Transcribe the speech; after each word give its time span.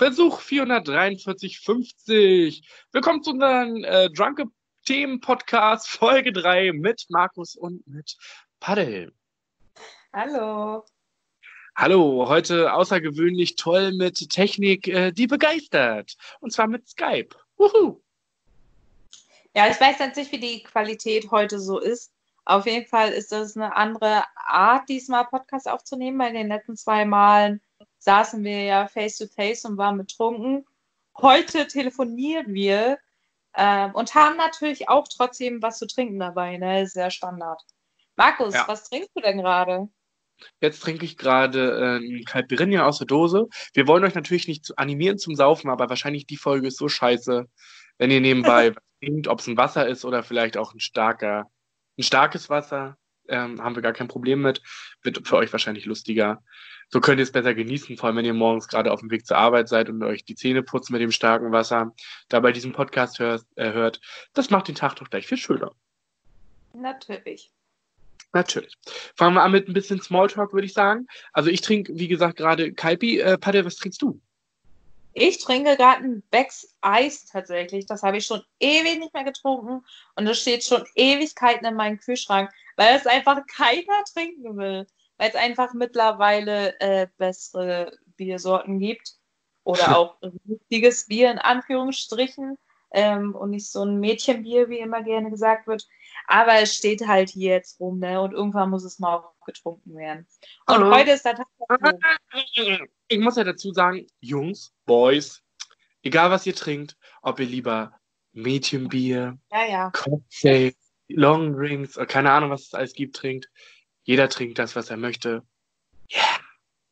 Versuch 0.00 0.40
443,50. 0.40 2.64
Willkommen 2.90 3.22
zu 3.22 3.32
unserem 3.32 3.84
äh, 3.84 4.08
Drunke 4.08 4.46
Themen 4.86 5.20
Podcast 5.20 5.90
Folge 5.90 6.32
3 6.32 6.72
mit 6.72 7.04
Markus 7.10 7.54
und 7.54 7.86
mit 7.86 8.16
Paddel. 8.60 9.12
Hallo. 10.14 10.86
Hallo, 11.76 12.26
heute 12.30 12.72
außergewöhnlich 12.72 13.56
toll 13.56 13.92
mit 13.92 14.30
Technik, 14.30 14.88
äh, 14.88 15.12
die 15.12 15.26
begeistert. 15.26 16.16
Und 16.40 16.54
zwar 16.54 16.66
mit 16.66 16.88
Skype. 16.88 17.36
Wuhu. 17.58 18.00
Ja, 19.54 19.68
ich 19.68 19.78
weiß 19.78 19.98
jetzt 19.98 20.16
nicht, 20.16 20.32
wie 20.32 20.40
die 20.40 20.62
Qualität 20.62 21.30
heute 21.30 21.60
so 21.60 21.78
ist. 21.78 22.10
Auf 22.46 22.64
jeden 22.64 22.86
Fall 22.86 23.12
ist 23.12 23.32
das 23.32 23.54
eine 23.54 23.76
andere 23.76 24.24
Art, 24.34 24.88
diesmal 24.88 25.26
Podcast 25.26 25.68
aufzunehmen. 25.68 26.16
Bei 26.16 26.32
den 26.32 26.48
letzten 26.48 26.78
zwei 26.78 27.04
Malen 27.04 27.60
saßen 28.00 28.42
wir 28.42 28.64
ja 28.64 28.88
face 28.88 29.18
to 29.18 29.26
face 29.26 29.64
und 29.64 29.76
waren 29.78 29.96
betrunken. 29.96 30.66
Heute 31.16 31.66
telefonieren 31.68 32.52
wir 32.52 32.98
äh, 33.54 33.88
und 33.92 34.14
haben 34.14 34.36
natürlich 34.36 34.88
auch 34.88 35.06
trotzdem 35.08 35.62
was 35.62 35.78
zu 35.78 35.86
trinken 35.86 36.18
dabei. 36.18 36.56
Ne? 36.56 36.86
Sehr 36.86 37.10
Standard. 37.10 37.62
Markus, 38.16 38.54
ja. 38.54 38.66
was 38.66 38.88
trinkst 38.88 39.10
du 39.14 39.20
denn 39.20 39.38
gerade? 39.38 39.88
Jetzt 40.60 40.80
trinke 40.80 41.04
ich 41.04 41.18
gerade 41.18 42.00
äh, 42.02 42.22
Caipirinha 42.24 42.86
aus 42.86 42.98
der 42.98 43.06
Dose. 43.06 43.48
Wir 43.74 43.86
wollen 43.86 44.04
euch 44.04 44.14
natürlich 44.14 44.48
nicht 44.48 44.78
animieren 44.78 45.18
zum 45.18 45.34
Saufen, 45.34 45.70
aber 45.70 45.90
wahrscheinlich 45.90 46.26
die 46.26 46.38
Folge 46.38 46.68
ist 46.68 46.78
so 46.78 46.88
scheiße, 46.88 47.46
wenn 47.98 48.10
ihr 48.10 48.20
nebenbei 48.20 48.70
was 48.74 48.82
trinkt, 49.00 49.28
ob 49.28 49.40
es 49.40 49.46
ein 49.46 49.58
Wasser 49.58 49.86
ist 49.86 50.04
oder 50.06 50.22
vielleicht 50.22 50.56
auch 50.56 50.72
ein 50.72 50.80
starker, 50.80 51.50
ein 51.98 52.02
starkes 52.02 52.48
Wasser, 52.48 52.96
ähm, 53.28 53.62
haben 53.62 53.74
wir 53.74 53.82
gar 53.82 53.92
kein 53.92 54.08
Problem 54.08 54.40
mit. 54.40 54.62
Wird 55.02 55.26
für 55.26 55.36
euch 55.36 55.52
wahrscheinlich 55.52 55.84
lustiger. 55.84 56.42
So 56.92 57.00
könnt 57.00 57.18
ihr 57.18 57.22
es 57.22 57.32
besser 57.32 57.54
genießen, 57.54 57.96
vor 57.96 58.08
allem 58.08 58.16
wenn 58.16 58.24
ihr 58.24 58.34
morgens 58.34 58.66
gerade 58.66 58.90
auf 58.90 59.00
dem 59.00 59.10
Weg 59.10 59.24
zur 59.24 59.36
Arbeit 59.36 59.68
seid 59.68 59.88
und 59.88 60.02
euch 60.02 60.24
die 60.24 60.34
Zähne 60.34 60.62
putzt 60.62 60.90
mit 60.90 61.00
dem 61.00 61.12
starken 61.12 61.52
Wasser. 61.52 61.94
Dabei 62.28 62.50
diesen 62.50 62.72
Podcast 62.72 63.20
hört, 63.20 63.44
äh, 63.54 63.72
hört. 63.72 64.00
Das 64.34 64.50
macht 64.50 64.66
den 64.66 64.74
Tag 64.74 64.96
doch 64.96 65.08
gleich 65.08 65.26
viel 65.26 65.38
schöner. 65.38 65.72
Natürlich. 66.72 67.52
Natürlich. 68.32 68.76
Fangen 69.16 69.34
wir 69.34 69.42
an 69.42 69.52
mit 69.52 69.68
ein 69.68 69.72
bisschen 69.72 70.00
Smalltalk, 70.00 70.52
würde 70.52 70.66
ich 70.66 70.72
sagen. 70.72 71.06
Also 71.32 71.48
ich 71.50 71.60
trinke, 71.60 71.92
wie 71.96 72.08
gesagt, 72.08 72.36
gerade 72.36 72.72
Kalpi. 72.72 73.20
Äh, 73.20 73.38
Paddel, 73.38 73.64
was 73.64 73.76
trinkst 73.76 74.02
du? 74.02 74.20
Ich 75.12 75.38
trinke 75.38 75.76
gerade 75.76 76.04
ein 76.04 76.22
Becks 76.30 76.76
Eis 76.80 77.26
tatsächlich. 77.26 77.86
Das 77.86 78.02
habe 78.02 78.18
ich 78.18 78.26
schon 78.26 78.42
ewig 78.60 78.98
nicht 78.98 79.14
mehr 79.14 79.24
getrunken. 79.24 79.84
Und 80.16 80.24
das 80.24 80.40
steht 80.40 80.64
schon 80.64 80.84
Ewigkeiten 80.94 81.66
in 81.66 81.74
meinem 81.74 81.98
Kühlschrank, 81.98 82.50
weil 82.76 82.96
es 82.96 83.06
einfach 83.06 83.44
keiner 83.46 84.04
trinken 84.12 84.56
will. 84.56 84.86
Weil 85.20 85.28
es 85.28 85.34
einfach 85.34 85.74
mittlerweile 85.74 86.80
äh, 86.80 87.06
bessere 87.18 87.92
Biersorten 88.16 88.78
gibt. 88.78 89.16
Oder 89.64 89.74
auch 89.98 90.16
richtiges 90.48 91.08
Bier 91.08 91.30
in 91.30 91.38
Anführungsstrichen. 91.38 92.56
Ähm, 92.92 93.34
und 93.34 93.50
nicht 93.50 93.70
so 93.70 93.84
ein 93.84 94.00
Mädchenbier, 94.00 94.70
wie 94.70 94.78
immer 94.78 95.02
gerne 95.02 95.30
gesagt 95.30 95.66
wird. 95.66 95.86
Aber 96.26 96.54
es 96.54 96.74
steht 96.74 97.06
halt 97.06 97.28
hier 97.28 97.50
jetzt 97.50 97.78
rum, 97.80 97.98
ne? 97.98 98.18
Und 98.22 98.32
irgendwann 98.32 98.70
muss 98.70 98.82
es 98.82 98.98
mal 98.98 99.16
auch 99.16 99.34
getrunken 99.44 99.94
werden. 99.94 100.26
Und 100.66 100.76
Hallo. 100.76 100.94
heute 100.94 101.10
ist 101.10 101.26
der 101.26 101.36
Tag. 101.36 101.46
Ich 103.08 103.18
muss 103.18 103.36
ja 103.36 103.44
dazu 103.44 103.72
sagen, 103.72 104.06
Jungs, 104.20 104.72
Boys, 104.86 105.42
egal 106.02 106.30
was 106.30 106.46
ihr 106.46 106.54
trinkt, 106.54 106.96
ob 107.22 107.40
ihr 107.40 107.46
lieber 107.46 107.92
Mädchenbier, 108.32 109.36
ja, 109.50 109.66
ja. 109.66 109.90
Cocktail, 109.90 110.72
Long 111.08 111.52
Drinks, 111.52 111.98
keine 112.06 112.30
Ahnung, 112.30 112.50
was 112.50 112.62
es 112.62 112.74
alles 112.74 112.92
gibt, 112.94 113.16
trinkt. 113.16 113.50
Jeder 114.04 114.28
trinkt 114.28 114.58
das, 114.58 114.76
was 114.76 114.90
er 114.90 114.96
möchte. 114.96 115.42
Yeah. 116.12 116.40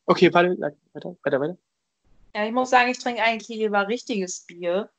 Okay, 0.07 0.33
warte, 0.33 0.51
weiter, 0.61 1.17
weiter, 1.23 1.41
weiter. 1.41 1.59
Ja, 2.35 2.47
ich 2.47 2.53
muss 2.53 2.71
sagen, 2.71 2.91
ich 2.91 2.99
trinke 2.99 3.23
eigentlich 3.23 3.59
lieber 3.59 3.89
richtiges 3.89 4.47
Bier. 4.47 4.91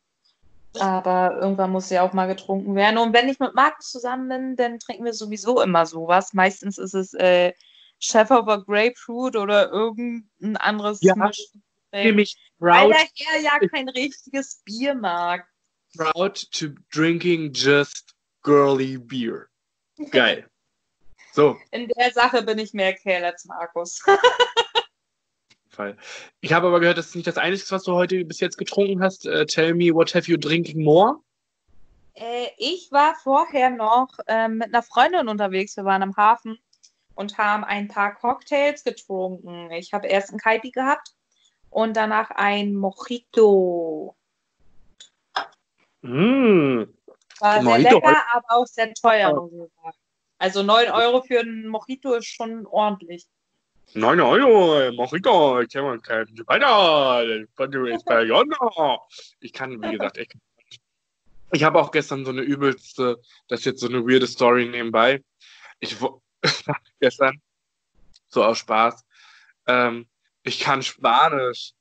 Aber 0.80 1.38
irgendwann 1.42 1.72
muss 1.72 1.90
ja 1.90 2.04
auch 2.04 2.14
mal 2.14 2.28
getrunken 2.28 2.76
werden. 2.76 2.98
Und 3.00 3.14
wenn 3.14 3.28
ich 3.28 3.40
mit 3.40 3.56
Markus 3.56 3.90
zusammen 3.90 4.30
bin, 4.30 4.56
dann 4.56 4.80
trinken 4.80 5.06
wir 5.06 5.14
sowieso 5.14 5.62
immer 5.62 5.86
sowas. 5.86 6.34
Meistens 6.34 6.78
ist 6.78 6.94
es 6.94 7.14
äh, 7.16 7.54
a 8.14 8.56
Grapefruit 8.58 9.36
oder 9.36 9.72
irgendein 9.72 10.58
anderes 10.58 11.00
ja, 11.02 11.16
nämlich 11.92 12.38
Weil 12.60 12.92
er 12.92 13.42
ja 13.42 13.58
kein 13.68 13.90
richtiges 13.90 14.62
Bier 14.64 14.94
mag. 14.94 15.48
Proud 15.98 16.52
to 16.52 16.68
drinking 16.92 17.52
just 17.52 18.14
girly 18.44 18.98
beer. 18.98 19.50
Geil. 20.12 20.49
So. 21.40 21.58
In 21.72 21.88
der 21.88 22.12
Sache 22.12 22.42
bin 22.42 22.60
ich 22.60 22.74
mehr 22.74 22.94
Kerl 22.94 23.24
als 23.24 23.46
Markus. 23.46 24.04
Fall. 25.70 25.96
Ich 26.42 26.52
habe 26.52 26.68
aber 26.68 26.82
gehört, 26.82 26.98
das 26.98 27.08
ist 27.08 27.16
nicht 27.16 27.28
das 27.28 27.38
Einzige, 27.38 27.72
was 27.72 27.84
du 27.84 27.94
heute 27.94 28.26
bis 28.26 28.42
jetzt 28.42 28.58
getrunken 28.58 29.02
hast. 29.02 29.26
Uh, 29.26 29.46
tell 29.46 29.74
me, 29.74 29.94
what 29.94 30.14
have 30.14 30.30
you 30.30 30.36
drinking 30.36 30.84
more? 30.84 31.22
Äh, 32.16 32.48
ich 32.58 32.92
war 32.92 33.16
vorher 33.24 33.70
noch 33.70 34.10
äh, 34.28 34.50
mit 34.50 34.68
einer 34.68 34.84
Freundin 34.84 35.30
unterwegs. 35.30 35.78
Wir 35.78 35.86
waren 35.86 36.04
am 36.04 36.18
Hafen 36.18 36.60
und 37.16 37.38
haben 37.38 37.64
ein 37.64 37.88
paar 37.88 38.16
Cocktails 38.16 38.84
getrunken. 38.84 39.72
Ich 39.72 39.94
habe 39.94 40.08
erst 40.08 40.32
einen 40.32 40.40
Kaipi 40.40 40.72
gehabt 40.72 41.16
und 41.70 41.96
danach 41.96 42.32
ein 42.32 42.76
Mojito. 42.76 44.14
Mm. 46.02 46.84
War 47.40 47.62
Mojito. 47.62 47.82
sehr 47.82 47.94
lecker, 47.94 48.26
aber 48.34 48.48
auch 48.50 48.68
sehr 48.68 48.94
teuer, 48.94 49.34
muss 49.34 49.54
ich 49.54 49.82
sagen. 49.82 49.98
Also 50.40 50.64
9 50.64 50.90
Euro 50.92 51.22
für 51.22 51.42
einen 51.42 51.68
Mojito 51.68 52.14
ist 52.16 52.28
schon 52.28 52.66
ordentlich. 52.66 53.28
9 53.94 54.22
Euro, 54.22 54.92
Mojito, 54.94 55.60
ich 55.60 55.70
kann 55.70 55.84
weiter. 55.84 57.28
Ich 59.42 59.52
kann, 59.52 59.82
wie 59.82 59.92
gesagt, 59.92 60.18
echt. 60.18 60.34
Ich 61.52 61.64
habe 61.64 61.80
auch 61.80 61.92
gestern 61.92 62.24
so 62.24 62.32
eine 62.32 62.42
übelste, 62.42 63.20
das 63.48 63.62
ist 63.62 63.66
jetzt 63.66 63.82
so 63.82 63.88
eine 63.88 64.06
weirde 64.06 64.28
Story 64.28 64.66
nebenbei. 64.68 65.22
Ich 65.80 65.98
gestern, 67.02 67.42
so 68.30 68.44
aus 68.44 68.60
Spaß, 68.60 69.04
ähm, 69.68 70.08
ich 70.44 70.60
kann 70.60 70.82
Spanisch. 70.82 71.74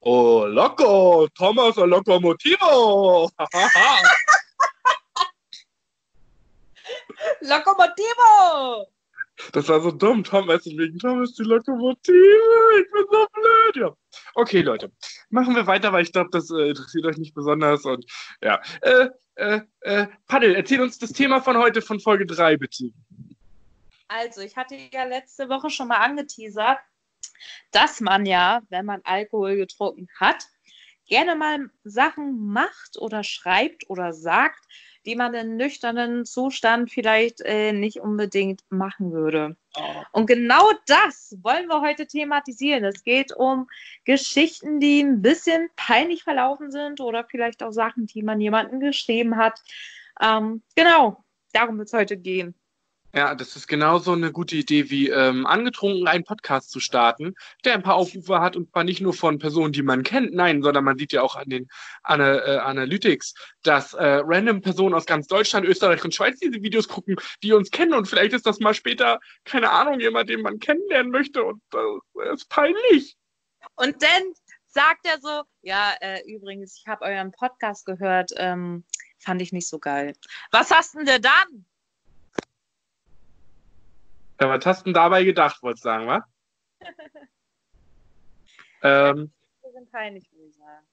Oh, 0.00 0.46
loco, 0.46 1.28
Thomas 1.36 1.76
o 1.76 1.84
Locomotivo. 1.84 3.30
Locomotivo! 7.40 8.86
Das 9.52 9.68
war 9.68 9.80
so 9.80 9.90
dumm. 9.90 10.22
Tom, 10.24 10.46
weißt 10.46 10.66
du, 10.66 10.70
wegen 10.76 10.98
Tom 10.98 11.22
ist 11.22 11.38
die 11.38 11.42
Lokomotive. 11.42 12.80
Ich 12.80 12.90
bin 12.90 13.04
so 13.10 13.26
blöd. 13.32 13.76
Ja. 13.76 13.96
Okay, 14.34 14.60
Leute. 14.60 14.92
Machen 15.30 15.56
wir 15.56 15.66
weiter, 15.66 15.92
weil 15.92 16.04
ich 16.04 16.12
glaube, 16.12 16.30
das 16.30 16.50
äh, 16.50 16.68
interessiert 16.70 17.06
euch 17.06 17.16
nicht 17.16 17.34
besonders. 17.34 17.84
Und 17.84 18.04
ja. 18.42 18.60
Äh, 18.82 19.08
äh, 19.36 19.60
äh, 19.80 20.06
Paddel, 20.26 20.54
erzähl 20.54 20.80
uns 20.80 20.98
das 20.98 21.12
Thema 21.12 21.40
von 21.40 21.56
heute 21.56 21.80
von 21.80 22.00
Folge 22.00 22.26
3, 22.26 22.58
bitte. 22.58 22.90
Also, 24.08 24.42
ich 24.42 24.56
hatte 24.56 24.76
ja 24.92 25.04
letzte 25.04 25.48
Woche 25.48 25.70
schon 25.70 25.88
mal 25.88 25.96
angeteasert, 25.96 26.78
dass 27.70 28.00
man 28.00 28.26
ja, 28.26 28.62
wenn 28.68 28.84
man 28.84 29.00
Alkohol 29.04 29.56
getrunken 29.56 30.08
hat, 30.20 30.44
gerne 31.06 31.34
mal 31.34 31.70
Sachen 31.84 32.46
macht 32.48 32.98
oder 32.98 33.24
schreibt 33.24 33.88
oder 33.88 34.12
sagt, 34.12 34.64
die 35.06 35.16
man 35.16 35.34
in 35.34 35.56
nüchternen 35.56 36.24
Zustand 36.24 36.90
vielleicht 36.90 37.40
äh, 37.40 37.72
nicht 37.72 38.00
unbedingt 38.00 38.62
machen 38.68 39.12
würde. 39.12 39.56
Oh. 39.76 40.02
Und 40.12 40.26
genau 40.26 40.70
das 40.86 41.36
wollen 41.42 41.66
wir 41.66 41.80
heute 41.80 42.06
thematisieren. 42.06 42.84
Es 42.84 43.02
geht 43.02 43.32
um 43.34 43.68
Geschichten, 44.04 44.80
die 44.80 45.02
ein 45.02 45.22
bisschen 45.22 45.68
peinlich 45.76 46.22
verlaufen 46.22 46.70
sind 46.70 47.00
oder 47.00 47.24
vielleicht 47.24 47.62
auch 47.62 47.72
Sachen, 47.72 48.06
die 48.06 48.22
man 48.22 48.40
jemandem 48.40 48.80
geschrieben 48.80 49.36
hat. 49.36 49.60
Ähm, 50.20 50.62
genau, 50.76 51.24
darum 51.52 51.78
wird 51.78 51.88
es 51.88 51.94
heute 51.94 52.16
gehen. 52.16 52.54
Ja, 53.14 53.34
das 53.34 53.56
ist 53.56 53.68
genauso 53.68 54.12
eine 54.12 54.32
gute 54.32 54.56
Idee 54.56 54.88
wie 54.88 55.10
ähm, 55.10 55.44
angetrunken 55.44 56.08
einen 56.08 56.24
Podcast 56.24 56.70
zu 56.70 56.80
starten, 56.80 57.34
der 57.62 57.74
ein 57.74 57.82
paar 57.82 57.96
Aufrufe 57.96 58.40
hat 58.40 58.56
und 58.56 58.70
zwar 58.70 58.84
nicht 58.84 59.02
nur 59.02 59.12
von 59.12 59.38
Personen, 59.38 59.72
die 59.72 59.82
man 59.82 60.02
kennt, 60.02 60.32
nein, 60.32 60.62
sondern 60.62 60.84
man 60.84 60.96
sieht 60.96 61.12
ja 61.12 61.20
auch 61.20 61.36
an 61.36 61.50
den 61.50 61.68
Ana 62.02 62.38
äh, 62.38 62.56
Analytics, 62.58 63.34
dass 63.62 63.92
äh, 63.92 64.20
random 64.24 64.62
Personen 64.62 64.94
aus 64.94 65.04
ganz 65.04 65.26
Deutschland, 65.26 65.66
Österreich 65.66 66.02
und 66.04 66.14
Schweiz 66.14 66.38
diese 66.38 66.62
Videos 66.62 66.88
gucken, 66.88 67.16
die 67.42 67.52
uns 67.52 67.70
kennen 67.70 67.92
und 67.92 68.08
vielleicht 68.08 68.32
ist 68.32 68.46
das 68.46 68.60
mal 68.60 68.72
später, 68.72 69.20
keine 69.44 69.70
Ahnung, 69.70 70.00
jemand, 70.00 70.30
den 70.30 70.40
man 70.40 70.58
kennenlernen 70.58 71.12
möchte 71.12 71.44
und 71.44 71.62
äh, 71.74 72.32
ist 72.32 72.48
peinlich. 72.48 73.16
Und 73.76 74.02
dann 74.02 74.22
sagt 74.68 75.06
er 75.06 75.20
so, 75.20 75.42
ja, 75.60 75.92
äh, 76.00 76.22
übrigens, 76.26 76.78
ich 76.78 76.86
habe 76.86 77.04
euren 77.04 77.30
Podcast 77.30 77.84
gehört, 77.84 78.30
ähm, 78.36 78.84
fand 79.18 79.42
ich 79.42 79.52
nicht 79.52 79.68
so 79.68 79.78
geil. 79.78 80.14
Was 80.50 80.70
hast 80.70 80.94
denn 80.94 81.04
der 81.04 81.18
dann? 81.18 81.66
Ja, 84.42 84.48
was 84.48 84.66
hast 84.66 84.80
du 84.80 84.84
denn 84.86 84.94
dabei 84.94 85.22
gedacht, 85.22 85.62
wolltest 85.62 85.84
du 85.84 85.88
sagen, 85.88 86.08
wa? 86.08 86.26
ähm, 88.82 89.30
Wir 89.62 89.70
sind 89.70 89.92
peinlich, 89.92 90.28
würde 90.32 90.48
ich 90.48 90.56
sagen. 90.56 90.84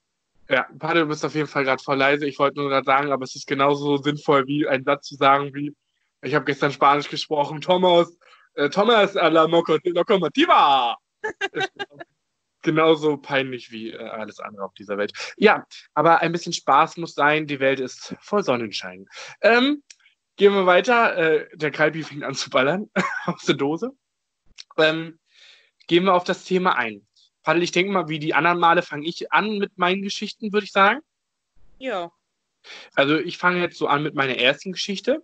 Ja, 0.49 0.67
Paddel, 0.77 1.01
du 1.01 1.09
bist 1.09 1.25
auf 1.25 1.33
jeden 1.33 1.47
Fall 1.47 1.63
gerade 1.63 1.81
voll 1.81 1.97
leise. 1.97 2.27
Ich 2.27 2.37
wollte 2.37 2.59
nur 2.59 2.69
gerade 2.69 2.85
sagen, 2.85 3.11
aber 3.11 3.23
es 3.23 3.35
ist 3.35 3.47
genauso 3.47 3.97
sinnvoll, 3.97 4.45
wie 4.45 4.67
ein 4.67 4.83
Satz 4.83 5.07
zu 5.07 5.15
sagen, 5.15 5.51
wie 5.55 5.75
ich 6.21 6.35
habe 6.35 6.45
gestern 6.45 6.71
Spanisch 6.71 7.09
gesprochen. 7.09 7.59
Thomas, 7.59 8.15
äh, 8.53 8.69
Thomas 8.69 9.17
a 9.17 9.29
la 9.29 9.45
locomotiva. 9.45 10.95
genauso 12.61 13.17
peinlich 13.17 13.71
wie 13.71 13.93
äh, 13.93 13.97
alles 13.97 14.39
andere 14.39 14.63
auf 14.63 14.75
dieser 14.75 14.99
Welt. 14.99 15.13
Ja, 15.37 15.65
aber 15.95 16.21
ein 16.21 16.33
bisschen 16.33 16.53
Spaß 16.53 16.97
muss 16.97 17.15
sein. 17.15 17.47
Die 17.47 17.59
Welt 17.59 17.79
ist 17.79 18.15
voll 18.19 18.43
Sonnenschein. 18.43 19.07
Ähm, 19.41 19.81
gehen 20.39 20.53
wir 20.53 20.65
weiter. 20.65 21.15
Äh, 21.17 21.49
der 21.55 21.69
Kalbi 21.69 22.01
fängt 22.01 22.23
an 22.23 22.33
zu 22.33 22.49
ballern 22.49 22.89
aus 23.25 23.43
der 23.43 23.55
Dose. 23.55 23.91
Ähm, 24.77 25.19
gehen 25.87 26.05
wir 26.05 26.15
auf 26.15 26.23
das 26.23 26.45
Thema 26.45 26.75
ein. 26.75 27.05
Paddel, 27.43 27.61
ich 27.61 27.71
denke 27.71 27.91
mal, 27.91 28.07
wie 28.07 28.19
die 28.19 28.33
anderen 28.33 28.59
Male 28.59 28.81
fange 28.81 29.07
ich 29.07 29.31
an 29.31 29.59
mit 29.59 29.77
meinen 29.77 30.01
Geschichten, 30.01 30.51
würde 30.51 30.65
ich 30.65 30.71
sagen. 30.71 31.01
Ja. 31.77 32.11
Also 32.95 33.17
ich 33.17 33.37
fange 33.37 33.59
jetzt 33.61 33.77
so 33.77 33.87
an 33.87 34.01
mit 34.01 34.15
meiner 34.15 34.37
ersten 34.37 34.71
Geschichte. 34.71 35.23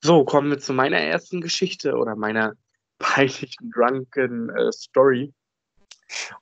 So, 0.00 0.24
kommen 0.24 0.50
wir 0.50 0.58
zu 0.58 0.72
meiner 0.72 0.98
ersten 0.98 1.40
Geschichte 1.40 1.94
oder 1.94 2.16
meiner 2.16 2.54
peinlichen 2.98 3.70
Drunken 3.70 4.50
äh, 4.50 4.72
Story. 4.72 5.32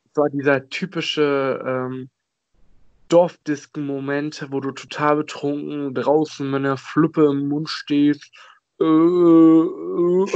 Und 0.04 0.14
zwar 0.14 0.30
dieser 0.30 0.68
typische 0.68 1.62
ähm, 1.66 2.10
Dorfdisken-Moment, 3.10 4.46
wo 4.50 4.60
du 4.60 4.70
total 4.70 5.16
betrunken 5.16 5.94
draußen 5.94 6.48
mit 6.50 6.60
einer 6.60 6.76
Fluppe 6.76 7.26
im 7.26 7.48
Mund 7.48 7.68
stehst. 7.68 8.30
Äh, 8.80 8.84
äh. 8.84 10.26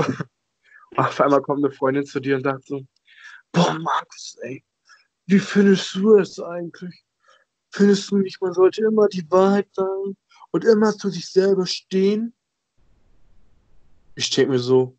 Auf 0.97 1.21
einmal 1.21 1.43
kommt 1.43 1.65
eine 1.65 1.73
Freundin 1.73 2.05
zu 2.05 2.21
dir 2.21 2.37
und 2.37 2.43
sagt 2.43 2.67
so, 2.67 2.85
boah, 3.53 3.79
Markus, 3.79 4.37
ey, 4.43 4.63
wie 5.27 5.39
findest 5.39 5.95
du 5.95 6.17
es 6.17 6.39
eigentlich? 6.39 7.05
Findest 7.71 8.11
du 8.11 8.19
nicht, 8.19 8.41
man 8.41 8.53
sollte 8.53 8.83
immer 8.83 9.09
die 9.09 9.29
Wahrheit 9.31 9.69
sagen 9.73 10.17
und 10.51 10.65
immer 10.65 10.97
zu 10.97 11.11
sich 11.11 11.29
selber 11.29 11.67
stehen? 11.67 12.35
Ich 14.15 14.31
denke 14.31 14.53
mir 14.53 14.59
so, 14.59 14.97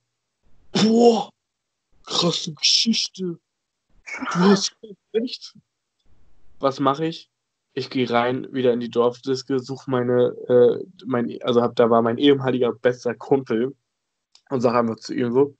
boah, 0.73 1.29
krasse 2.03 2.53
Geschichte. 2.53 3.39
Du 4.33 4.39
hast 4.39 4.75
recht. 5.13 5.55
Was 6.59 6.79
mache 6.79 7.05
ich? 7.05 7.29
Ich 7.77 7.89
gehe 7.89 8.09
rein, 8.09 8.47
wieder 8.53 8.71
in 8.71 8.79
die 8.79 8.89
Dorfdiske, 8.89 9.59
suche 9.59 9.91
meine, 9.91 10.27
äh, 10.47 10.85
mein, 11.05 11.37
also 11.41 11.61
hab, 11.61 11.75
da 11.75 11.89
war 11.89 12.01
mein 12.01 12.17
ehemaliger 12.17 12.71
bester 12.71 13.13
Kumpel 13.13 13.75
und 14.49 14.61
sage 14.61 14.79
einfach 14.79 14.95
zu 14.95 15.13
ihm 15.13 15.33
so, 15.33 15.57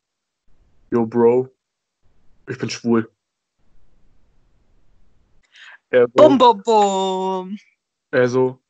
yo 0.92 1.06
Bro, 1.06 1.50
ich 2.48 2.58
bin 2.58 2.70
schwul. 2.70 3.12
Er 5.90 6.08
so, 6.08 6.14
bum, 6.14 6.38
bum, 6.38 6.62
bum. 6.64 7.58
Er 8.12 8.30
so, 8.30 8.62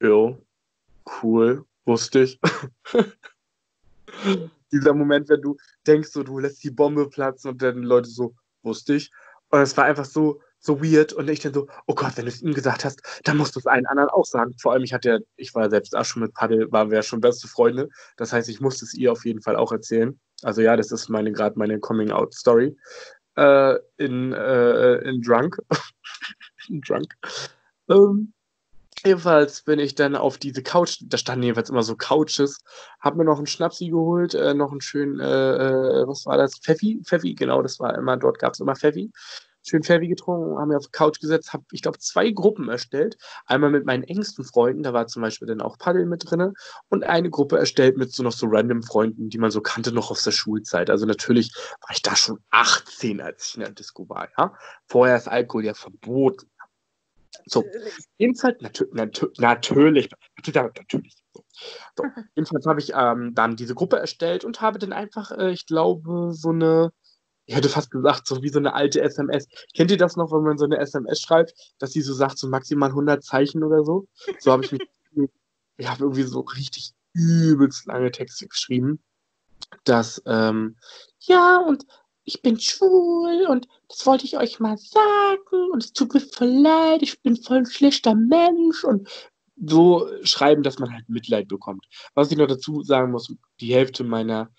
jo, 0.00 0.42
cool, 1.22 1.62
wusste 1.84 2.22
ich. 2.22 2.40
Dieser 4.72 4.94
Moment, 4.94 5.28
wenn 5.28 5.42
du 5.42 5.58
denkst, 5.86 6.08
so, 6.08 6.22
du 6.22 6.38
lässt 6.38 6.64
die 6.64 6.70
Bombe 6.70 7.06
platzen 7.10 7.50
und 7.50 7.60
dann 7.60 7.82
Leute 7.82 8.08
so, 8.08 8.34
wusste 8.62 8.94
ich. 8.94 9.10
Und 9.50 9.60
es 9.60 9.76
war 9.76 9.84
einfach 9.84 10.06
so, 10.06 10.40
so 10.60 10.82
weird. 10.82 11.12
Und 11.12 11.28
ich 11.28 11.40
dann 11.40 11.54
so, 11.54 11.66
oh 11.86 11.94
Gott, 11.94 12.16
wenn 12.16 12.24
du 12.24 12.30
es 12.30 12.42
ihm 12.42 12.54
gesagt 12.54 12.84
hast, 12.84 13.00
dann 13.24 13.36
musst 13.36 13.54
du 13.54 13.60
es 13.60 13.66
allen 13.66 13.86
anderen 13.86 14.10
auch 14.10 14.24
sagen. 14.24 14.54
Vor 14.58 14.72
allem, 14.72 14.82
ich 14.82 14.92
hatte 14.92 15.08
ja, 15.08 15.18
ich 15.36 15.54
war 15.54 15.70
selbst 15.70 15.96
auch 15.96 16.04
schon 16.04 16.22
mit 16.22 16.34
Paddel, 16.34 16.70
waren 16.72 16.90
wir 16.90 16.98
ja 16.98 17.02
schon 17.02 17.20
beste 17.20 17.48
Freunde. 17.48 17.88
Das 18.16 18.32
heißt, 18.32 18.48
ich 18.48 18.60
musste 18.60 18.84
es 18.84 18.94
ihr 18.94 19.12
auf 19.12 19.24
jeden 19.24 19.42
Fall 19.42 19.56
auch 19.56 19.72
erzählen. 19.72 20.18
Also 20.42 20.60
ja, 20.60 20.76
das 20.76 20.92
ist 20.92 21.08
meine 21.08 21.32
gerade 21.32 21.58
meine 21.58 21.78
Coming-out-Story. 21.78 22.76
Äh, 23.36 23.76
in, 23.96 24.32
äh, 24.32 24.94
in 25.08 25.22
Drunk. 25.22 25.58
in 26.68 26.80
Drunk. 26.80 27.14
Ähm, 27.88 28.32
Jedenfalls 29.04 29.62
bin 29.62 29.78
ich 29.78 29.94
dann 29.94 30.16
auf 30.16 30.38
diese 30.38 30.62
Couch, 30.62 30.98
da 31.06 31.18
standen 31.18 31.44
jedenfalls 31.44 31.70
immer 31.70 31.84
so 31.84 31.94
Couches, 31.94 32.58
hab 33.00 33.14
mir 33.14 33.24
noch 33.24 33.38
einen 33.38 33.46
Schnapsi 33.46 33.90
geholt, 33.90 34.34
äh, 34.34 34.54
noch 34.54 34.72
einen 34.72 34.80
schönen, 34.80 35.20
äh, 35.20 35.24
äh, 35.24 36.08
was 36.08 36.26
war 36.26 36.36
das? 36.36 36.58
Pfeffi? 36.58 37.00
Pfeffi, 37.04 37.34
genau, 37.34 37.62
das 37.62 37.78
war 37.78 37.96
immer, 37.96 38.16
dort 38.16 38.40
gab 38.40 38.54
es 38.54 38.60
immer 38.60 38.74
Pfeffi. 38.74 39.12
Schön 39.68 39.82
Pfeffi 39.82 40.08
getrunken, 40.08 40.58
haben 40.58 40.70
wir 40.70 40.78
auf 40.78 40.86
die 40.86 40.92
Couch 40.92 41.20
gesetzt, 41.20 41.52
habe, 41.52 41.64
ich 41.72 41.82
glaube, 41.82 41.98
zwei 41.98 42.30
Gruppen 42.30 42.68
erstellt. 42.68 43.18
Einmal 43.46 43.70
mit 43.70 43.84
meinen 43.84 44.02
engsten 44.04 44.44
Freunden, 44.44 44.82
da 44.82 44.92
war 44.92 45.06
zum 45.06 45.22
Beispiel 45.22 45.46
dann 45.46 45.60
auch 45.60 45.78
Paddel 45.78 46.06
mit 46.06 46.30
drin, 46.30 46.54
und 46.88 47.04
eine 47.04 47.30
Gruppe 47.30 47.58
erstellt 47.58 47.96
mit 47.98 48.12
so 48.12 48.22
noch 48.22 48.32
so 48.32 48.46
random 48.48 48.82
Freunden, 48.82 49.28
die 49.28 49.38
man 49.38 49.50
so 49.50 49.60
kannte 49.60 49.92
noch 49.92 50.10
aus 50.10 50.24
der 50.24 50.30
Schulzeit. 50.30 50.90
Also 50.90 51.06
natürlich 51.06 51.52
war 51.54 51.90
ich 51.92 52.02
da 52.02 52.16
schon 52.16 52.38
18, 52.50 53.20
als 53.20 53.48
ich 53.48 53.54
in 53.56 53.60
der 53.60 53.70
Disco 53.70 54.08
war, 54.08 54.28
ja. 54.38 54.54
Vorher 54.86 55.16
ist 55.16 55.28
Alkohol 55.28 55.64
ja 55.66 55.74
verboten. 55.74 56.48
So, 57.46 57.64
jedenfalls, 58.18 58.60
natür 58.60 58.88
natür 58.92 59.32
natürlich, 59.38 60.10
natürlich, 60.36 60.74
natürlich. 60.76 61.16
So. 61.32 61.44
So. 61.96 62.04
Jedenfalls 62.34 62.66
habe 62.66 62.80
ich 62.80 62.92
ähm, 62.94 63.34
dann 63.34 63.56
diese 63.56 63.74
Gruppe 63.74 63.98
erstellt 63.98 64.44
und 64.44 64.60
habe 64.60 64.78
dann 64.78 64.92
einfach, 64.92 65.30
äh, 65.32 65.50
ich 65.50 65.66
glaube, 65.66 66.32
so 66.32 66.50
eine, 66.50 66.92
ich 67.48 67.56
hätte 67.56 67.70
fast 67.70 67.90
gesagt, 67.90 68.26
so 68.26 68.42
wie 68.42 68.50
so 68.50 68.58
eine 68.58 68.74
alte 68.74 69.00
SMS. 69.00 69.48
Kennt 69.74 69.90
ihr 69.90 69.96
das 69.96 70.16
noch, 70.16 70.30
wenn 70.30 70.42
man 70.42 70.58
so 70.58 70.66
eine 70.66 70.76
SMS 70.76 71.22
schreibt, 71.22 71.54
dass 71.78 71.92
die 71.92 72.02
so 72.02 72.12
sagt, 72.12 72.38
so 72.38 72.46
maximal 72.46 72.90
100 72.90 73.24
Zeichen 73.24 73.64
oder 73.64 73.84
so? 73.84 74.06
So 74.38 74.52
habe 74.52 74.66
ich 74.66 74.72
mich, 74.72 74.82
ich 75.78 75.88
habe 75.88 76.04
irgendwie 76.04 76.24
so 76.24 76.40
richtig 76.40 76.92
übelst 77.14 77.86
lange 77.86 78.10
Texte 78.10 78.46
geschrieben, 78.46 79.02
dass, 79.84 80.22
ähm, 80.26 80.76
ja, 81.20 81.56
und 81.56 81.86
ich 82.24 82.42
bin 82.42 82.60
schwul 82.60 83.46
und 83.48 83.66
das 83.88 84.04
wollte 84.04 84.26
ich 84.26 84.36
euch 84.36 84.60
mal 84.60 84.76
sagen 84.76 85.70
und 85.72 85.82
es 85.82 85.94
tut 85.94 86.12
mir 86.12 86.20
voll 86.20 86.48
leid, 86.48 87.00
ich 87.00 87.22
bin 87.22 87.34
voll 87.34 87.56
ein 87.56 87.66
schlechter 87.66 88.14
Mensch 88.14 88.84
und 88.84 89.08
so 89.56 90.06
schreiben, 90.22 90.62
dass 90.62 90.78
man 90.78 90.92
halt 90.92 91.08
Mitleid 91.08 91.48
bekommt. 91.48 91.86
Was 92.14 92.30
ich 92.30 92.36
noch 92.36 92.46
dazu 92.46 92.82
sagen 92.82 93.10
muss, 93.10 93.34
die 93.58 93.72
Hälfte 93.72 94.04
meiner 94.04 94.50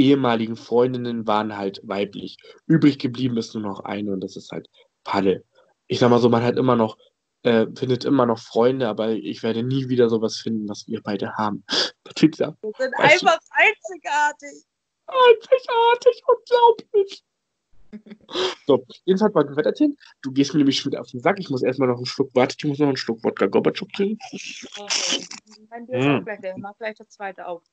ehemaligen 0.00 0.56
Freundinnen 0.56 1.26
waren 1.26 1.56
halt 1.56 1.80
weiblich. 1.84 2.36
Übrig 2.66 2.98
geblieben 2.98 3.36
ist 3.36 3.54
nur 3.54 3.62
noch 3.62 3.80
eine 3.80 4.12
und 4.12 4.20
das 4.20 4.36
ist 4.36 4.50
halt 4.50 4.68
Palle. 5.04 5.44
Ich 5.86 5.98
sag 5.98 6.10
mal 6.10 6.18
so, 6.18 6.28
man 6.28 6.42
hat 6.42 6.56
immer 6.56 6.76
noch, 6.76 6.96
äh, 7.42 7.66
findet 7.76 8.04
immer 8.04 8.26
noch 8.26 8.38
Freunde, 8.38 8.88
aber 8.88 9.10
ich 9.10 9.42
werde 9.42 9.62
nie 9.62 9.88
wieder 9.88 10.08
sowas 10.08 10.36
finden, 10.36 10.68
was 10.68 10.86
wir 10.86 11.02
beide 11.02 11.32
haben. 11.34 11.64
Patricia. 12.04 12.56
Wir 12.62 12.72
sind 12.78 12.94
einfach 12.98 13.38
du? 13.38 13.46
einzigartig. 13.52 14.64
Einzigartig, 15.06 16.22
unglaublich. 16.26 17.24
So, 18.66 18.86
jedenfalls 19.04 19.34
wollte 19.34 19.50
ich 19.50 19.56
weiter 19.56 19.70
erzählen. 19.70 19.96
Du 20.22 20.30
gehst 20.30 20.52
mir 20.54 20.58
nämlich 20.58 20.78
schon 20.78 20.92
wieder 20.92 21.00
auf 21.00 21.08
den 21.08 21.18
Sack. 21.18 21.40
Ich 21.40 21.50
muss 21.50 21.64
erstmal 21.64 21.88
noch 21.88 21.96
einen 21.96 22.06
Schluck, 22.06 22.30
warte, 22.34 22.54
ich 22.56 22.64
muss 22.64 22.78
noch 22.78 22.86
einen 22.86 22.96
Schluck 22.96 23.24
Wodka 23.24 23.46
Gorbatschow 23.46 23.88
trinken. 23.88 24.18
Okay. 24.78 25.24
Mein 25.68 25.86
Bier 25.86 25.98
ist 25.98 26.06
mm. 26.06 26.10
auch 26.10 26.24
gleich 26.24 26.40
leer. 26.40 26.54
Mach 26.56 26.76
gleich 26.78 26.96
das 26.96 27.08
zweite 27.08 27.46
auf. 27.48 27.64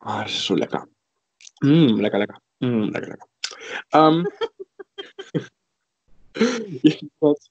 Ah, 0.00 0.22
das 0.22 0.32
ist 0.32 0.46
so 0.46 0.54
lecker. 0.54 0.86
Mm, 1.62 2.00
lecker, 2.00 2.18
lecker. 2.18 2.38
Mm, 2.60 2.90
lecker, 2.90 3.08
lecker. 3.08 3.26
Ähm, 3.92 4.28
jedenfalls 6.82 7.50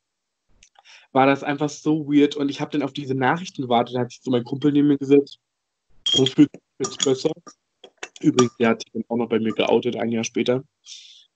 war 1.11 1.25
das 1.25 1.43
einfach 1.43 1.69
so 1.69 2.05
weird 2.07 2.35
und 2.35 2.49
ich 2.49 2.59
habe 2.59 2.71
dann 2.71 2.83
auf 2.83 2.93
diese 2.93 3.15
Nachrichten 3.15 3.61
gewartet. 3.61 3.95
Da 3.95 4.01
hat 4.01 4.11
sich 4.11 4.21
so 4.21 4.31
mein 4.31 4.43
Kumpel 4.43 4.71
neben 4.71 4.89
mir 4.89 4.97
gesetzt. 4.97 5.39
So 6.07 6.25
fühlt 6.25 6.51
sich 6.51 6.61
jetzt 6.79 7.05
besser. 7.05 7.31
Übrigens, 8.21 8.55
der 8.57 8.69
hat 8.69 8.81
sich 8.81 8.91
dann 8.91 9.05
auch 9.07 9.15
noch 9.15 9.29
bei 9.29 9.39
mir 9.39 9.53
geoutet, 9.53 9.95
ein 9.95 10.11
Jahr 10.11 10.23
später. 10.23 10.63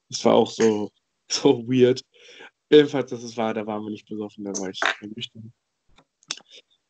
Das 0.09 0.25
war 0.25 0.35
auch 0.35 0.51
so, 0.51 0.91
so 1.31 1.65
weird. 1.67 2.03
Jedenfalls, 2.69 3.09
das 3.09 3.37
war, 3.37 3.53
da 3.53 3.65
waren 3.65 3.83
wir 3.83 3.89
nicht 3.89 4.07
besoffen, 4.07 4.43
da 4.43 4.51
war 4.51 4.69
ich 4.69 4.79
nüchtern. 5.01 5.53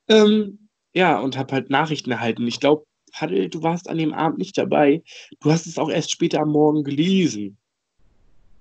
Ähm, 0.08 0.68
ja, 0.94 1.20
und 1.20 1.38
habe 1.38 1.54
halt 1.54 1.70
Nachrichten 1.70 2.12
erhalten. 2.12 2.48
Ich 2.48 2.60
glaube, 2.60 2.86
Paddel, 3.12 3.50
du 3.50 3.62
warst 3.64 3.90
an 3.90 3.98
dem 3.98 4.14
Abend 4.14 4.38
nicht 4.38 4.58
dabei. 4.58 5.04
Du 5.40 5.52
hast 5.52 5.68
es 5.68 5.78
auch 5.78 5.90
erst 5.90 6.12
später 6.12 6.42
am 6.42 6.50
Morgen 6.50 6.84
gelesen. 6.84 7.58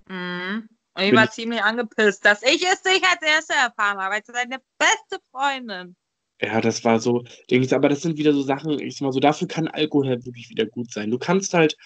Mhm. 0.08 0.68
Und 0.94 1.02
ich 1.04 1.14
war 1.14 1.24
ich... 1.24 1.30
ziemlich 1.30 1.62
angepisst, 1.62 2.24
dass 2.24 2.42
ich 2.42 2.62
es 2.62 2.84
nicht 2.84 3.04
als 3.04 3.22
Erste 3.22 3.54
erfahren 3.54 3.98
habe, 3.98 4.14
weil 4.14 4.20
es 4.20 4.26
deine 4.26 4.60
beste 4.78 5.18
Freundin. 5.30 5.94
Ja, 6.40 6.60
das 6.60 6.84
war 6.84 7.00
so, 7.00 7.24
denke 7.50 7.66
ich, 7.66 7.74
aber 7.74 7.88
das 7.88 8.02
sind 8.02 8.16
wieder 8.16 8.32
so 8.32 8.42
Sachen, 8.42 8.78
ich 8.78 8.96
sag 8.96 9.06
mal 9.06 9.12
so, 9.12 9.18
dafür 9.18 9.48
kann 9.48 9.66
Alkohol 9.66 10.08
halt 10.08 10.24
wirklich 10.24 10.48
wieder 10.50 10.66
gut 10.66 10.92
sein. 10.92 11.10
Du 11.10 11.18
kannst 11.18 11.52
halt, 11.52 11.76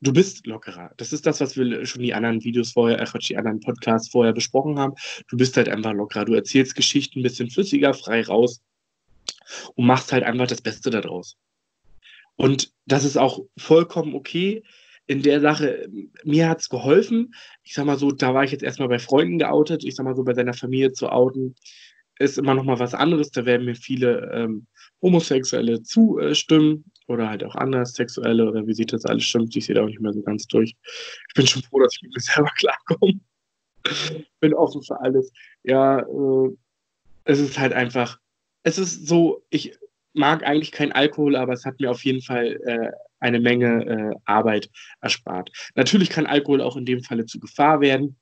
du 0.00 0.14
bist 0.14 0.46
lockerer. 0.46 0.92
Das 0.96 1.12
ist 1.12 1.26
das, 1.26 1.40
was 1.40 1.56
wir 1.56 1.84
schon 1.84 2.02
die 2.02 2.14
anderen 2.14 2.42
Videos 2.42 2.72
vorher, 2.72 2.98
äh, 3.00 3.18
die 3.18 3.36
anderen 3.36 3.60
Podcasts 3.60 4.08
vorher 4.08 4.32
besprochen 4.32 4.78
haben. 4.78 4.94
Du 5.28 5.36
bist 5.36 5.56
halt 5.58 5.68
einfach 5.68 5.92
lockerer. 5.92 6.24
Du 6.24 6.34
erzählst 6.34 6.74
Geschichten 6.74 7.20
ein 7.20 7.22
bisschen 7.22 7.50
flüssiger, 7.50 7.92
frei 7.92 8.22
raus 8.22 8.62
und 9.74 9.86
machst 9.86 10.10
halt 10.12 10.24
einfach 10.24 10.46
das 10.46 10.62
Beste 10.62 10.88
daraus. 10.88 11.36
Und 12.38 12.72
das 12.86 13.04
ist 13.04 13.18
auch 13.18 13.44
vollkommen 13.58 14.14
okay. 14.14 14.62
In 15.06 15.22
der 15.22 15.40
Sache, 15.40 15.88
mir 16.24 16.48
hat 16.48 16.60
es 16.60 16.68
geholfen. 16.68 17.34
Ich 17.64 17.74
sag 17.74 17.84
mal 17.84 17.98
so, 17.98 18.12
da 18.12 18.32
war 18.32 18.44
ich 18.44 18.52
jetzt 18.52 18.62
erstmal 18.62 18.88
bei 18.88 18.98
Freunden 19.00 19.38
geoutet. 19.38 19.84
Ich 19.84 19.96
sag 19.96 20.04
mal 20.04 20.14
so, 20.14 20.22
bei 20.22 20.34
seiner 20.34 20.54
Familie 20.54 20.92
zu 20.92 21.10
outen 21.10 21.56
ist 22.20 22.38
immer 22.38 22.54
noch 22.54 22.64
mal 22.64 22.78
was 22.78 22.94
anderes. 22.94 23.30
Da 23.30 23.44
werden 23.44 23.66
mir 23.66 23.74
viele 23.74 24.30
ähm, 24.32 24.66
Homosexuelle 25.02 25.82
zustimmen 25.82 26.84
oder 27.08 27.28
halt 27.28 27.42
auch 27.42 27.56
anders 27.56 27.94
Sexuelle 27.94 28.48
oder 28.48 28.66
wie 28.66 28.74
sich 28.74 28.86
das 28.86 29.04
alles 29.04 29.24
stimmt. 29.24 29.56
Ich 29.56 29.66
sehe 29.66 29.74
da 29.74 29.82
auch 29.82 29.88
nicht 29.88 30.00
mehr 30.00 30.12
so 30.12 30.22
ganz 30.22 30.46
durch. 30.46 30.76
Ich 31.28 31.34
bin 31.34 31.46
schon 31.46 31.62
froh, 31.62 31.80
dass 31.80 31.96
ich 31.96 32.02
mit 32.02 32.14
mir 32.14 32.20
selber 32.20 32.50
klarkomme. 32.56 33.20
bin 34.38 34.54
offen 34.54 34.82
für 34.82 35.00
alles. 35.00 35.32
Ja, 35.64 36.00
äh, 36.00 36.56
es 37.24 37.40
ist 37.40 37.58
halt 37.58 37.72
einfach, 37.72 38.20
es 38.62 38.78
ist 38.78 39.08
so, 39.08 39.42
ich, 39.50 39.76
mag 40.18 40.44
eigentlich 40.44 40.72
keinen 40.72 40.92
Alkohol, 40.92 41.36
aber 41.36 41.54
es 41.54 41.64
hat 41.64 41.80
mir 41.80 41.90
auf 41.90 42.04
jeden 42.04 42.20
Fall 42.22 42.58
äh, 42.66 42.90
eine 43.20 43.40
Menge 43.40 43.86
äh, 43.86 44.16
Arbeit 44.26 44.70
erspart. 45.00 45.50
Natürlich 45.74 46.10
kann 46.10 46.26
Alkohol 46.26 46.60
auch 46.60 46.76
in 46.76 46.84
dem 46.84 47.02
Falle 47.02 47.24
zu 47.26 47.40
Gefahr 47.40 47.80
werden 47.80 48.16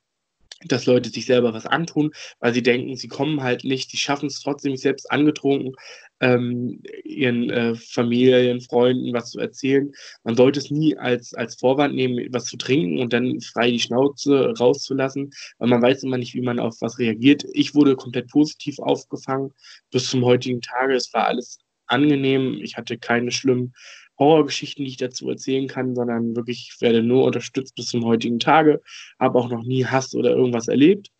dass 0.65 0.85
Leute 0.85 1.09
sich 1.09 1.25
selber 1.25 1.53
was 1.53 1.65
antun, 1.65 2.11
weil 2.39 2.53
sie 2.53 2.63
denken, 2.63 2.95
sie 2.95 3.07
kommen 3.07 3.43
halt 3.43 3.63
nicht, 3.63 3.93
die 3.93 3.97
schaffen 3.97 4.27
es 4.27 4.41
trotzdem 4.41 4.75
selbst 4.75 5.11
angetrunken, 5.11 5.73
ähm, 6.19 6.81
ihren 7.03 7.49
äh, 7.49 7.75
Familien, 7.75 8.61
Freunden 8.61 9.13
was 9.13 9.31
zu 9.31 9.39
erzählen. 9.39 9.91
Man 10.23 10.35
sollte 10.35 10.59
es 10.59 10.71
nie 10.71 10.97
als, 10.97 11.33
als 11.35 11.55
Vorwand 11.59 11.93
nehmen, 11.93 12.27
was 12.31 12.45
zu 12.45 12.57
trinken 12.57 12.99
und 12.99 13.13
dann 13.13 13.39
frei 13.41 13.69
die 13.69 13.79
Schnauze 13.79 14.53
rauszulassen, 14.57 15.31
weil 15.59 15.69
man 15.69 15.81
weiß 15.81 16.03
immer 16.03 16.17
nicht, 16.17 16.33
wie 16.33 16.41
man 16.41 16.59
auf 16.59 16.75
was 16.81 16.97
reagiert. 16.97 17.45
Ich 17.53 17.75
wurde 17.75 17.95
komplett 17.95 18.29
positiv 18.29 18.79
aufgefangen 18.79 19.53
bis 19.91 20.09
zum 20.09 20.25
heutigen 20.25 20.61
Tage. 20.61 20.95
Es 20.95 21.13
war 21.13 21.27
alles 21.27 21.59
angenehm. 21.87 22.59
Ich 22.61 22.77
hatte 22.77 22.97
keine 22.97 23.31
schlimmen 23.31 23.73
Horrorgeschichten, 24.19 24.83
die 24.83 24.91
ich 24.91 24.97
dazu 24.97 25.29
erzählen 25.29 25.67
kann, 25.67 25.95
sondern 25.95 26.35
wirklich, 26.35 26.71
ich 26.73 26.81
werde 26.81 27.03
nur 27.03 27.23
unterstützt 27.23 27.75
bis 27.75 27.87
zum 27.87 28.03
heutigen 28.05 28.39
Tage, 28.39 28.81
habe 29.19 29.37
auch 29.37 29.49
noch 29.49 29.63
nie 29.63 29.85
Hass 29.85 30.15
oder 30.15 30.31
irgendwas 30.31 30.67
erlebt. 30.67 31.11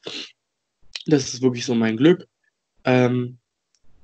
Das 1.05 1.33
ist 1.33 1.41
wirklich 1.41 1.65
so 1.65 1.75
mein 1.75 1.97
Glück. 1.97 2.27
Ähm, 2.83 3.37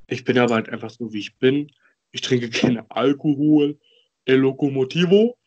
ich 0.07 0.23
bin 0.23 0.37
aber 0.37 0.55
halt 0.55 0.69
einfach 0.69 0.91
so, 0.91 1.11
wie 1.11 1.19
ich 1.19 1.35
bin. 1.37 1.71
Ich 2.11 2.21
trinke 2.21 2.49
keine 2.51 2.89
Alkohol, 2.91 3.79
El 4.25 4.37
Locomotivo 4.37 5.37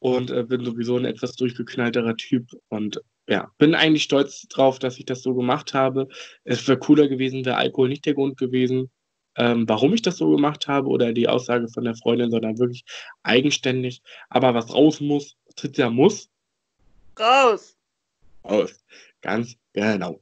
und 0.00 0.30
äh, 0.30 0.42
bin 0.42 0.64
sowieso 0.64 0.96
ein 0.96 1.04
etwas 1.04 1.36
durchgeknallterer 1.36 2.16
Typ 2.16 2.50
und 2.68 3.00
ja, 3.28 3.50
bin 3.58 3.74
eigentlich 3.74 4.04
stolz 4.04 4.46
drauf, 4.48 4.78
dass 4.78 4.98
ich 4.98 5.04
das 5.04 5.22
so 5.22 5.34
gemacht 5.34 5.74
habe. 5.74 6.08
Es 6.44 6.66
wäre 6.68 6.78
cooler 6.78 7.08
gewesen, 7.08 7.44
wäre 7.44 7.56
Alkohol 7.56 7.88
nicht 7.88 8.06
der 8.06 8.14
Grund 8.14 8.36
gewesen 8.36 8.90
ähm, 9.36 9.68
warum 9.68 9.94
ich 9.94 10.02
das 10.02 10.16
so 10.16 10.30
gemacht 10.30 10.68
habe 10.68 10.88
oder 10.88 11.12
die 11.12 11.28
Aussage 11.28 11.68
von 11.68 11.84
der 11.84 11.94
Freundin, 11.94 12.30
sondern 12.30 12.58
wirklich 12.58 12.84
eigenständig. 13.22 14.02
Aber 14.28 14.54
was 14.54 14.72
raus 14.72 15.00
muss, 15.00 15.36
tritt 15.56 15.78
ja 15.78 15.90
muss. 15.90 16.28
Raus. 17.18 17.76
Raus. 18.44 18.84
Ganz 19.22 19.56
genau. 19.72 20.20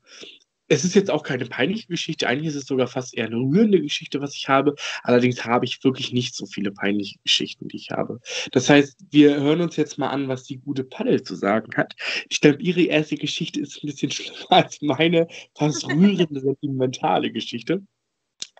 Es 0.66 0.82
ist 0.82 0.94
jetzt 0.94 1.10
auch 1.10 1.22
keine 1.22 1.44
peinliche 1.44 1.88
Geschichte, 1.88 2.26
eigentlich 2.26 2.48
ist 2.48 2.54
es 2.54 2.66
sogar 2.66 2.86
fast 2.86 3.14
eher 3.14 3.26
eine 3.26 3.36
rührende 3.36 3.82
Geschichte, 3.82 4.22
was 4.22 4.34
ich 4.34 4.48
habe. 4.48 4.74
Allerdings 5.02 5.44
habe 5.44 5.66
ich 5.66 5.84
wirklich 5.84 6.12
nicht 6.12 6.34
so 6.34 6.46
viele 6.46 6.72
peinliche 6.72 7.18
Geschichten, 7.22 7.68
die 7.68 7.76
ich 7.76 7.90
habe. 7.90 8.18
Das 8.50 8.70
heißt, 8.70 8.96
wir 9.10 9.38
hören 9.40 9.60
uns 9.60 9.76
jetzt 9.76 9.98
mal 9.98 10.08
an, 10.08 10.26
was 10.28 10.44
die 10.44 10.56
gute 10.56 10.82
Paddel 10.82 11.22
zu 11.22 11.34
sagen 11.34 11.76
hat. 11.76 11.94
Ich 12.30 12.40
glaube, 12.40 12.62
ihre 12.62 12.82
erste 12.82 13.16
Geschichte 13.16 13.60
ist 13.60 13.84
ein 13.84 13.88
bisschen 13.88 14.10
schlimmer 14.10 14.52
als 14.52 14.80
meine 14.80 15.28
fast 15.54 15.86
rührende, 15.86 16.40
sentimentale 16.40 17.30
Geschichte. 17.30 17.82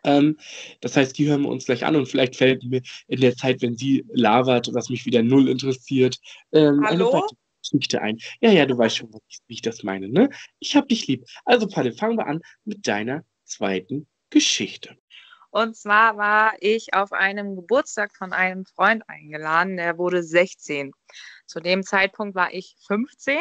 Ähm, 0.04 0.38
das 0.80 0.96
heißt, 0.96 1.16
die 1.18 1.28
hören 1.28 1.42
wir 1.42 1.48
uns 1.48 1.66
gleich 1.66 1.84
an 1.84 1.96
und 1.96 2.06
vielleicht 2.06 2.36
fällt 2.36 2.62
mir 2.64 2.82
in 3.08 3.20
der 3.20 3.36
Zeit, 3.36 3.62
wenn 3.62 3.76
sie 3.76 4.04
labert, 4.12 4.72
was 4.72 4.88
mich 4.90 5.06
wieder 5.06 5.22
null 5.22 5.48
interessiert, 5.48 6.18
ähm, 6.52 6.84
Hallo? 6.84 7.10
eine 7.12 7.22
Geschichte 7.62 8.02
ein. 8.02 8.18
Ja, 8.40 8.50
ja, 8.50 8.66
du 8.66 8.76
weißt 8.76 8.98
schon, 8.98 9.10
wie 9.12 9.54
ich 9.54 9.62
das 9.62 9.82
meine, 9.82 10.08
ne? 10.08 10.28
Ich 10.60 10.76
hab 10.76 10.88
dich 10.88 11.06
lieb. 11.06 11.24
Also, 11.44 11.66
Palle, 11.66 11.92
fangen 11.92 12.18
wir 12.18 12.26
an 12.26 12.40
mit 12.64 12.86
deiner 12.86 13.24
zweiten 13.44 14.06
Geschichte. 14.30 14.96
Und 15.50 15.76
zwar 15.76 16.16
war 16.16 16.54
ich 16.58 16.94
auf 16.94 17.12
einem 17.12 17.54
Geburtstag 17.54 18.16
von 18.16 18.32
einem 18.32 18.66
Freund 18.66 19.08
eingeladen, 19.08 19.76
der 19.76 19.98
wurde 19.98 20.22
16. 20.22 20.92
Zu 21.46 21.60
dem 21.60 21.84
Zeitpunkt 21.84 22.34
war 22.34 22.52
ich 22.52 22.76
15 22.86 23.38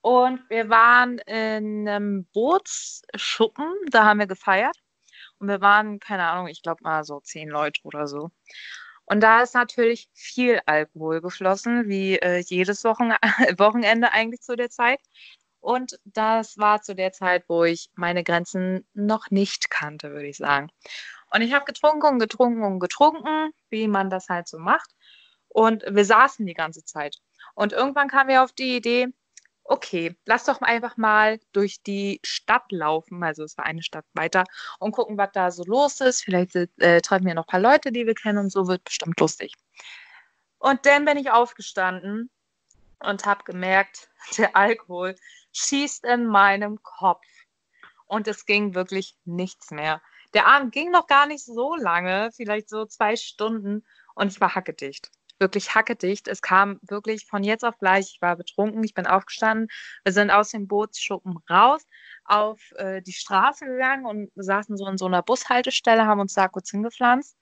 und 0.00 0.40
wir 0.48 0.68
waren 0.68 1.18
in 1.18 1.88
einem 1.88 2.24
Bootsschuppen, 2.32 3.66
da 3.90 4.04
haben 4.04 4.20
wir 4.20 4.26
gefeiert. 4.26 4.76
Und 5.42 5.48
wir 5.48 5.60
waren, 5.60 5.98
keine 5.98 6.28
Ahnung, 6.28 6.46
ich 6.46 6.62
glaube 6.62 6.84
mal 6.84 7.02
so 7.02 7.18
zehn 7.18 7.48
Leute 7.48 7.80
oder 7.82 8.06
so. 8.06 8.30
Und 9.06 9.20
da 9.20 9.42
ist 9.42 9.56
natürlich 9.56 10.08
viel 10.14 10.60
Alkohol 10.66 11.20
geflossen, 11.20 11.88
wie 11.88 12.16
äh, 12.16 12.38
jedes 12.46 12.84
Wochen 12.84 13.10
Wochenende 13.58 14.12
eigentlich 14.12 14.42
zu 14.42 14.54
der 14.54 14.70
Zeit. 14.70 15.00
Und 15.58 15.98
das 16.04 16.58
war 16.58 16.82
zu 16.82 16.94
der 16.94 17.10
Zeit, 17.10 17.44
wo 17.48 17.64
ich 17.64 17.90
meine 17.96 18.22
Grenzen 18.22 18.86
noch 18.94 19.32
nicht 19.32 19.68
kannte, 19.68 20.12
würde 20.12 20.28
ich 20.28 20.36
sagen. 20.36 20.68
Und 21.34 21.42
ich 21.42 21.52
habe 21.52 21.64
getrunken 21.64 22.06
und 22.06 22.18
getrunken 22.20 22.62
und 22.62 22.78
getrunken, 22.78 23.52
wie 23.68 23.88
man 23.88 24.10
das 24.10 24.28
halt 24.28 24.46
so 24.46 24.60
macht. 24.60 24.94
Und 25.48 25.84
wir 25.88 26.04
saßen 26.04 26.46
die 26.46 26.54
ganze 26.54 26.84
Zeit. 26.84 27.16
Und 27.56 27.72
irgendwann 27.72 28.06
kamen 28.06 28.28
wir 28.28 28.44
auf 28.44 28.52
die 28.52 28.76
Idee, 28.76 29.08
okay, 29.64 30.16
lass 30.26 30.44
doch 30.44 30.60
einfach 30.60 30.96
mal 30.96 31.38
durch 31.52 31.82
die 31.82 32.20
Stadt 32.24 32.70
laufen, 32.70 33.22
also 33.22 33.44
es 33.44 33.56
war 33.56 33.66
eine 33.66 33.82
Stadt 33.82 34.04
weiter, 34.14 34.44
und 34.78 34.92
gucken, 34.92 35.16
was 35.16 35.30
da 35.32 35.50
so 35.50 35.64
los 35.64 36.00
ist. 36.00 36.24
Vielleicht 36.24 36.54
äh, 36.56 37.00
treffen 37.00 37.26
wir 37.26 37.34
noch 37.34 37.46
ein 37.46 37.50
paar 37.50 37.60
Leute, 37.60 37.92
die 37.92 38.06
wir 38.06 38.14
kennen 38.14 38.38
und 38.38 38.50
so 38.50 38.66
wird 38.68 38.84
bestimmt 38.84 39.18
lustig. 39.20 39.54
Und 40.58 40.84
dann 40.86 41.04
bin 41.04 41.16
ich 41.16 41.30
aufgestanden 41.30 42.30
und 43.00 43.26
habe 43.26 43.44
gemerkt, 43.44 44.08
der 44.38 44.56
Alkohol 44.56 45.16
schießt 45.52 46.04
in 46.04 46.26
meinem 46.26 46.82
Kopf. 46.82 47.26
Und 48.06 48.28
es 48.28 48.44
ging 48.44 48.74
wirklich 48.74 49.16
nichts 49.24 49.70
mehr. 49.70 50.02
Der 50.34 50.46
Abend 50.46 50.72
ging 50.72 50.90
noch 50.90 51.06
gar 51.06 51.26
nicht 51.26 51.44
so 51.44 51.74
lange, 51.76 52.30
vielleicht 52.32 52.68
so 52.68 52.84
zwei 52.84 53.16
Stunden, 53.16 53.84
und 54.14 54.30
ich 54.30 54.40
war 54.40 54.54
hackedicht 54.54 55.10
wirklich 55.42 55.74
hackedicht. 55.74 56.28
Es 56.28 56.40
kam 56.40 56.78
wirklich 56.82 57.26
von 57.26 57.44
jetzt 57.44 57.64
auf 57.64 57.78
gleich. 57.78 58.12
Ich 58.14 58.22
war 58.22 58.36
betrunken, 58.36 58.82
ich 58.84 58.94
bin 58.94 59.06
aufgestanden. 59.06 59.68
Wir 60.04 60.12
sind 60.12 60.30
aus 60.30 60.50
dem 60.52 60.68
Bootsschuppen 60.68 61.36
raus 61.50 61.82
auf 62.24 62.60
äh, 62.76 63.02
die 63.02 63.12
Straße 63.12 63.66
gegangen 63.66 64.06
und 64.06 64.30
saßen 64.36 64.78
so 64.78 64.86
in 64.86 64.96
so 64.96 65.06
einer 65.06 65.22
Bushaltestelle, 65.22 66.06
haben 66.06 66.20
uns 66.20 66.34
da 66.34 66.48
kurz 66.48 66.70
hingepflanzt. 66.70 67.36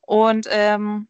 Und 0.00 0.46
ähm, 0.50 1.08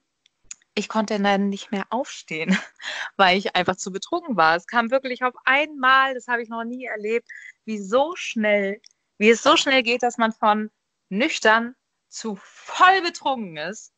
ich 0.74 0.88
konnte 0.88 1.18
dann 1.18 1.48
nicht 1.48 1.72
mehr 1.72 1.86
aufstehen, 1.90 2.56
weil 3.16 3.36
ich 3.36 3.56
einfach 3.56 3.76
zu 3.76 3.90
betrunken 3.90 4.36
war. 4.36 4.56
Es 4.56 4.66
kam 4.66 4.90
wirklich 4.90 5.24
auf 5.24 5.34
einmal, 5.44 6.14
das 6.14 6.28
habe 6.28 6.42
ich 6.42 6.48
noch 6.48 6.64
nie 6.64 6.84
erlebt, 6.84 7.28
wie 7.64 7.78
so 7.78 8.14
schnell, 8.14 8.80
wie 9.18 9.30
es 9.30 9.42
so 9.42 9.56
schnell 9.56 9.82
geht, 9.82 10.02
dass 10.02 10.18
man 10.18 10.32
von 10.32 10.70
nüchtern 11.08 11.74
zu 12.08 12.38
voll 12.40 13.02
betrunken 13.02 13.56
ist. 13.56 13.92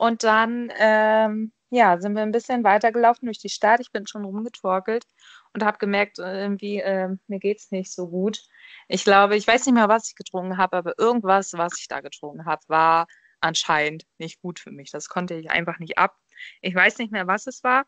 Und 0.00 0.24
dann, 0.24 0.72
ähm, 0.78 1.52
ja, 1.68 2.00
sind 2.00 2.14
wir 2.14 2.22
ein 2.22 2.32
bisschen 2.32 2.64
weitergelaufen 2.64 3.26
durch 3.26 3.38
die 3.38 3.50
Stadt. 3.50 3.80
Ich 3.80 3.92
bin 3.92 4.06
schon 4.06 4.24
rumgetorkelt 4.24 5.04
und 5.52 5.62
habe 5.62 5.76
gemerkt, 5.76 6.18
irgendwie, 6.18 6.78
äh, 6.80 7.10
mir 7.26 7.38
geht's 7.38 7.70
nicht 7.70 7.92
so 7.92 8.08
gut. 8.08 8.40
Ich 8.88 9.04
glaube, 9.04 9.36
ich 9.36 9.46
weiß 9.46 9.66
nicht 9.66 9.74
mehr, 9.74 9.90
was 9.90 10.08
ich 10.08 10.16
getrunken 10.16 10.56
habe, 10.56 10.78
aber 10.78 10.98
irgendwas, 10.98 11.52
was 11.52 11.78
ich 11.78 11.86
da 11.86 12.00
getrunken 12.00 12.46
habe, 12.46 12.62
war 12.68 13.08
anscheinend 13.42 14.06
nicht 14.16 14.40
gut 14.40 14.58
für 14.58 14.70
mich. 14.70 14.90
Das 14.90 15.10
konnte 15.10 15.34
ich 15.34 15.50
einfach 15.50 15.78
nicht 15.78 15.98
ab. 15.98 16.16
Ich 16.62 16.74
weiß 16.74 16.96
nicht 16.96 17.12
mehr, 17.12 17.26
was 17.26 17.46
es 17.46 17.62
war. 17.62 17.84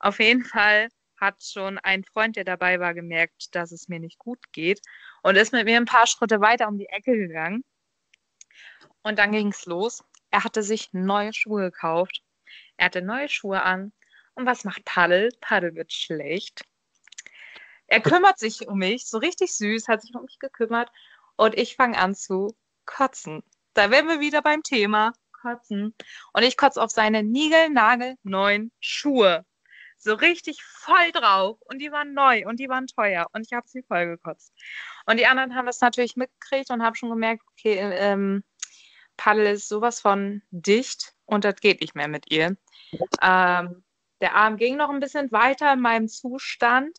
Auf 0.00 0.18
jeden 0.18 0.44
Fall 0.44 0.88
hat 1.16 1.44
schon 1.44 1.78
ein 1.78 2.02
Freund, 2.02 2.34
der 2.34 2.44
dabei 2.44 2.80
war, 2.80 2.92
gemerkt, 2.92 3.54
dass 3.54 3.70
es 3.70 3.86
mir 3.86 4.00
nicht 4.00 4.18
gut 4.18 4.40
geht 4.50 4.80
und 5.22 5.36
ist 5.36 5.52
mit 5.52 5.66
mir 5.66 5.76
ein 5.76 5.84
paar 5.84 6.08
Schritte 6.08 6.40
weiter 6.40 6.66
um 6.66 6.76
die 6.76 6.88
Ecke 6.88 7.16
gegangen. 7.16 7.62
Und 9.04 9.20
dann 9.20 9.30
ging 9.30 9.48
es 9.52 9.64
los. 9.66 10.02
Er 10.32 10.44
hatte 10.44 10.62
sich 10.62 10.88
neue 10.92 11.32
Schuhe 11.32 11.70
gekauft. 11.70 12.22
Er 12.78 12.86
hatte 12.86 13.02
neue 13.02 13.28
Schuhe 13.28 13.62
an. 13.62 13.92
Und 14.34 14.46
was 14.46 14.64
macht 14.64 14.84
Paddel? 14.84 15.28
Paddel 15.40 15.74
wird 15.74 15.92
schlecht. 15.92 16.64
Er 17.86 18.00
kümmert 18.00 18.38
sich 18.38 18.66
um 18.66 18.78
mich, 18.78 19.06
so 19.06 19.18
richtig 19.18 19.54
süß, 19.54 19.88
hat 19.88 20.00
sich 20.00 20.14
um 20.14 20.22
mich 20.22 20.38
gekümmert. 20.38 20.90
Und 21.36 21.56
ich 21.56 21.76
fange 21.76 21.98
an 21.98 22.14
zu 22.14 22.56
kotzen. 22.86 23.42
Da 23.74 23.90
wären 23.90 24.08
wir 24.08 24.20
wieder 24.20 24.40
beim 24.40 24.62
Thema 24.62 25.12
kotzen. 25.32 25.94
Und 26.32 26.42
ich 26.42 26.56
kotze 26.56 26.80
auf 26.80 26.90
seine 26.90 27.22
niegelnagelneuen 27.22 28.72
Schuhe. 28.80 29.44
So 29.98 30.14
richtig 30.14 30.62
voll 30.62 31.12
drauf. 31.12 31.58
Und 31.66 31.78
die 31.78 31.92
waren 31.92 32.14
neu 32.14 32.46
und 32.46 32.58
die 32.58 32.70
waren 32.70 32.86
teuer. 32.86 33.26
Und 33.34 33.42
ich 33.42 33.52
habe 33.52 33.68
sie 33.68 33.82
voll 33.82 34.06
gekotzt. 34.06 34.54
Und 35.04 35.18
die 35.18 35.26
anderen 35.26 35.54
haben 35.54 35.66
das 35.66 35.82
natürlich 35.82 36.16
mitgekriegt 36.16 36.70
und 36.70 36.82
haben 36.82 36.94
schon 36.94 37.10
gemerkt, 37.10 37.42
okay, 37.50 37.76
ähm, 37.76 38.42
Paddel 39.22 39.46
ist 39.46 39.68
sowas 39.68 40.00
von 40.00 40.42
dicht 40.50 41.14
und 41.26 41.44
das 41.44 41.54
geht 41.60 41.80
nicht 41.80 41.94
mehr 41.94 42.08
mit 42.08 42.32
ihr. 42.32 42.56
Ähm, 43.22 43.84
der 44.20 44.34
Arm 44.34 44.56
ging 44.56 44.76
noch 44.76 44.90
ein 44.90 44.98
bisschen 44.98 45.30
weiter 45.30 45.74
in 45.74 45.80
meinem 45.80 46.08
Zustand, 46.08 46.98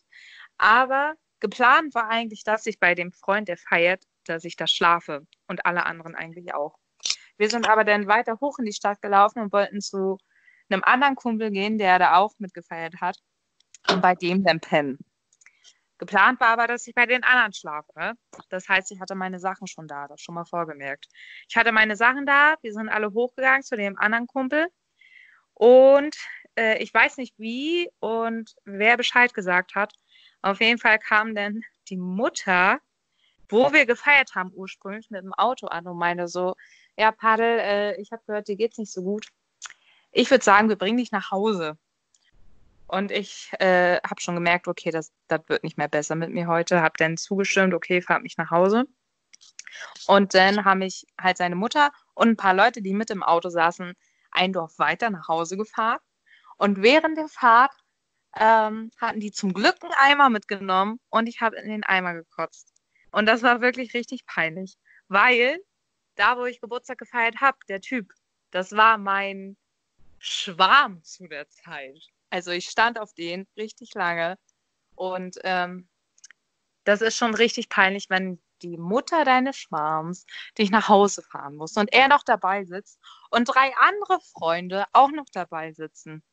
aber 0.56 1.16
geplant 1.40 1.94
war 1.94 2.08
eigentlich, 2.08 2.42
dass 2.42 2.64
ich 2.64 2.80
bei 2.80 2.94
dem 2.94 3.12
Freund, 3.12 3.48
der 3.48 3.58
feiert, 3.58 4.04
dass 4.24 4.44
ich 4.44 4.56
da 4.56 4.66
schlafe 4.66 5.26
und 5.48 5.66
alle 5.66 5.84
anderen 5.84 6.14
eigentlich 6.14 6.54
auch. 6.54 6.78
Wir 7.36 7.50
sind 7.50 7.68
aber 7.68 7.84
dann 7.84 8.06
weiter 8.06 8.38
hoch 8.40 8.58
in 8.58 8.64
die 8.64 8.72
Stadt 8.72 9.02
gelaufen 9.02 9.42
und 9.42 9.52
wollten 9.52 9.82
zu 9.82 10.16
einem 10.70 10.82
anderen 10.82 11.16
Kumpel 11.16 11.50
gehen, 11.50 11.76
der 11.76 11.98
da 11.98 12.16
auch 12.16 12.32
mitgefeiert 12.38 13.02
hat 13.02 13.18
und 13.90 14.00
bei 14.00 14.14
dem 14.14 14.44
dann 14.44 14.60
pennen. 14.60 14.98
Geplant 15.98 16.40
war 16.40 16.48
aber, 16.48 16.66
dass 16.66 16.86
ich 16.86 16.94
bei 16.94 17.06
den 17.06 17.22
anderen 17.22 17.52
schlafe. 17.52 18.14
Das 18.48 18.68
heißt, 18.68 18.90
ich 18.90 19.00
hatte 19.00 19.14
meine 19.14 19.38
Sachen 19.38 19.66
schon 19.66 19.86
da, 19.86 20.08
das 20.08 20.20
schon 20.20 20.34
mal 20.34 20.44
vorgemerkt. 20.44 21.06
Ich 21.48 21.56
hatte 21.56 21.72
meine 21.72 21.96
Sachen 21.96 22.26
da, 22.26 22.56
wir 22.62 22.72
sind 22.72 22.88
alle 22.88 23.12
hochgegangen 23.12 23.62
zu 23.62 23.76
dem 23.76 23.96
anderen 23.98 24.26
Kumpel. 24.26 24.68
Und 25.54 26.16
äh, 26.56 26.82
ich 26.82 26.92
weiß 26.92 27.16
nicht 27.18 27.38
wie 27.38 27.88
und 28.00 28.54
wer 28.64 28.96
Bescheid 28.96 29.32
gesagt 29.34 29.74
hat. 29.74 29.94
Auf 30.42 30.60
jeden 30.60 30.78
Fall 30.78 30.98
kam 30.98 31.34
dann 31.34 31.62
die 31.88 31.96
Mutter, 31.96 32.80
wo 33.48 33.72
wir 33.72 33.86
gefeiert 33.86 34.34
haben 34.34 34.52
ursprünglich, 34.52 35.10
mit 35.10 35.22
dem 35.22 35.32
Auto 35.32 35.68
an 35.68 35.86
und 35.86 35.96
meinte 35.96 36.28
so, 36.28 36.56
ja, 36.98 37.12
Paddel, 37.12 37.58
äh, 37.60 38.00
ich 38.00 38.10
habe 38.12 38.22
gehört, 38.26 38.48
dir 38.48 38.56
geht's 38.56 38.78
nicht 38.78 38.92
so 38.92 39.02
gut. 39.02 39.28
Ich 40.12 40.30
würde 40.30 40.44
sagen, 40.44 40.68
wir 40.68 40.76
bringen 40.76 40.98
dich 40.98 41.12
nach 41.12 41.30
Hause. 41.30 41.78
Und 42.86 43.10
ich 43.10 43.50
äh, 43.58 43.98
habe 43.98 44.20
schon 44.20 44.34
gemerkt, 44.34 44.68
okay, 44.68 44.90
das, 44.90 45.12
das 45.28 45.40
wird 45.48 45.64
nicht 45.64 45.78
mehr 45.78 45.88
besser 45.88 46.14
mit 46.14 46.30
mir 46.30 46.46
heute. 46.46 46.82
Habe 46.82 46.94
dann 46.98 47.16
zugestimmt, 47.16 47.74
okay, 47.74 48.02
fahrt 48.02 48.22
mich 48.22 48.36
nach 48.36 48.50
Hause. 48.50 48.84
Und 50.06 50.34
dann 50.34 50.64
haben 50.64 50.80
mich 50.80 51.06
halt 51.20 51.36
seine 51.38 51.56
Mutter 51.56 51.90
und 52.14 52.28
ein 52.28 52.36
paar 52.36 52.54
Leute, 52.54 52.82
die 52.82 52.94
mit 52.94 53.10
im 53.10 53.22
Auto 53.22 53.48
saßen, 53.48 53.94
ein 54.30 54.52
Dorf 54.52 54.78
weiter 54.78 55.10
nach 55.10 55.28
Hause 55.28 55.56
gefahren. 55.56 55.98
Und 56.56 56.82
während 56.82 57.18
der 57.18 57.28
Fahrt 57.28 57.72
ähm, 58.36 58.90
hatten 59.00 59.20
die 59.20 59.32
zum 59.32 59.52
Glück 59.52 59.82
einen 59.82 59.94
Eimer 59.94 60.30
mitgenommen 60.30 61.00
und 61.10 61.26
ich 61.26 61.40
habe 61.40 61.56
in 61.56 61.68
den 61.68 61.84
Eimer 61.84 62.14
gekotzt. 62.14 62.72
Und 63.10 63.26
das 63.26 63.42
war 63.42 63.60
wirklich 63.60 63.94
richtig 63.94 64.26
peinlich, 64.26 64.76
weil 65.08 65.58
da, 66.16 66.36
wo 66.36 66.44
ich 66.44 66.60
Geburtstag 66.60 66.98
gefeiert 66.98 67.40
habe, 67.40 67.58
der 67.68 67.80
Typ, 67.80 68.12
das 68.50 68.72
war 68.72 68.98
mein 68.98 69.56
Schwarm 70.18 71.02
zu 71.02 71.26
der 71.26 71.48
Zeit. 71.48 72.13
Also 72.34 72.50
ich 72.50 72.68
stand 72.68 72.98
auf 72.98 73.14
den 73.14 73.46
richtig 73.56 73.94
lange 73.94 74.36
und 74.96 75.38
ähm, 75.44 75.88
das 76.82 77.00
ist 77.00 77.16
schon 77.16 77.32
richtig 77.32 77.68
peinlich, 77.68 78.10
wenn 78.10 78.42
die 78.60 78.76
Mutter 78.76 79.24
deines 79.24 79.56
Schwarms 79.56 80.26
dich 80.58 80.72
nach 80.72 80.88
Hause 80.88 81.22
fahren 81.22 81.54
muss 81.54 81.76
und 81.76 81.92
er 81.92 82.08
noch 82.08 82.24
dabei 82.24 82.64
sitzt 82.64 82.98
und 83.30 83.44
drei 83.44 83.72
andere 83.76 84.18
Freunde 84.32 84.84
auch 84.92 85.12
noch 85.12 85.28
dabei 85.32 85.74
sitzen. 85.74 86.24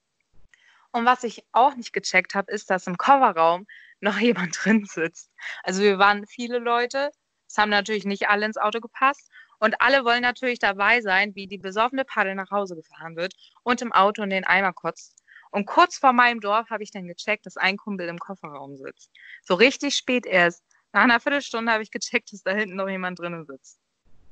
Und 0.92 1.06
was 1.06 1.24
ich 1.24 1.46
auch 1.52 1.76
nicht 1.76 1.94
gecheckt 1.94 2.34
habe, 2.34 2.52
ist, 2.52 2.72
dass 2.72 2.88
im 2.88 2.98
Coverraum 2.98 3.68
noch 4.00 4.18
jemand 4.18 4.58
drin 4.60 4.86
sitzt. 4.86 5.30
Also 5.62 5.84
wir 5.84 6.00
waren 6.00 6.26
viele 6.26 6.58
Leute, 6.58 7.12
es 7.48 7.60
haben 7.60 7.70
natürlich 7.70 8.06
nicht 8.06 8.28
alle 8.28 8.48
ins 8.48 8.58
Auto 8.58 8.80
gepasst 8.80 9.30
und 9.60 9.80
alle 9.80 10.04
wollen 10.04 10.24
natürlich 10.24 10.58
dabei 10.58 11.02
sein, 11.02 11.36
wie 11.36 11.46
die 11.46 11.60
besoffene 11.60 12.06
Paddel 12.06 12.34
nach 12.34 12.50
Hause 12.50 12.76
gefahren 12.76 13.16
wird 13.16 13.36
und 13.62 13.84
im 13.84 13.92
Auto 13.92 14.24
in 14.24 14.32
den 14.32 14.46
Eimer 14.46 14.74
kotzt. 14.74 15.21
Und 15.52 15.66
kurz 15.66 15.98
vor 15.98 16.14
meinem 16.14 16.40
Dorf 16.40 16.70
habe 16.70 16.84
ich 16.84 16.92
dann 16.92 17.08
gecheckt, 17.08 17.46
dass 17.46 17.58
ein 17.58 17.78
Kumpel 17.78 18.08
im 18.08 18.18
Kofferraum 18.18 18.78
sitzt. 18.78 19.12
So 19.44 19.54
richtig 19.54 19.96
spät 19.96 20.26
erst. 20.26 20.64
Nach 20.94 21.04
einer 21.04 21.20
Viertelstunde 21.20 21.72
habe 21.72 21.84
ich 21.84 21.92
gecheckt, 21.92 22.34
dass 22.34 22.44
da 22.44 22.52
hinten 22.52 22.76
noch 22.76 22.90
jemand 22.90 23.20
drinnen 23.20 23.46
sitzt. 23.46 23.80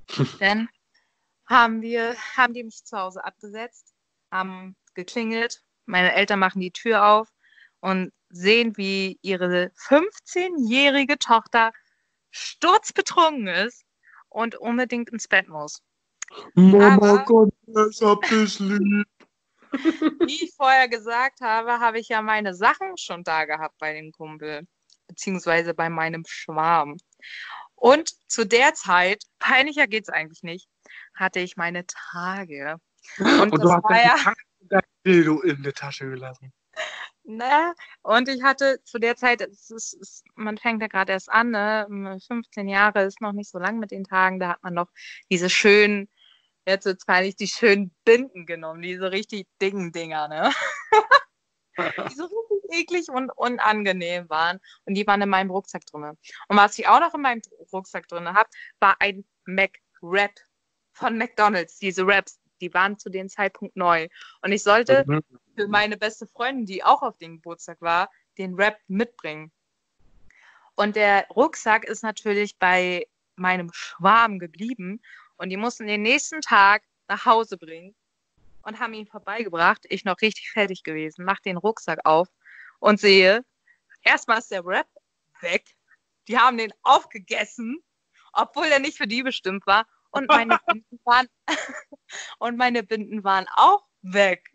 dann 0.40 0.70
haben 1.46 1.82
wir, 1.82 2.16
haben 2.38 2.54
die 2.54 2.64
mich 2.64 2.84
zu 2.86 2.98
Hause 2.98 3.24
abgesetzt, 3.24 3.94
haben 4.32 4.76
geklingelt. 4.94 5.62
Meine 5.86 6.14
Eltern 6.14 6.40
machen 6.40 6.62
die 6.62 6.72
Tür 6.72 7.06
auf 7.06 7.28
und 7.80 8.12
sehen, 8.30 8.78
wie 8.78 9.18
ihre 9.22 9.72
15-jährige 9.88 11.18
Tochter 11.18 11.72
sturzbetrunken 12.32 13.48
ist 13.48 13.84
und 14.30 14.56
unbedingt 14.56 15.10
ins 15.10 15.28
Bett 15.28 15.48
muss. 15.48 15.82
Mama 16.54 16.94
Aber, 16.94 17.26
Gott, 17.26 17.54
ich 17.66 18.02
hab 18.02 18.22
dich 18.22 18.60
lieb. 18.60 19.08
Wie 20.28 20.44
ich 20.44 20.54
vorher 20.56 20.88
gesagt 20.88 21.42
habe, 21.42 21.80
habe 21.80 22.00
ich 22.00 22.10
ja 22.10 22.22
meine 22.22 22.54
Sachen 22.54 22.98
schon 22.98 23.24
da 23.24 23.46
gehabt 23.46 23.78
bei 23.80 23.94
dem 23.94 24.12
Kumpel 24.12 24.68
beziehungsweise 25.08 25.74
bei 25.74 25.90
meinem 25.90 26.24
Schwarm. 26.28 26.98
Und 27.76 28.12
zu 28.30 28.46
der 28.46 28.74
Zeit, 28.74 29.24
peinlicher 29.40 29.88
geht 29.88 30.04
es 30.04 30.10
eigentlich 30.10 30.44
nicht, 30.44 30.68
hatte 31.16 31.40
ich 31.40 31.58
meine 31.58 31.86
Tage. 31.86 32.78
Und, 33.18 33.54
und 33.54 33.64
du 33.64 33.72
hast 33.72 33.84
ja, 34.70 34.82
Dildo 35.06 35.42
in 35.42 35.64
der 35.64 35.74
Tasche 35.74 36.10
gelassen. 36.10 36.54
Ne? 37.24 37.74
Und 38.02 38.28
ich 38.28 38.44
hatte 38.44 38.82
zu 38.84 38.98
der 38.98 39.16
Zeit, 39.16 39.42
es 39.42 39.70
ist, 39.70 39.94
es, 39.94 40.24
man 40.36 40.58
fängt 40.58 40.82
ja 40.82 40.88
gerade 40.88 41.14
erst 41.14 41.30
an, 41.30 41.52
ne? 41.52 42.18
15 42.26 42.68
Jahre 42.68 43.04
ist 43.04 43.22
noch 43.22 43.34
nicht 43.34 43.50
so 43.50 43.60
lang 43.60 43.78
mit 43.78 43.92
den 43.92 44.04
Tagen, 44.04 44.40
da 44.40 44.50
hat 44.50 44.64
man 44.64 44.74
noch 44.74 44.90
diese 45.30 45.50
schönen, 45.50 46.10
jetzt 46.68 46.86
wird 46.86 47.06
peinlich, 47.06 47.36
die 47.36 47.48
schönen 47.48 47.96
Binden 48.06 48.46
genommen, 48.46 48.82
diese 48.82 49.12
richtig 49.12 49.48
dicken 49.62 49.92
Dinger, 49.92 50.28
ne? 50.28 50.52
die 52.10 52.16
so 52.16 52.26
richtig 52.26 52.50
eklig 52.72 53.10
und 53.10 53.32
unangenehm 53.32 54.30
waren. 54.30 54.60
Und 54.86 54.96
die 54.96 55.08
waren 55.08 55.22
in 55.22 55.30
meinem 55.30 55.52
Rucksack 55.52 55.86
drin. 55.86 56.18
Und 56.48 56.58
was 56.58 56.78
ich 56.78 56.88
auch 56.88 57.00
noch 57.00 57.14
in 57.14 57.22
meinem 57.22 57.42
Rucksack 57.72 58.08
drin 58.08 58.28
habe, 58.28 58.50
war 58.80 58.96
ein 59.00 59.26
Mac-Rap 59.46 60.34
von 60.94 61.18
McDonalds. 61.18 61.80
Diese 61.80 62.06
Raps, 62.06 62.40
die 62.62 62.74
waren 62.74 62.98
zu 62.98 63.10
dem 63.10 63.30
Zeitpunkt 63.30 63.76
neu. 63.76 64.08
Und 64.42 64.52
ich 64.52 64.64
sollte 64.64 65.04
mhm. 65.08 65.22
für 65.56 65.68
meine 65.68 65.98
beste 65.98 66.28
Freundin, 66.28 66.66
die 66.66 66.84
auch 66.84 67.02
auf 67.02 67.18
dem 67.18 67.36
Geburtstag 67.36 67.82
war, 67.82 68.10
den 68.38 68.56
Rap 68.56 68.78
mitbringen. 68.88 69.52
Und 70.76 70.96
der 70.96 71.28
Rucksack 71.30 71.86
ist 71.86 72.04
natürlich 72.04 72.58
bei 72.58 73.06
meinem 73.36 73.72
Schwarm 73.74 74.40
geblieben. 74.40 75.02
Und 75.40 75.50
die 75.50 75.58
mussten 75.58 75.88
den 75.88 76.02
nächsten 76.02 76.42
Tag 76.42 76.84
nach 77.08 77.26
Hause 77.26 77.58
bringen 77.58 77.96
und 78.64 78.80
haben 78.80 78.94
ihn 78.94 79.08
vorbeigebracht. 79.08 79.86
Ich 79.90 80.04
noch 80.04 80.22
richtig 80.22 80.52
fertig 80.52 80.84
gewesen, 80.84 81.24
mach 81.26 81.40
den 81.40 81.58
Rucksack 81.58 82.00
auf 82.04 82.28
und 82.80 83.00
sehe, 83.00 83.46
erstmal 84.04 84.40
ist 84.40 84.52
der 84.52 84.66
Rap 84.66 84.88
weg. 85.40 85.66
Die 86.28 86.38
haben 86.38 86.58
den 86.58 86.74
aufgegessen, 86.84 87.82
obwohl 88.34 88.66
er 88.66 88.80
nicht 88.80 88.98
für 88.98 89.08
die 89.08 89.24
bestimmt 89.24 89.66
war. 89.66 89.88
Und 90.12 90.28
meine 90.28 90.60
Binden 90.68 91.00
waren, 91.06 91.28
und 92.40 92.58
meine 92.58 92.84
Binden 92.84 93.24
waren 93.24 93.48
auch 93.56 93.86
weg. 94.02 94.52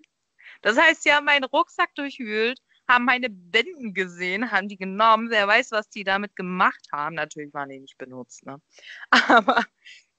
Das 0.61 0.77
heißt, 0.77 1.03
sie 1.03 1.13
haben 1.13 1.25
meinen 1.25 1.45
Rucksack 1.45 1.95
durchwühlt, 1.95 2.61
haben 2.89 3.07
meine 3.07 3.31
Binden 3.31 3.95
gesehen, 3.95 4.51
haben 4.51 4.69
die 4.69 4.77
genommen. 4.77 5.31
Wer 5.31 5.49
weiß, 5.49 5.71
was 5.73 5.89
die 5.89 6.05
damit 6.05 6.37
gemacht 6.37 6.87
haben. 6.93 7.15
Natürlich 7.15 7.55
waren 7.55 7.71
die 7.71 7.81
nicht 7.81 7.97
benutzt, 7.97 8.45
ne? 8.45 8.61
Aber 9.11 9.65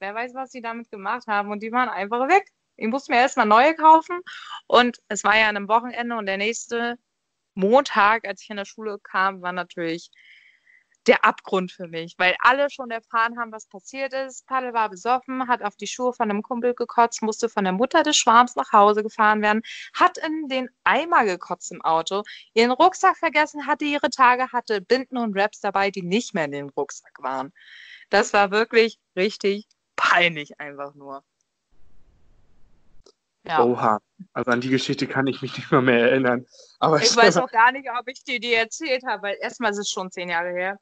wer 0.05 0.13
weiß, 0.13 0.35
was 0.35 0.51
die 0.51 0.61
damit 0.61 0.91
gemacht 0.91 1.25
haben. 1.27 1.51
Und 1.51 1.63
die 1.63 1.71
waren 1.71 1.89
einfach 1.89 2.27
weg. 2.27 2.45
Ich 2.77 2.87
musste 2.87 3.11
mir 3.11 3.19
erstmal 3.19 3.47
neue 3.47 3.73
kaufen. 3.73 4.19
Und 4.67 4.97
es 5.07 5.23
war 5.23 5.37
ja 5.37 5.49
an 5.49 5.57
einem 5.57 5.67
Wochenende 5.67 6.15
und 6.15 6.27
der 6.27 6.37
nächste 6.37 6.97
Montag, 7.55 8.27
als 8.27 8.43
ich 8.43 8.49
in 8.49 8.57
der 8.57 8.65
Schule 8.65 8.99
kam, 9.01 9.41
war 9.41 9.53
natürlich 9.53 10.11
der 11.07 11.23
Abgrund 11.23 11.71
für 11.71 11.87
mich, 11.87 12.15
weil 12.17 12.35
alle 12.39 12.69
schon 12.71 12.89
erfahren 12.89 13.37
haben, 13.39 13.51
was 13.51 13.67
passiert 13.67 14.13
ist. 14.13 14.45
Paddel 14.47 14.73
war 14.73 14.89
besoffen, 14.89 15.47
hat 15.47 15.61
auf 15.61 15.75
die 15.75 15.87
Schuhe 15.87 16.13
von 16.13 16.29
einem 16.29 16.41
Kumpel 16.41 16.73
gekotzt, 16.73 17.21
musste 17.21 17.47
von 17.47 17.63
der 17.63 17.73
Mutter 17.73 18.01
des 18.03 18.17
Schwarms 18.17 18.55
nach 18.55 18.71
Hause 18.71 19.03
gefahren 19.03 19.41
werden, 19.41 19.61
hat 19.93 20.17
in 20.17 20.47
den 20.49 20.67
Eimer 20.83 21.25
gekotzt 21.25 21.71
im 21.71 21.81
Auto, 21.83 22.23
ihren 22.53 22.71
Rucksack 22.71 23.17
vergessen, 23.17 23.67
hatte 23.67 23.85
ihre 23.85 24.09
Tage, 24.09 24.51
hatte 24.51 24.81
Binden 24.81 25.17
und 25.17 25.37
Raps 25.37 25.59
dabei, 25.59 25.91
die 25.91 26.01
nicht 26.01 26.33
mehr 26.33 26.45
in 26.45 26.51
dem 26.51 26.69
Rucksack 26.69 27.17
waren. 27.19 27.53
Das 28.09 28.33
war 28.33 28.51
wirklich 28.51 28.99
richtig 29.15 29.67
peinlich 29.95 30.59
einfach 30.59 30.93
nur. 30.95 31.23
Ja. 33.47 33.63
Oha. 33.63 33.99
Also 34.33 34.51
an 34.51 34.61
die 34.61 34.69
Geschichte 34.69 35.07
kann 35.07 35.27
ich 35.27 35.41
mich 35.41 35.55
nicht 35.55 35.71
mal 35.71 35.81
mehr 35.81 36.09
erinnern. 36.09 36.45
Aber 36.79 37.01
ich 37.01 37.15
weiß 37.15 37.37
auch 37.37 37.51
gar 37.51 37.71
nicht, 37.71 37.87
ob 37.89 38.07
ich 38.07 38.23
dir 38.23 38.39
die 38.39 38.53
erzählt 38.53 39.03
habe, 39.05 39.23
weil 39.23 39.37
erstmal 39.39 39.71
ist 39.71 39.77
es 39.77 39.89
schon 39.89 40.11
zehn 40.11 40.29
Jahre 40.29 40.51
her. 40.51 40.79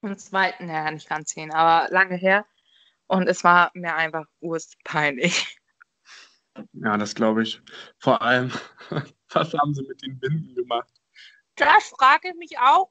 Und 0.00 0.20
zweitens, 0.20 0.68
naja, 0.68 0.90
nicht 0.90 1.08
ganz 1.08 1.30
zehn, 1.30 1.52
aber 1.52 1.90
lange 1.90 2.16
her. 2.16 2.44
Und 3.06 3.26
es 3.26 3.42
war 3.42 3.70
mir 3.74 3.94
einfach 3.94 4.26
urspeinlich. 4.40 5.58
Ja, 6.72 6.96
das 6.96 7.14
glaube 7.14 7.42
ich. 7.42 7.60
Vor 7.98 8.20
allem, 8.22 8.52
was 9.30 9.54
haben 9.54 9.74
sie 9.74 9.82
mit 9.82 10.02
den 10.02 10.18
Binden 10.18 10.54
gemacht? 10.54 10.92
Das 11.56 11.88
frage 11.98 12.28
ich 12.28 12.34
mich 12.34 12.58
auch. 12.58 12.90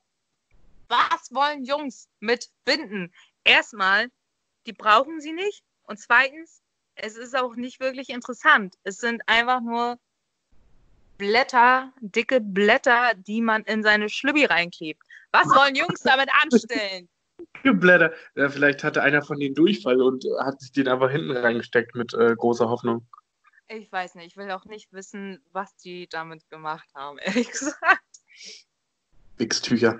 Was 0.88 1.32
wollen 1.32 1.64
Jungs 1.64 2.10
mit 2.20 2.50
Binden? 2.66 3.14
Erstmal, 3.44 4.10
die 4.66 4.74
brauchen 4.74 5.22
sie 5.22 5.34
nicht. 5.34 5.64
Und 5.84 6.00
zweitens, 6.00 6.62
es 6.96 7.18
ist 7.18 7.36
auch 7.36 7.56
nicht 7.56 7.80
wirklich 7.80 8.10
interessant. 8.10 8.76
Es 8.84 8.98
sind 8.98 9.22
einfach 9.28 9.62
nur 9.62 10.00
Blätter, 11.18 11.94
dicke 12.02 12.42
Blätter, 12.42 13.14
die 13.16 13.42
man 13.42 13.64
in 13.64 13.84
seine 13.84 14.10
Schlübbi 14.10 14.46
reinklebt. 14.46 15.02
Was 15.32 15.48
wollen 15.48 15.76
Jungs 15.76 16.02
damit 16.02 16.30
anstellen? 16.42 17.10
Blätter. 17.64 18.14
Ja, 18.36 18.50
vielleicht 18.50 18.84
hatte 18.84 19.02
einer 19.02 19.22
von 19.22 19.40
denen 19.40 19.56
Durchfall 19.56 20.02
und 20.02 20.26
hat 20.40 20.60
sich 20.62 20.72
den 20.72 20.88
einfach 20.88 21.12
hinten 21.12 21.36
reingesteckt 21.36 21.96
mit 21.96 22.14
äh, 22.14 22.36
großer 22.36 22.70
Hoffnung. 22.70 23.06
Ich 23.68 23.92
weiß 23.92 24.16
nicht. 24.16 24.28
Ich 24.28 24.38
will 24.38 24.52
auch 24.52 24.66
nicht 24.66 24.92
wissen, 24.94 25.44
was 25.52 25.76
die 25.78 26.08
damit 26.08 26.50
gemacht 26.50 26.90
haben, 26.94 27.18
ehrlich 27.20 27.52
gesagt. 27.52 28.02
Wichstücher. 29.38 30.00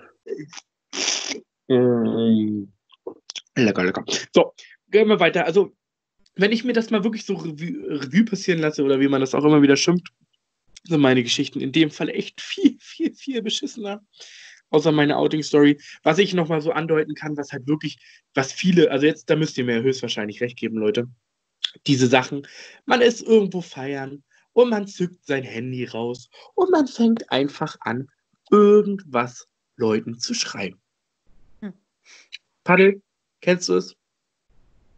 Lecker, 3.56 3.84
lecker. 3.84 4.04
So, 4.34 4.54
gehen 4.90 5.08
wir 5.08 5.20
weiter. 5.20 5.46
Also, 5.46 5.76
wenn 6.36 6.52
ich 6.52 6.64
mir 6.64 6.74
das 6.74 6.90
mal 6.90 7.04
wirklich 7.04 7.26
so 7.26 7.36
Revue, 7.36 8.02
Revue 8.02 8.26
passieren 8.26 8.60
lasse 8.60 8.84
oder 8.84 9.00
wie 9.00 9.08
man 9.08 9.22
das 9.22 9.36
auch 9.36 9.44
immer 9.44 9.62
wieder 9.62 9.78
schimpft, 9.78 10.12
sind 10.84 11.02
meine 11.02 11.24
Geschichten 11.24 11.62
in 11.62 11.72
dem 11.72 11.92
Fall 11.92 12.10
echt 12.10 12.42
viel, 12.42 12.78
viel, 12.80 13.14
viel 13.14 13.42
beschissener. 13.42 14.04
Außer 14.70 14.92
meine 14.92 15.18
Outing-Story. 15.18 15.80
Was 16.02 16.18
ich 16.18 16.34
nochmal 16.34 16.62
so 16.62 16.72
andeuten 16.72 17.14
kann, 17.14 17.38
was 17.38 17.52
halt 17.52 17.68
wirklich, 17.68 18.00
was 18.34 18.52
viele, 18.52 18.90
also 18.90 19.06
jetzt, 19.06 19.30
da 19.30 19.36
müsst 19.36 19.58
ihr 19.58 19.66
mir 19.66 19.84
höchstwahrscheinlich 19.84 20.42
recht 20.42 20.58
geben, 20.58 20.78
Leute. 20.78 21.08
Diese 21.86 22.08
Sachen, 22.08 22.48
man 22.86 23.02
ist 23.02 23.22
irgendwo 23.22 23.62
feiern 23.62 24.24
und 24.54 24.70
man 24.70 24.88
zückt 24.88 25.26
sein 25.26 25.44
Handy 25.44 25.86
raus 25.86 26.30
und 26.56 26.72
man 26.72 26.88
fängt 26.88 27.32
einfach 27.32 27.78
an, 27.82 28.08
irgendwas 28.52 29.48
Leuten 29.78 30.20
zu 30.20 30.34
schreiben. 30.34 30.80
Hm. 31.62 31.74
Paddel, 32.64 33.02
kennst 33.44 33.70
du 33.70 33.76
es? 33.76 33.96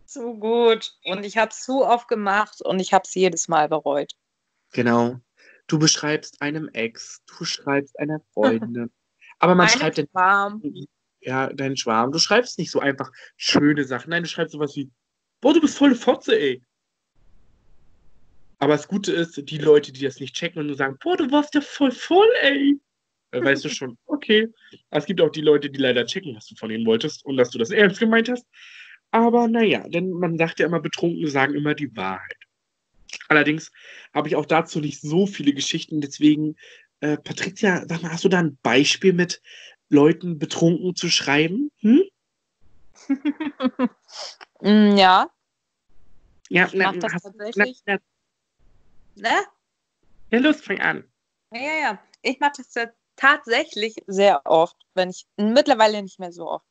Zu 0.05 0.35
gut. 0.35 0.93
Und 1.03 1.25
ich 1.25 1.37
habe 1.37 1.51
es 1.51 1.63
zu 1.63 1.83
oft 1.83 2.07
gemacht 2.07 2.61
und 2.61 2.79
ich 2.79 2.93
habe 2.93 3.03
es 3.05 3.13
jedes 3.15 3.47
Mal 3.47 3.67
bereut. 3.67 4.13
Genau. 4.71 5.19
Du 5.67 5.79
beschreibst 5.79 6.41
einem 6.41 6.69
Ex, 6.69 7.23
du 7.25 7.43
schreibst 7.43 7.99
einer 7.99 8.21
Freundin. 8.33 8.91
Aber 9.39 9.55
man 9.55 9.67
Einem 9.67 9.79
schreibt 9.79 9.97
den, 9.97 10.07
Schwarm. 10.07 10.61
ja, 11.21 11.51
deinen 11.51 11.75
Schwarm. 11.75 12.11
Du 12.11 12.19
schreibst 12.19 12.57
nicht 12.59 12.71
so 12.71 12.79
einfach 12.79 13.11
schöne 13.35 13.83
Sachen. 13.83 14.11
Nein, 14.11 14.23
du 14.23 14.29
schreibst 14.29 14.53
sowas 14.53 14.75
wie, 14.75 14.89
boah, 15.41 15.53
du 15.53 15.59
bist 15.61 15.77
volle 15.77 15.95
Fotze, 15.95 16.37
ey. 16.39 16.63
Aber 18.59 18.73
das 18.73 18.87
Gute 18.87 19.11
ist, 19.11 19.49
die 19.49 19.57
Leute, 19.57 19.91
die 19.91 20.03
das 20.03 20.19
nicht 20.19 20.35
checken 20.35 20.59
und 20.61 20.67
nur 20.67 20.77
sagen, 20.77 20.97
boah, 21.01 21.17
du 21.17 21.29
warst 21.31 21.53
ja 21.55 21.61
voll 21.61 21.91
voll, 21.91 22.29
ey. 22.41 22.79
Dann 23.31 23.43
weißt 23.43 23.65
du 23.65 23.69
schon, 23.69 23.97
okay. 24.05 24.47
Es 24.91 25.05
gibt 25.05 25.19
auch 25.21 25.29
die 25.29 25.41
Leute, 25.41 25.69
die 25.69 25.79
leider 25.79 26.05
checken, 26.05 26.35
was 26.35 26.45
du 26.47 26.55
von 26.55 26.71
ihnen 26.71 26.85
wolltest 26.85 27.25
und 27.25 27.37
dass 27.37 27.49
du 27.49 27.57
das 27.57 27.69
ernst 27.71 27.99
gemeint 27.99 28.29
hast. 28.29 28.45
Aber 29.11 29.47
naja, 29.47 29.87
denn 29.87 30.11
man 30.11 30.37
sagt 30.37 30.59
ja 30.59 30.65
immer, 30.65 30.79
Betrunkene 30.79 31.27
sagen 31.29 31.53
immer 31.55 31.73
die 31.73 31.95
Wahrheit. 31.95 32.37
Allerdings 33.29 33.71
habe 34.13 34.27
ich 34.27 34.35
auch 34.35 34.45
dazu 34.45 34.79
nicht 34.79 35.01
so 35.01 35.25
viele 35.25 35.53
Geschichten, 35.53 36.01
deswegen, 36.01 36.55
äh, 36.99 37.17
Patricia, 37.17 37.85
sag 37.87 38.01
mal, 38.01 38.11
hast 38.11 38.23
du 38.23 38.29
da 38.29 38.39
ein 38.39 38.57
Beispiel 38.61 39.13
mit 39.13 39.41
Leuten 39.89 40.37
betrunken 40.39 40.95
zu 40.95 41.09
schreiben? 41.09 41.71
Hm? 41.79 42.03
Mm, 44.61 44.95
ja, 44.95 45.29
Ja, 46.49 46.67
ich 46.67 46.75
mache 46.75 46.97
das 46.99 47.13
hast, 47.13 47.23
tatsächlich. 47.23 47.81
na, 47.85 47.99
Ne? 49.15 49.29
ja, 50.31 50.39
los, 50.39 50.61
fang 50.61 50.79
an. 50.79 51.03
Ja, 51.51 51.59
ja, 51.61 51.79
ja. 51.81 52.03
Ich 52.21 52.39
mache 52.39 52.53
das 52.57 52.71
tatsächlich 53.15 53.95
sehr 54.07 54.41
oft, 54.45 54.77
wenn 54.93 55.09
ich 55.09 55.27
mittlerweile 55.37 56.01
nicht 56.01 56.19
mehr 56.19 56.31
so 56.31 56.49
oft. 56.49 56.65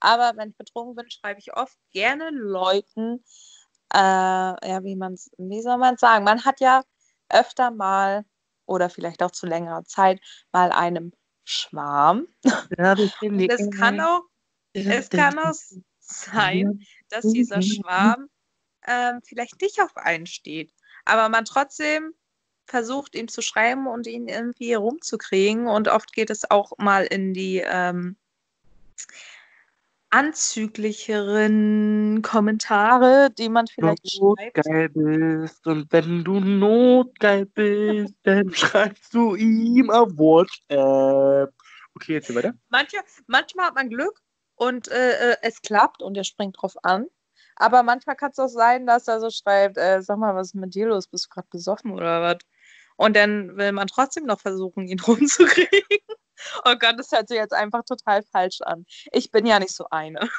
Aber 0.00 0.32
wenn 0.36 0.50
ich 0.50 0.56
betrunken 0.56 0.94
bin, 0.94 1.10
schreibe 1.10 1.40
ich 1.40 1.56
oft 1.56 1.76
gerne 1.92 2.30
Leuten, 2.30 3.24
äh, 3.94 3.98
ja, 3.98 4.84
wie 4.84 4.96
man's, 4.96 5.30
wie 5.38 5.62
soll 5.62 5.78
man 5.78 5.96
sagen? 5.96 6.24
Man 6.24 6.44
hat 6.44 6.60
ja 6.60 6.82
öfter 7.28 7.70
mal 7.70 8.24
oder 8.66 8.90
vielleicht 8.90 9.22
auch 9.22 9.30
zu 9.30 9.46
längerer 9.46 9.84
Zeit 9.84 10.20
mal 10.52 10.70
einem 10.72 11.12
Schwarm. 11.44 12.26
Es 13.50 13.70
kann 13.70 14.00
auch, 14.00 14.22
es 14.74 15.08
kann 15.10 15.38
auch 15.38 15.54
sein, 15.98 16.80
dass 17.08 17.24
dieser 17.32 17.62
Schwarm 17.62 18.28
ähm, 18.86 19.20
vielleicht 19.24 19.60
nicht 19.60 19.80
auf 19.80 19.96
einen 19.96 20.26
steht, 20.26 20.72
aber 21.04 21.28
man 21.28 21.44
trotzdem 21.44 22.14
versucht, 22.68 23.14
ihm 23.14 23.28
zu 23.28 23.42
schreiben 23.42 23.86
und 23.86 24.06
ihn 24.06 24.28
irgendwie 24.28 24.74
rumzukriegen. 24.74 25.66
Und 25.66 25.88
oft 25.88 26.12
geht 26.12 26.30
es 26.30 26.50
auch 26.50 26.72
mal 26.78 27.04
in 27.04 27.34
die 27.34 27.62
ähm, 27.64 28.16
anzüglicheren 30.10 32.22
Kommentare, 32.22 33.30
die 33.36 33.48
man 33.48 33.66
vielleicht 33.66 34.08
schreibt. 34.10 34.56
notgeil 34.56 34.88
bist 34.88 35.66
und 35.66 35.92
wenn 35.92 36.22
du 36.24 36.40
notgeil 36.40 37.44
bist, 37.46 38.14
dann 38.22 38.50
schreibst 38.54 39.12
du 39.12 39.34
ihm 39.34 39.90
auf 39.90 40.10
WhatsApp. 40.16 41.52
Okay, 41.94 42.14
jetzt 42.14 42.28
hier 42.28 42.36
weiter. 42.36 42.54
Manche, 42.68 42.98
manchmal 43.26 43.66
hat 43.66 43.74
man 43.74 43.90
Glück 43.90 44.22
und 44.54 44.88
äh, 44.88 45.32
äh, 45.32 45.36
es 45.42 45.60
klappt 45.60 46.02
und 46.02 46.16
er 46.16 46.24
springt 46.24 46.56
drauf 46.60 46.76
an. 46.82 47.06
Aber 47.56 47.82
manchmal 47.82 48.16
kann 48.16 48.30
es 48.30 48.38
auch 48.38 48.48
sein, 48.48 48.86
dass 48.86 49.08
er 49.08 49.20
so 49.20 49.28
schreibt, 49.30 49.76
äh, 49.76 50.00
sag 50.00 50.18
mal, 50.18 50.34
was 50.34 50.48
ist 50.48 50.54
mit 50.54 50.74
dir 50.74 50.88
los? 50.88 51.08
Bist 51.08 51.26
du 51.26 51.30
gerade 51.30 51.48
besoffen 51.50 51.92
oder 51.92 52.22
was? 52.22 52.38
Und 52.98 53.14
dann 53.14 53.56
will 53.56 53.70
man 53.70 53.86
trotzdem 53.86 54.26
noch 54.26 54.40
versuchen, 54.40 54.88
ihn 54.88 55.00
rumzukriegen. 55.06 55.98
Oh 56.64 56.74
Gott, 56.78 56.98
das 56.98 57.12
hört 57.12 57.28
sich 57.28 57.36
jetzt 57.36 57.54
einfach 57.54 57.84
total 57.84 58.22
falsch 58.22 58.60
an. 58.60 58.86
Ich 59.12 59.30
bin 59.30 59.46
ja 59.46 59.58
nicht 59.58 59.74
so 59.74 59.86
eine. 59.90 60.20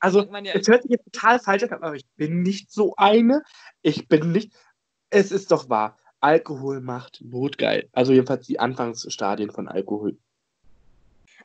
Also, 0.00 0.22
ja 0.22 0.54
es 0.54 0.68
hört 0.68 0.82
sich 0.82 0.92
jetzt 0.92 1.04
total 1.12 1.40
falsch 1.40 1.64
an, 1.64 1.82
aber 1.82 1.94
ich 1.94 2.06
bin 2.16 2.42
nicht 2.42 2.70
so 2.70 2.94
eine. 2.96 3.42
Ich 3.82 4.08
bin 4.08 4.30
nicht. 4.32 4.52
Es 5.10 5.32
ist 5.32 5.50
doch 5.50 5.68
wahr. 5.68 5.98
Alkohol 6.20 6.80
macht 6.80 7.20
notgeil. 7.22 7.88
Also 7.92 8.12
jedenfalls 8.12 8.46
die 8.46 8.60
Anfangsstadien 8.60 9.50
von 9.50 9.68
Alkohol. 9.68 10.16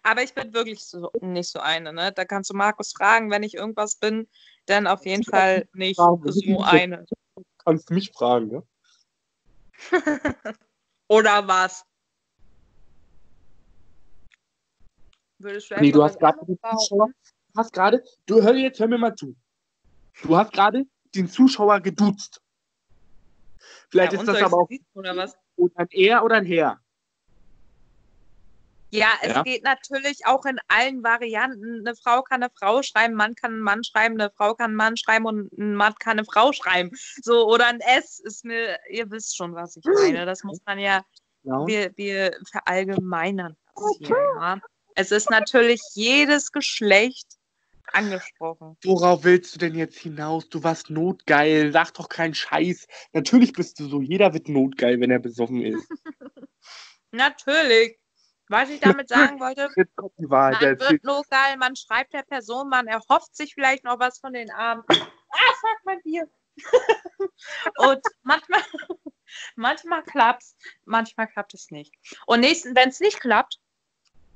Aber 0.03 0.21
ich 0.21 0.33
bin 0.33 0.53
wirklich 0.53 0.83
so, 0.83 1.11
nicht 1.21 1.49
so 1.49 1.59
eine. 1.59 1.91
Ne? 1.91 2.11
Da 2.11 2.23
kannst 2.23 2.51
du 2.51 2.53
Markus 2.53 2.93
fragen, 2.93 3.31
wenn 3.31 3.43
ich 3.43 3.55
irgendwas 3.55 3.95
bin, 3.95 4.27
dann 4.67 4.87
auf 4.87 5.05
jeden 5.05 5.23
Fall 5.23 5.67
nicht 5.73 5.97
so 5.97 6.63
eine. 6.63 7.05
Kannst 7.65 7.89
du 7.89 7.95
mich 7.95 8.11
fragen, 8.11 8.47
ne? 8.47 8.63
Oder 11.07 11.47
was? 11.47 11.85
Würdest 15.39 15.71
du 15.71 15.75
Nee, 15.79 15.91
du 15.91 16.03
hast 16.03 16.19
gerade 16.19 16.39
den 16.45 16.57
Zuschauer, 16.57 17.09
du 17.53 17.59
hast 17.59 17.73
gerade, 17.73 18.03
du 18.25 18.41
hör 18.41 18.55
jetzt, 18.55 18.79
hör 18.79 18.87
mir 18.87 18.97
mal 18.97 19.15
zu. 19.15 19.35
Du 20.21 20.37
hast 20.37 20.53
gerade 20.53 20.85
den 21.15 21.27
Zuschauer 21.27 21.79
geduzt. 21.81 22.41
Vielleicht 23.89 24.13
Ja, 24.13 24.19
ist 24.21 24.27
das 24.27 24.41
aber 24.41 24.57
auch 24.57 24.69
oder 24.93 25.15
was? 25.15 25.37
oder 25.55 25.73
ein 25.77 25.87
Er 25.91 26.23
oder 26.23 26.35
ein 26.37 26.45
Herr. 26.45 26.82
Ja, 28.93 29.07
es 29.23 29.33
Ja. 29.33 29.41
geht 29.41 29.63
natürlich 29.63 30.25
auch 30.25 30.45
in 30.45 30.59
allen 30.67 31.03
Varianten. 31.03 31.79
Eine 31.85 31.95
Frau 31.95 32.21
kann 32.21 32.43
eine 32.43 32.51
Frau 32.55 32.83
schreiben, 32.83 33.13
ein 33.13 33.17
Mann 33.17 33.33
kann 33.35 33.53
einen 33.53 33.61
Mann 33.61 33.83
schreiben, 33.83 34.21
eine 34.21 34.29
Frau 34.29 34.53
kann 34.53 34.65
einen 34.71 34.75
Mann 34.75 34.97
schreiben 34.97 35.25
und 35.25 35.51
ein 35.57 35.73
Mann 35.73 35.95
kann 35.95 36.19
eine 36.19 36.25
Frau 36.25 36.51
schreiben. 36.53 36.91
So, 37.21 37.47
oder 37.47 37.65
ein 37.67 37.79
S 37.79 38.19
ist 38.19 38.45
mir, 38.45 38.77
ihr 38.91 39.09
wisst 39.09 39.35
schon, 39.35 39.55
was 39.55 39.75
ich 39.77 39.83
meine. 39.85 40.27
Das 40.27 40.43
muss 40.43 40.59
man 40.67 40.77
ja, 40.77 41.03
Ja. 41.41 41.65
wir, 41.65 41.91
wir 41.97 42.37
verallgemeinern 42.51 43.57
das 43.75 43.95
hier, 43.97 44.09
ja. 44.09 44.59
Es 44.93 45.11
ist 45.11 45.31
natürlich 45.31 45.81
jedes 45.95 46.51
Geschlecht 46.51 47.27
angesprochen. 47.93 48.77
Worauf 48.83 49.23
willst 49.23 49.55
du 49.55 49.59
denn 49.59 49.73
jetzt 49.73 49.97
hinaus? 49.97 50.47
Du 50.49 50.63
warst 50.63 50.91
notgeil. 50.91 51.71
Sag 51.71 51.95
doch 51.95 52.09
keinen 52.09 52.35
Scheiß. 52.35 52.85
Natürlich 53.11 53.53
bist 53.53 53.79
du 53.79 53.87
so. 53.87 54.01
Jeder 54.01 54.33
wird 54.33 54.49
notgeil, 54.49 54.99
wenn 54.99 55.09
er 55.09 55.19
besoffen 55.19 55.61
ist. 55.63 55.87
Natürlich. 57.11 57.97
Was 58.49 58.69
ich 58.69 58.79
damit 58.79 59.09
sagen 59.09 59.39
wollte. 59.39 59.69
Man 60.17 60.59
wird 60.89 61.03
nur 61.03 61.23
geil, 61.29 61.57
man 61.57 61.75
schreibt 61.75 62.13
der 62.13 62.23
Person, 62.23 62.69
man 62.69 62.87
erhofft 62.87 63.35
sich 63.35 63.53
vielleicht 63.53 63.83
noch 63.83 63.99
was 63.99 64.19
von 64.19 64.33
den 64.33 64.51
Armen. 64.51 64.83
Ah, 64.89 65.53
fuck, 65.61 65.79
mein 65.85 66.01
Bier. 66.01 66.29
und 67.77 68.01
manchmal, 68.21 68.61
manchmal 69.55 70.03
klappt 70.03 70.43
es, 70.43 70.55
manchmal 70.85 71.27
klappt 71.27 71.53
es 71.53 71.71
nicht. 71.71 71.93
Und 72.25 72.41
nächsten, 72.41 72.75
wenn 72.75 72.89
es 72.89 72.99
nicht 72.99 73.19
klappt, 73.19 73.59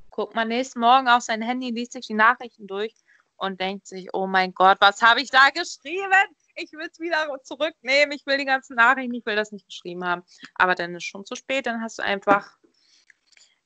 guckt 0.10 0.36
man 0.36 0.48
nächsten 0.48 0.80
Morgen 0.80 1.08
auf 1.08 1.22
sein 1.22 1.41
Handy, 1.41 1.70
liest 1.70 1.93
sich 1.93 2.08
die 2.08 2.13
Nachrichten 2.13 2.65
durch 2.65 2.96
und 3.36 3.62
denkt 3.62 3.88
sich, 3.88 4.10
oh 4.13 4.26
mein 4.26 4.54
Gott, 4.54 4.78
was 4.80 5.02
habe 5.02 5.22
ich 5.22 5.30
da 5.30 5.50
geschrieben? 5.50 6.12
Ich 6.56 6.72
will 6.72 6.88
es 6.91 7.00
wieder 7.00 7.28
zurücknehmen, 7.43 8.12
ich 8.13 8.26
will 8.26 8.38
die 8.38 8.46
ganzen 8.46 8.76
Nachrichten, 8.76 9.13
ich 9.13 9.26
will 9.28 9.36
das 9.36 9.52
nicht 9.52 9.67
geschrieben 9.67 10.04
haben. 10.04 10.24
Aber 10.56 10.74
dann 10.74 10.96
ist 10.96 11.04
schon 11.04 11.24
zu 11.24 11.36
spät, 11.36 11.67
dann 11.67 11.82
hast 11.82 12.00
du 12.00 12.04
einfach, 12.04 12.57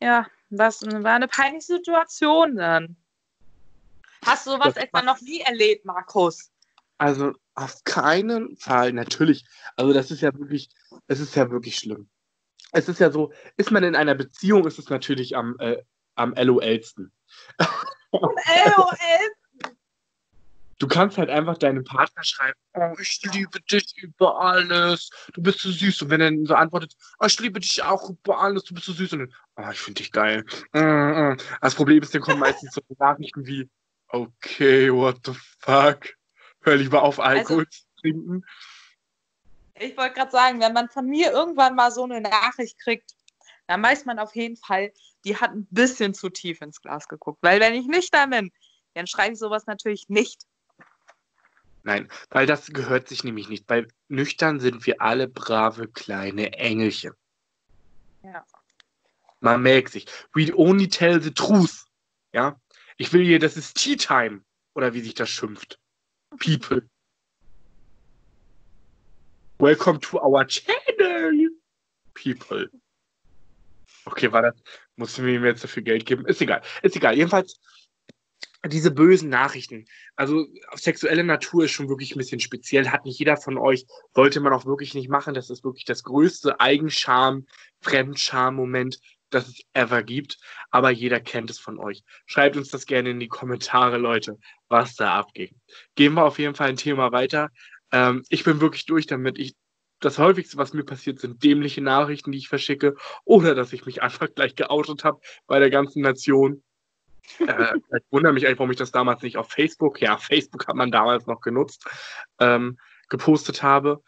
ja, 0.02 0.28
was 0.50 0.82
war 0.82 1.14
eine 1.14 1.28
peinliche 1.28 1.74
Situation 1.78 2.56
dann. 2.56 2.98
Hast 4.26 4.46
du 4.46 4.52
sowas 4.52 4.76
Das 4.76 4.84
etwa 4.84 5.02
noch 5.02 5.22
nie 5.22 5.40
erlebt, 5.42 5.86
Markus? 5.86 6.52
Also 6.98 7.34
auf 7.56 7.84
keinen 7.84 8.56
Fall, 8.58 8.94
natürlich. 8.94 9.46
Also 9.76 9.94
das 9.94 10.12
ist 10.12 10.22
ja 10.22 10.34
wirklich, 10.38 10.70
es 11.08 11.20
ist 11.20 11.36
ja 11.36 11.50
wirklich 11.50 11.78
schlimm. 11.78 12.10
Es 12.72 12.88
ist 12.88 13.00
ja 13.00 13.12
so, 13.12 13.34
ist 13.58 13.72
man 13.72 13.84
in 13.84 13.96
einer 13.96 14.16
Beziehung, 14.16 14.66
ist 14.68 14.80
es 14.80 14.90
natürlich 14.90 15.36
am, 15.36 15.56
äh, 15.60 15.82
am 16.16 16.34
LOLsten. 16.36 17.12
LOL. 17.60 18.98
Du 20.82 20.88
kannst 20.88 21.20
halt 21.20 21.30
einfach 21.30 21.60
deinem 21.60 21.84
Partner 21.84 22.24
schreiben, 22.24 22.60
oh, 22.74 22.96
ich 23.00 23.22
liebe 23.32 23.62
dich 23.62 23.96
über 23.98 24.42
alles, 24.42 25.12
du 25.32 25.40
bist 25.40 25.60
so 25.60 25.70
süß. 25.70 26.02
Und 26.02 26.10
wenn 26.10 26.22
er 26.22 26.32
dann 26.32 26.44
so 26.48 26.56
antwortet, 26.56 26.96
oh, 27.20 27.26
ich 27.28 27.40
liebe 27.40 27.60
dich 27.60 27.84
auch 27.84 28.10
über 28.10 28.40
alles, 28.40 28.64
du 28.64 28.74
bist 28.74 28.88
so 28.88 28.94
süß. 28.94 29.14
Und 29.14 29.20
dann, 29.20 29.34
oh, 29.58 29.70
ich 29.72 29.80
finde 29.80 30.00
dich 30.02 30.12
geil. 30.12 30.44
Mm, 30.74 30.80
mm. 30.80 31.38
Das 31.62 31.76
Problem 31.76 32.02
ist, 32.02 32.16
dann 32.16 32.24
kommen 32.24 32.40
meistens 32.40 32.74
so 32.74 32.82
Nachrichten 32.98 33.46
wie, 33.46 33.70
okay, 34.08 34.92
what 34.92 35.20
the 35.24 35.34
fuck? 35.60 36.16
Hör 36.62 36.76
lieber 36.78 37.04
auf, 37.04 37.20
Alkohol 37.20 37.70
zu 37.70 37.84
trinken. 38.00 38.44
Ich 39.76 39.96
wollte 39.96 40.16
gerade 40.16 40.32
sagen, 40.32 40.60
wenn 40.62 40.74
man 40.74 40.90
von 40.90 41.06
mir 41.06 41.32
irgendwann 41.32 41.76
mal 41.76 41.92
so 41.92 42.06
eine 42.06 42.22
Nachricht 42.22 42.80
kriegt, 42.80 43.14
dann 43.68 43.84
weiß 43.84 44.06
man 44.06 44.18
auf 44.18 44.36
jeden 44.36 44.58
Fall, 44.58 44.92
die 45.26 45.38
hat 45.38 45.52
ein 45.52 45.68
bisschen 45.70 46.16
zu 46.16 46.30
tief 46.30 46.60
ins 46.62 46.82
Glas 46.82 47.08
geguckt. 47.08 47.38
Weil 47.44 47.60
wenn 47.60 47.76
ich 47.76 47.86
nüchtern 47.86 48.32
bin, 48.32 48.52
dann 48.96 49.06
schreibe 49.06 49.34
ich 49.34 49.40
sowas 49.40 49.68
natürlich 49.68 50.10
nicht. 50.10 50.48
Nein, 51.84 52.10
weil 52.30 52.46
das 52.46 52.68
gehört 52.68 53.08
sich 53.08 53.24
nämlich 53.24 53.50
nicht. 53.50 53.66
Bei 53.66 53.88
nüchtern 54.08 54.60
sind 54.60 54.86
wir 54.86 55.02
alle 55.02 55.28
brave 55.28 55.88
kleine 55.88 56.54
Engelchen. 56.54 57.14
Ja. 58.24 58.46
Man 59.40 59.64
merkt 59.64 59.92
sich. 59.92 60.06
We 60.34 60.56
only 60.56 60.88
tell 60.88 61.22
the 61.22 61.34
truth. 61.34 61.86
Ja? 62.34 62.60
Ich 62.98 63.12
will 63.14 63.24
hier, 63.24 63.40
das 63.40 63.58
ist 63.58 63.78
Tea 63.78 63.96
Time. 63.96 64.44
Oder 64.76 64.94
wie 64.94 65.02
sich 65.02 65.16
das 65.16 65.30
schimpft. 65.30 65.80
People. 66.40 66.88
Welcome 69.58 70.00
to 70.00 70.20
our 70.22 70.46
channel. 70.46 71.50
People. 72.14 72.70
Okay, 74.06 74.32
war 74.32 74.44
das. 74.44 74.56
Mussten 74.96 75.26
wir 75.26 75.34
ihm 75.34 75.46
jetzt 75.46 75.64
dafür 75.64 75.84
Geld 75.84 76.06
geben? 76.06 76.26
Ist 76.26 76.42
egal. 76.42 76.62
Ist 76.84 76.96
egal. 76.96 77.16
Jedenfalls, 77.16 77.60
diese 78.68 78.92
bösen 78.92 79.30
Nachrichten. 79.30 79.86
Also 80.16 80.46
sexuelle 80.76 81.24
Natur 81.24 81.66
ist 81.66 81.72
schon 81.72 81.90
wirklich 81.90 82.16
ein 82.16 82.20
bisschen 82.20 82.40
speziell. 82.40 82.90
Hat 82.90 83.06
nicht 83.06 83.18
jeder 83.18 83.38
von 83.38 83.58
euch, 83.58 83.86
sollte 84.14 84.40
man 84.40 84.54
auch 84.54 84.66
wirklich 84.66 84.94
nicht 84.94 85.10
machen. 85.10 85.34
Das 85.34 85.50
ist 85.50 85.64
wirklich 85.64 85.86
das 85.86 86.04
größte 86.04 86.60
Eigenscham, 86.60 87.48
Fremdscham-Moment, 87.82 89.00
das 89.32 89.48
es 89.48 89.62
ever 89.74 90.04
gibt. 90.04 90.38
Aber 90.70 90.92
jeder 90.92 91.20
kennt 91.20 91.50
es 91.50 91.60
von 91.60 91.80
euch. 91.80 92.04
Schreibt 92.28 92.56
uns 92.56 92.70
das 92.70 92.86
gerne 92.86 93.10
in 93.10 93.20
die 93.20 93.28
Kommentare, 93.28 93.98
Leute, 93.98 94.38
was 94.70 94.96
da 94.96 95.16
abgeht. 95.16 95.54
Gehen 95.96 96.14
wir 96.14 96.26
auf 96.26 96.38
jeden 96.38 96.56
Fall 96.56 96.70
ein 96.70 96.78
Thema 96.78 97.12
weiter. 97.12 97.50
Ähm, 97.92 98.24
ich 98.30 98.44
bin 98.44 98.62
wirklich 98.62 98.86
durch 98.86 99.08
damit. 99.08 99.40
Ich, 99.40 99.56
das 100.02 100.20
häufigste, 100.20 100.58
was 100.58 100.74
mir 100.74 100.84
passiert, 100.84 101.20
sind 101.20 101.44
dämliche 101.44 101.82
Nachrichten, 101.82 102.32
die 102.32 102.38
ich 102.38 102.48
verschicke. 102.48 102.96
Oder 103.26 103.56
dass 103.56 103.74
ich 103.74 103.86
mich 103.88 104.04
einfach 104.04 104.28
gleich 104.36 104.56
geoutet 104.56 105.04
habe 105.04 105.20
bei 105.48 105.58
der 105.58 105.72
ganzen 105.72 106.04
Nation 106.04 106.62
äh, 107.40 107.78
ich 107.78 108.04
wundere 108.10 108.34
mich 108.34 108.46
eigentlich, 108.46 108.60
warum 108.60 108.72
ich 108.72 108.78
das 108.78 108.92
damals 108.92 109.22
nicht 109.22 109.38
auf 109.38 109.50
Facebook, 109.50 110.02
ja, 110.02 110.18
Facebook 110.18 110.68
hat 110.68 110.76
man 110.76 110.92
damals 110.92 111.28
noch 111.28 111.42
genutzt, 111.42 111.88
ähm, 112.40 112.78
gepostet 113.10 113.64
habe. 113.64 114.02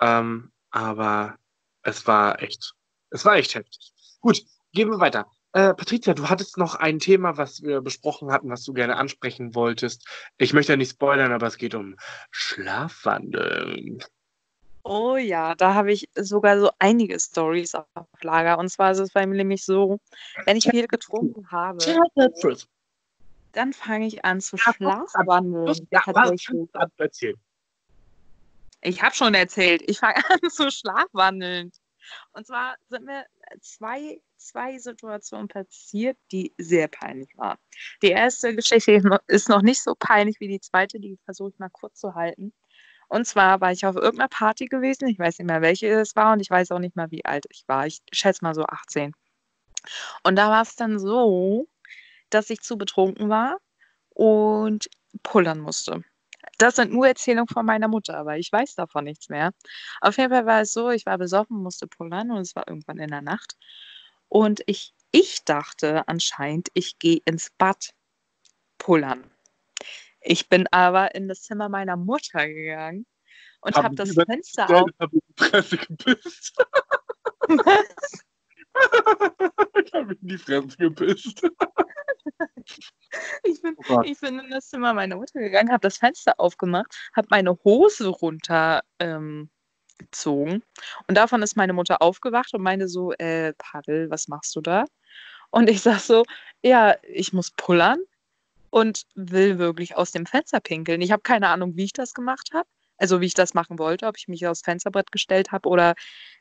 Ähm, 0.00 0.52
aber 0.70 1.36
es 1.82 2.06
war 2.06 2.42
echt, 2.42 2.74
es 3.10 3.24
war 3.24 3.36
echt 3.36 3.54
heftig. 3.54 3.92
Gut, 4.20 4.42
gehen 4.72 4.90
wir 4.90 5.00
weiter. 5.00 5.26
Äh, 5.52 5.74
Patricia, 5.74 6.12
du 6.12 6.28
hattest 6.28 6.58
noch 6.58 6.74
ein 6.74 6.98
Thema, 6.98 7.38
was 7.38 7.62
wir 7.62 7.80
besprochen 7.80 8.30
hatten, 8.30 8.50
was 8.50 8.64
du 8.64 8.74
gerne 8.74 8.96
ansprechen 8.96 9.54
wolltest. 9.54 10.06
Ich 10.36 10.52
möchte 10.52 10.72
ja 10.72 10.76
nicht 10.76 10.92
spoilern, 10.92 11.32
aber 11.32 11.46
es 11.46 11.56
geht 11.56 11.74
um 11.74 11.96
Schlafwandeln. 12.30 14.04
Oh 14.88 15.16
ja, 15.16 15.54
da 15.54 15.74
habe 15.74 15.92
ich 15.92 16.08
sogar 16.16 16.58
so 16.60 16.70
einige 16.78 17.18
Stories 17.20 17.74
auf 17.74 17.86
Lager. 18.22 18.58
Und 18.58 18.70
zwar 18.70 18.92
ist 18.92 18.98
es 18.98 19.12
bei 19.12 19.26
mir 19.26 19.36
nämlich 19.36 19.64
so, 19.64 19.98
wenn 20.46 20.56
ich 20.56 20.64
viel 20.64 20.86
getrunken 20.88 21.50
habe, 21.50 21.78
dann 23.52 23.72
fange 23.72 24.06
ich 24.06 24.24
an 24.24 24.40
zu 24.40 24.56
schlafwandeln. 24.56 25.88
Ja, 25.90 26.00
erzählen. 26.98 27.36
Ich 28.82 29.02
habe 29.02 29.14
schon 29.14 29.34
erzählt, 29.34 29.82
ich 29.86 29.98
fange 29.98 30.16
an 30.30 30.50
zu 30.50 30.70
schlafwandeln. 30.70 31.72
Und 32.32 32.46
zwar 32.46 32.76
sind 32.88 33.04
mir 33.04 33.26
zwei, 33.60 34.20
zwei 34.38 34.78
Situationen 34.78 35.48
passiert, 35.48 36.16
die 36.32 36.54
sehr 36.58 36.88
peinlich 36.88 37.30
waren. 37.36 37.58
Die 38.02 38.10
erste 38.10 38.54
Geschichte 38.54 39.02
ist 39.26 39.48
noch 39.50 39.62
nicht 39.62 39.82
so 39.82 39.94
peinlich 39.98 40.40
wie 40.40 40.48
die 40.48 40.60
zweite, 40.60 41.00
die 41.00 41.18
versuche 41.24 41.50
ich 41.50 41.58
mal 41.58 41.70
kurz 41.70 42.00
zu 42.00 42.14
halten. 42.14 42.54
Und 43.08 43.26
zwar 43.26 43.60
war 43.60 43.72
ich 43.72 43.86
auf 43.86 43.96
irgendeiner 43.96 44.28
Party 44.28 44.66
gewesen. 44.66 45.08
Ich 45.08 45.18
weiß 45.18 45.38
nicht 45.38 45.48
mehr, 45.48 45.62
welche 45.62 45.88
es 45.88 46.14
war 46.14 46.32
und 46.32 46.40
ich 46.40 46.50
weiß 46.50 46.70
auch 46.72 46.78
nicht 46.78 46.96
mehr, 46.96 47.10
wie 47.10 47.24
alt 47.24 47.46
ich 47.50 47.64
war. 47.66 47.86
Ich 47.86 48.00
schätze 48.12 48.44
mal 48.44 48.54
so 48.54 48.64
18. 48.64 49.14
Und 50.24 50.36
da 50.36 50.50
war 50.50 50.62
es 50.62 50.76
dann 50.76 50.98
so, 50.98 51.68
dass 52.30 52.50
ich 52.50 52.60
zu 52.60 52.76
betrunken 52.76 53.28
war 53.28 53.58
und 54.10 54.88
pullern 55.22 55.60
musste. 55.60 56.04
Das 56.58 56.76
sind 56.76 56.92
nur 56.92 57.06
Erzählungen 57.06 57.48
von 57.48 57.64
meiner 57.66 57.88
Mutter, 57.88 58.16
aber 58.18 58.36
ich 58.38 58.52
weiß 58.52 58.74
davon 58.74 59.04
nichts 59.04 59.28
mehr. 59.28 59.52
Auf 60.00 60.16
jeden 60.18 60.30
Fall 60.30 60.46
war 60.46 60.62
es 60.62 60.72
so, 60.72 60.90
ich 60.90 61.06
war 61.06 61.18
besoffen, 61.18 61.62
musste 61.62 61.86
pullern 61.86 62.30
und 62.30 62.40
es 62.40 62.56
war 62.56 62.68
irgendwann 62.68 62.98
in 62.98 63.10
der 63.10 63.22
Nacht. 63.22 63.56
Und 64.28 64.62
ich, 64.66 64.94
ich 65.12 65.44
dachte 65.44 66.06
anscheinend, 66.08 66.68
ich 66.74 66.98
gehe 66.98 67.20
ins 67.24 67.50
Bad 67.50 67.94
pullern. 68.78 69.30
Ich 70.20 70.48
bin 70.48 70.66
aber 70.70 71.14
in 71.14 71.28
das 71.28 71.42
Zimmer 71.42 71.68
meiner 71.68 71.96
Mutter 71.96 72.46
gegangen 72.46 73.06
und 73.60 73.76
habe 73.76 73.94
das 73.94 74.12
Fenster 74.14 74.68
auf. 74.68 74.90
Hab 74.98 75.12
in 75.12 75.20
die 75.20 75.44
Fresse 75.44 75.76
gepisst. 75.76 76.64
Was? 77.48 78.24
ich 79.84 79.92
habe 79.92 80.12
in 80.14 80.28
die 80.28 80.38
Fresse 80.38 80.76
gepisst. 80.76 81.42
ich, 83.44 83.62
bin, 83.62 83.76
oh 83.88 84.02
ich 84.04 84.20
bin 84.20 84.38
in 84.38 84.50
das 84.50 84.68
Zimmer 84.68 84.94
meiner 84.94 85.16
Mutter 85.16 85.40
gegangen, 85.40 85.70
habe 85.70 85.82
das 85.82 85.98
Fenster 85.98 86.34
aufgemacht, 86.38 86.94
habe 87.16 87.28
meine 87.30 87.58
Hose 87.64 88.08
runter 88.08 88.82
ähm, 88.98 89.50
und 90.22 90.62
davon 91.08 91.42
ist 91.42 91.56
meine 91.56 91.72
Mutter 91.72 92.00
aufgewacht 92.00 92.54
und 92.54 92.62
meinte 92.62 92.88
so, 92.88 93.12
äh, 93.14 93.52
Paddel, 93.54 94.10
was 94.10 94.28
machst 94.28 94.54
du 94.54 94.60
da? 94.60 94.84
Und 95.50 95.68
ich 95.68 95.80
sag 95.80 95.98
so, 96.00 96.24
ja, 96.62 96.94
ich 97.02 97.32
muss 97.32 97.50
pullern 97.50 97.98
und 98.70 99.04
will 99.14 99.58
wirklich 99.58 99.96
aus 99.96 100.12
dem 100.12 100.26
Fenster 100.26 100.60
pinkeln. 100.60 101.00
Ich 101.00 101.12
habe 101.12 101.22
keine 101.22 101.48
Ahnung, 101.48 101.76
wie 101.76 101.84
ich 101.84 101.92
das 101.92 102.14
gemacht 102.14 102.50
habe. 102.52 102.68
Also 102.98 103.20
wie 103.20 103.26
ich 103.26 103.34
das 103.34 103.54
machen 103.54 103.78
wollte, 103.78 104.06
ob 104.06 104.16
ich 104.18 104.26
mich 104.28 104.46
aufs 104.46 104.62
Fensterbrett 104.62 105.12
gestellt 105.12 105.52
habe 105.52 105.68
oder 105.68 105.94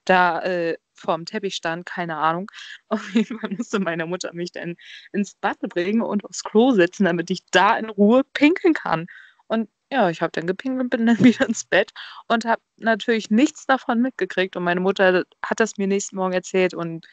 da 0.06 0.42
äh, 0.42 0.78
vorm 0.96 1.26
Teppich 1.26 1.56
stand, 1.56 1.86
keine 1.86 2.18
Ahnung. 2.18 2.50
Auf 2.90 3.14
jeden 3.14 3.40
Fall 3.40 3.52
musste 3.52 3.80
meine 3.80 4.06
Mutter 4.08 4.34
mich 4.34 4.52
dann 4.52 4.76
ins 5.14 5.36
Bad 5.36 5.60
bringen 5.62 6.02
und 6.02 6.26
aufs 6.26 6.44
Klo 6.44 6.72
setzen, 6.72 7.06
damit 7.06 7.30
ich 7.30 7.46
da 7.52 7.78
in 7.78 7.90
Ruhe 7.90 8.24
pinkeln 8.34 8.74
kann. 8.74 9.06
Und 9.48 9.70
ja, 9.92 10.10
ich 10.10 10.22
habe 10.22 10.32
dann 10.32 10.48
gepinkelt 10.48 10.84
und 10.86 10.90
bin 10.90 11.06
dann 11.06 11.20
wieder 11.24 11.48
ins 11.48 11.64
Bett 11.66 11.92
und 12.28 12.46
habe 12.46 12.62
natürlich 12.78 13.30
nichts 13.30 13.66
davon 13.68 14.02
mitgekriegt. 14.02 14.56
Und 14.56 14.64
meine 14.64 14.82
Mutter 14.82 15.24
hat 15.44 15.60
das 15.60 15.78
mir 15.78 15.88
nächsten 15.88 16.16
Morgen 16.16 16.34
erzählt 16.34 16.74
und 16.74 17.06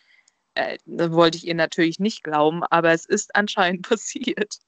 äh, 0.55 0.79
wollte 0.87 1.37
ich 1.39 1.47
ihr 1.47 1.55
natürlich 1.55 1.99
nicht 1.99 2.23
glauben, 2.25 2.63
aber 2.65 2.93
es 2.93 3.07
ist 3.07 3.35
anscheinend 3.37 3.83
passiert. 3.89 4.59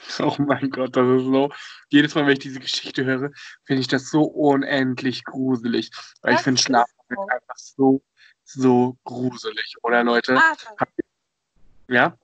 Oh 0.20 0.34
mein 0.38 0.70
Gott, 0.70 0.96
das 0.96 1.06
ist 1.06 1.26
so. 1.26 1.50
Jedes 1.88 2.14
Mal, 2.14 2.26
wenn 2.26 2.32
ich 2.32 2.38
diese 2.38 2.60
Geschichte 2.60 3.04
höre, 3.04 3.30
finde 3.64 3.80
ich 3.80 3.88
das 3.88 4.10
so 4.10 4.22
unendlich 4.22 5.24
gruselig. 5.24 5.90
Weil 6.22 6.32
das 6.32 6.40
ich 6.40 6.44
finde 6.44 6.62
Schlafen 6.62 6.92
so. 7.08 7.26
einfach 7.28 7.56
so, 7.56 8.02
so 8.44 8.96
gruselig, 9.04 9.76
oder 9.82 10.04
Leute? 10.04 10.36
Aber, 10.36 10.88
ja? 11.88 12.16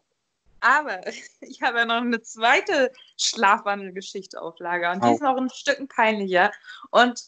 Aber 0.60 1.00
ich 1.40 1.62
habe 1.62 1.78
ja 1.78 1.84
noch 1.84 1.96
eine 1.96 2.22
zweite 2.22 2.92
Schlafwandelgeschichte 3.18 4.40
auf 4.40 4.58
Lager 4.58 4.92
und 4.92 5.04
die 5.04 5.08
oh. 5.08 5.14
ist 5.14 5.22
noch 5.22 5.37
ein 5.37 5.50
Stück 5.50 5.88
peinlicher. 5.88 6.52
Und 6.90 7.22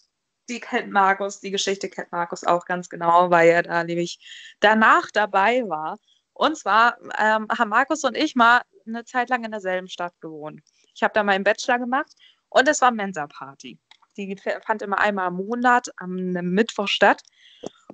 die 0.49 0.61
kennt 0.61 0.93
Markus, 0.93 1.41
die 1.41 1.51
Geschichte 1.51 1.89
kennt 1.89 2.13
Markus 2.13 2.45
auch 2.45 2.65
ganz 2.67 2.89
genau, 2.89 3.31
weil 3.31 3.49
er 3.49 3.63
da 3.63 3.85
nämlich 3.85 4.55
danach 4.61 5.11
dabei 5.11 5.63
war. 5.69 5.99
Und 6.33 6.57
zwar 6.57 6.99
ähm, 7.19 7.49
haben 7.49 7.71
Markus 7.71 8.05
und 8.05 8.17
ich 8.17 8.37
mal 8.37 8.63
eine 8.87 9.05
Zeit 9.05 9.29
lang 9.29 9.45
in 9.45 9.51
derselben 9.51 9.89
Stadt 9.89 10.15
gewohnt. 10.21 10.63
Ich 10.95 11.03
habe 11.03 11.13
da 11.15 11.23
meinen 11.23 11.45
Bachelor 11.45 11.79
gemacht 11.79 12.13
und 12.49 12.69
es 12.69 12.81
war 12.81 12.91
Mensa-Party. 12.91 13.79
Die 14.17 14.37
fand 14.65 14.83
immer 14.83 14.99
einmal 14.99 15.29
im 15.29 15.35
Monat 15.35 15.89
am 15.97 16.15
Mittwoch 16.15 16.89
statt. 16.89 17.23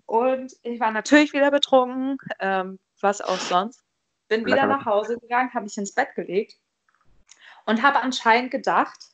Und 0.07 0.53
ich 0.63 0.79
war 0.79 0.91
natürlich 0.93 1.33
wieder 1.33 1.51
betrunken, 1.51 2.17
ähm, 2.39 2.79
was 3.01 3.21
auch 3.21 3.39
sonst. 3.39 3.83
Bin 4.29 4.47
wieder 4.47 4.67
nach 4.67 4.87
Hause 4.87 5.19
gegangen, 5.19 5.53
habe 5.53 5.65
mich 5.65 5.77
ins 5.77 5.95
Bett 5.95 6.15
gelegt 6.15 6.57
und 7.67 7.83
habe 7.83 8.01
anscheinend 8.01 8.51
gedacht, 8.51 9.11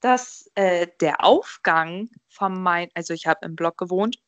dass 0.00 0.50
äh, 0.54 0.88
der 1.00 1.24
Aufgang 1.24 2.10
von 2.28 2.60
meinem, 2.62 2.90
also 2.94 3.14
ich 3.14 3.26
habe 3.26 3.46
im 3.46 3.56
Block 3.56 3.78
gewohnt, 3.78 4.18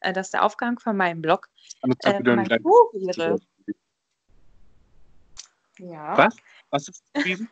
äh, 0.00 0.12
dass 0.12 0.30
der 0.30 0.44
Aufgang 0.44 0.78
von 0.78 0.96
meinem 0.96 1.22
Block 1.22 1.48
äh, 2.02 2.20
mein 2.22 2.48
Buch 2.62 2.92
wäre. 2.92 3.38
Ja. 5.80 6.16
Was? 6.16 6.36
Was 6.70 6.88
ist 6.88 7.02
gewesen? 7.14 7.48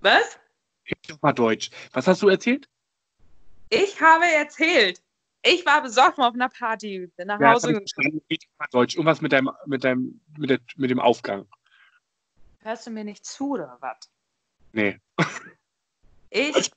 Was? 0.00 0.38
Ich 0.84 1.22
mal 1.22 1.32
Deutsch. 1.32 1.70
Was 1.92 2.06
hast 2.06 2.22
du 2.22 2.28
erzählt? 2.28 2.68
Ich 3.68 4.00
habe 4.00 4.24
erzählt. 4.24 5.00
Ich 5.42 5.64
war 5.64 5.82
besoffen 5.82 6.24
auf 6.24 6.34
einer 6.34 6.48
Party, 6.48 7.10
bin 7.16 7.28
nach 7.28 7.40
ja, 7.40 7.52
Hause 7.52 7.72
gekommen. 7.72 8.20
Deutsch. 8.72 8.94
Irgendwas 8.94 9.20
mit 9.20 9.32
deinem, 9.32 9.50
mit 9.66 9.84
deinem, 9.84 10.20
mit, 10.36 10.50
der, 10.50 10.60
mit 10.76 10.90
dem 10.90 11.00
Aufgang. 11.00 11.46
Hörst 12.58 12.86
du 12.86 12.90
mir 12.90 13.04
nicht 13.04 13.24
zu 13.24 13.52
oder 13.52 13.78
was? 13.80 14.10
Nee. 14.72 14.98
Ich, 16.30 16.70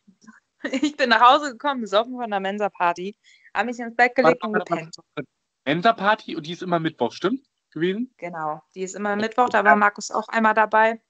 ich 0.63 0.95
bin 0.95 1.09
nach 1.09 1.21
Hause 1.21 1.51
gekommen, 1.51 1.81
besoffen 1.81 2.13
von 2.13 2.23
einer 2.23 2.39
Mensa-Party, 2.39 3.17
habe 3.53 3.65
mich 3.65 3.79
ins 3.79 3.95
Bett 3.95 4.15
gelegt 4.15 4.43
und 4.43 4.53
gepennt. 4.53 4.95
Mensa-Party 5.65 6.35
und 6.35 6.45
die 6.47 6.53
ist 6.53 6.63
immer 6.63 6.79
Mittwoch, 6.79 7.11
stimmt? 7.11 7.45
Gewesen? 7.73 8.13
Genau, 8.17 8.61
die 8.75 8.83
ist 8.83 8.95
immer 8.95 9.15
Mittwoch, 9.15 9.49
da 9.49 9.63
war 9.63 9.75
Markus 9.75 10.11
auch 10.11 10.27
einmal 10.29 10.53
dabei. 10.53 11.01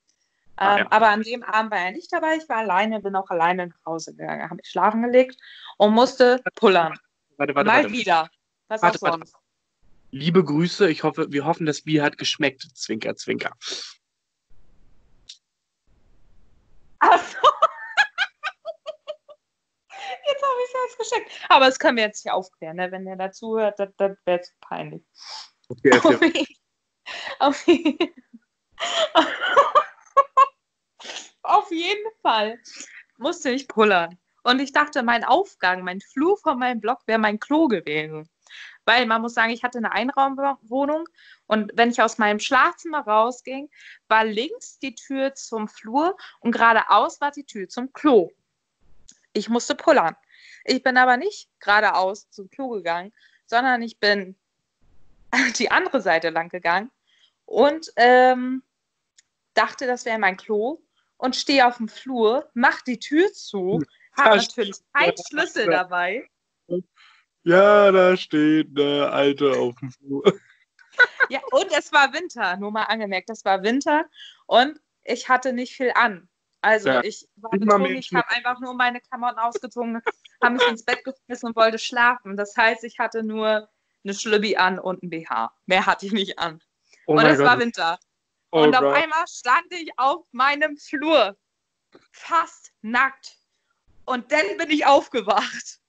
Ah, 0.56 0.78
ähm, 0.78 0.80
ja. 0.80 0.92
Aber 0.92 1.10
an 1.10 1.22
dem 1.24 1.44
Abend 1.44 1.72
war 1.72 1.80
er 1.80 1.92
nicht 1.92 2.12
dabei. 2.12 2.38
Ich 2.38 2.48
war 2.48 2.58
alleine, 2.58 3.00
bin 3.02 3.16
auch 3.16 3.30
alleine 3.30 3.68
nach 3.68 3.86
Hause 3.86 4.16
gegangen, 4.16 4.44
habe 4.44 4.56
mich 4.56 4.68
schlafen 4.68 5.02
gelegt 5.02 5.38
und 5.78 5.94
musste 5.94 6.42
pullern. 6.56 6.98
Warte, 7.38 7.56
warte, 7.56 7.68
Mal 7.68 7.84
warte. 7.84 7.92
wieder. 7.92 8.30
Was 8.68 8.82
warte, 8.82 8.98
auch 8.98 9.14
sonst. 9.14 9.36
Liebe 10.12 10.44
Grüße, 10.44 10.90
ich 10.90 11.04
hoffe, 11.04 11.32
wir 11.32 11.46
hoffen, 11.46 11.66
das 11.66 11.82
Bier 11.82 12.04
hat 12.04 12.20
geschmeckt. 12.20 12.62
Zwinker, 12.76 13.16
zwinker. 13.16 13.52
Achso. 17.00 17.38
Jetzt 20.28 20.44
habe 20.44 20.60
ich 20.66 20.76
es 20.92 20.98
geschickt. 20.98 21.32
Aber 21.50 21.66
das 21.66 21.80
können 21.80 21.98
wir 21.98 22.06
jetzt 22.06 22.22
hier 22.22 22.34
aufklären, 22.34 22.78
ne? 22.78 22.92
wenn 22.92 23.08
er 23.08 23.16
dazu 23.18 23.58
hört, 23.58 23.80
das, 23.80 23.90
das 23.98 24.18
wäre 24.26 24.42
zu 24.42 24.52
peinlich. 24.62 25.04
Okay, 25.70 25.92
auf, 27.40 27.68
jeden, 27.68 28.14
auf 31.44 31.72
jeden 31.72 32.12
Fall 32.22 32.60
musste 33.18 33.50
ich 33.52 33.68
pullern. 33.68 34.18
Und 34.44 34.60
ich 34.60 34.74
dachte, 34.74 35.04
mein 35.04 35.24
Aufgang, 35.24 35.84
mein 35.84 36.02
Flur 36.02 36.38
von 36.38 36.60
meinem 36.60 36.82
Block 36.82 37.00
wäre 37.06 37.20
mein 37.20 37.40
Klo 37.40 37.68
gewesen. 37.68 38.30
weil 38.86 39.06
man 39.06 39.22
muss 39.22 39.34
sagen, 39.34 39.52
ich 39.52 39.64
hatte 39.64 39.78
eine 39.78 39.92
Einraumwohnung 39.92 41.08
und 41.48 41.72
wenn 41.76 41.90
ich 41.90 42.02
aus 42.02 42.18
meinem 42.18 42.40
Schlafzimmer 42.40 43.02
rausging, 43.02 43.70
war 44.08 44.26
links 44.26 44.80
die 44.80 44.96
Tür 44.96 45.34
zum 45.36 45.68
Flur 45.68 46.18
und 46.40 46.52
geradeaus 46.52 47.22
war 47.22 47.32
die 47.32 47.46
Tür 47.46 47.68
zum 47.70 47.94
Klo. 47.94 48.32
Ich 49.34 49.50
musste 49.50 49.76
pullern. 49.76 50.16
Ich 50.66 50.84
bin 50.84 50.98
aber 50.98 51.18
nicht 51.18 51.50
geradeaus 51.60 52.30
zum 52.30 52.50
Klo 52.50 52.70
gegangen, 52.70 53.14
sondern 53.46 53.82
ich 53.82 54.00
bin 54.00 54.38
die 55.58 55.72
andere 55.72 56.02
Seite 56.02 56.30
lang 56.30 56.50
gegangen 56.50 56.92
und 57.46 57.92
ähm, 57.96 58.64
dachte, 59.54 59.88
das 59.88 60.06
wäre 60.06 60.20
mein 60.20 60.38
Klo 60.38 60.82
und 61.18 61.36
stehe 61.36 61.68
auf 61.68 61.78
dem 61.78 61.88
Flur, 61.88 62.50
mach 62.54 62.82
die 62.82 63.00
Tür 63.00 63.32
zu, 63.34 63.82
habe 64.18 64.38
natürlich 64.38 64.78
keinen 64.94 65.16
Schlüssel 65.28 65.68
dabei. 65.68 66.28
Ja, 67.44 67.92
da 67.92 68.16
steht 68.16 68.80
eine 68.80 69.10
Alte 69.12 69.52
auf 69.52 69.76
dem 69.80 69.92
Flur. 69.92 70.24
Ja, 71.28 71.40
und 71.50 71.72
es 71.76 71.92
war 71.92 72.14
Winter, 72.14 72.56
nur 72.58 72.70
mal 72.70 72.84
angemerkt, 72.84 73.28
es 73.32 73.44
war 73.44 73.64
Winter 73.64 74.06
und 74.46 74.80
ich 75.04 75.28
hatte 75.28 75.52
nicht 75.52 75.76
viel 75.76 75.92
an. 75.96 76.30
Also 76.62 76.90
ja, 76.90 77.04
ich 77.04 77.28
war 77.36 77.50
betrunken, 77.50 77.96
ich 77.96 78.14
habe 78.14 78.30
einfach 78.30 78.60
nur 78.60 78.76
meine 78.76 79.02
Klamotten 79.02 79.40
ausgezogen, 79.40 80.04
habe 80.42 80.54
mich 80.54 80.68
ins 80.68 80.86
Bett 80.86 81.04
geschmissen 81.04 81.48
und 81.48 81.56
wollte 81.56 81.80
schlafen. 81.80 82.38
Das 82.38 82.56
heißt, 82.56 82.84
ich 82.84 83.00
hatte 83.00 83.24
nur 83.24 83.70
eine 84.04 84.14
Schlübbi 84.14 84.58
an 84.58 84.80
und 84.80 85.04
ein 85.04 85.10
BH. 85.10 85.54
Mehr 85.66 85.86
hatte 85.86 86.06
ich 86.06 86.12
nicht 86.12 86.40
an. 86.40 86.62
Oh 87.06 87.14
und 87.14 87.26
es 87.26 87.40
war 87.40 87.60
Winter. 87.60 88.00
Oh 88.52 88.64
und 88.64 88.72
Gott. 88.72 88.84
auf 88.84 88.94
einmal 88.94 89.26
stand 89.28 89.72
ich 89.72 89.92
auf 89.98 90.26
meinem 90.32 90.78
Flur, 90.78 91.38
fast 92.12 92.72
nackt. 92.82 93.38
Und 94.06 94.32
dann 94.32 94.58
bin 94.58 94.70
ich 94.70 94.86
aufgewacht. 94.86 95.80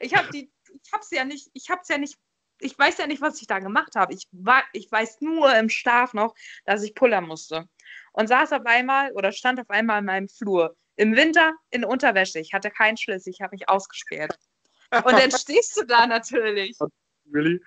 Ich 0.00 0.14
habe 0.14 0.28
die, 0.30 0.52
ich 0.70 0.92
habe 0.92 1.04
ja 1.12 1.24
nicht, 1.24 1.50
ich 1.52 1.70
habe 1.70 1.80
es 1.82 1.88
ja 1.88 1.98
nicht, 1.98 2.16
ich 2.60 2.78
weiß 2.78 2.98
ja 2.98 3.06
nicht, 3.06 3.22
was 3.22 3.40
ich 3.40 3.46
da 3.46 3.58
gemacht 3.58 3.94
habe. 3.96 4.12
Ich 4.12 4.28
war, 4.32 4.62
ich 4.72 4.90
weiß 4.90 5.20
nur 5.20 5.54
im 5.56 5.68
Schlaf 5.68 6.14
noch, 6.14 6.34
dass 6.64 6.82
ich 6.82 6.94
pullern 6.94 7.26
musste 7.26 7.68
und 8.12 8.28
saß 8.28 8.52
auf 8.52 8.66
einmal 8.66 9.12
oder 9.12 9.32
stand 9.32 9.60
auf 9.60 9.70
einmal 9.70 10.00
in 10.00 10.04
meinem 10.06 10.28
Flur. 10.28 10.76
Im 10.96 11.16
Winter 11.16 11.54
in 11.70 11.84
Unterwäsche. 11.84 12.38
Ich 12.38 12.52
hatte 12.52 12.70
keinen 12.70 12.96
Schlüssel, 12.96 13.30
ich 13.30 13.40
habe 13.40 13.54
mich 13.54 13.68
ausgesperrt. 13.68 14.38
Und 14.92 15.12
dann 15.12 15.30
stehst 15.32 15.76
du 15.76 15.84
da 15.84 16.06
natürlich. 16.06 16.76
Really? 17.32 17.60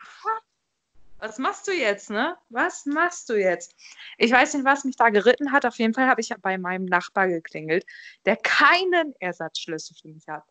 Was 1.20 1.40
machst 1.40 1.68
du 1.68 1.72
jetzt, 1.72 2.12
ne? 2.12 2.38
Was 2.50 2.86
machst 2.86 3.30
du 3.30 3.34
jetzt? 3.34 3.76
Ich 4.20 4.32
weiß 4.32 4.54
nicht, 4.54 4.66
was 4.66 4.84
mich 4.84 4.96
da 4.98 5.10
geritten 5.10 5.52
hat. 5.52 5.66
Auf 5.66 5.80
jeden 5.80 5.96
Fall 5.96 6.08
habe 6.08 6.22
ich 6.22 6.32
bei 6.42 6.58
meinem 6.60 6.86
Nachbar 6.86 7.28
geklingelt, 7.28 7.86
der 8.26 8.36
keinen 8.38 9.16
Ersatzschlüssel 9.20 9.96
für 10.00 10.10
mich 10.10 10.28
hat. 10.28 10.44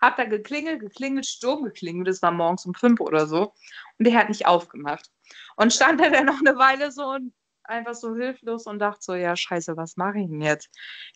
Hab 0.00 0.16
da 0.16 0.24
geklingelt, 0.24 0.80
geklingelt, 0.80 1.26
Sturm 1.26 1.64
geklingelt. 1.64 2.08
Das 2.08 2.20
war 2.20 2.32
morgens 2.32 2.66
um 2.66 2.74
fünf 2.74 3.00
oder 3.00 3.26
so. 3.26 3.54
Und 3.98 4.06
der 4.06 4.14
hat 4.14 4.28
nicht 4.28 4.46
aufgemacht. 4.46 5.10
Und 5.56 5.72
stand 5.72 6.00
da 6.00 6.10
dann 6.10 6.26
noch 6.26 6.40
eine 6.40 6.56
Weile 6.56 6.92
so 6.92 7.06
und 7.06 7.32
einfach 7.64 7.94
so 7.94 8.14
hilflos 8.14 8.66
und 8.66 8.78
dachte 8.78 9.02
so, 9.02 9.14
ja, 9.14 9.36
scheiße, 9.36 9.76
was 9.76 9.96
mache 9.96 10.18
ich 10.18 10.28
denn 10.28 10.42
jetzt? 10.42 10.68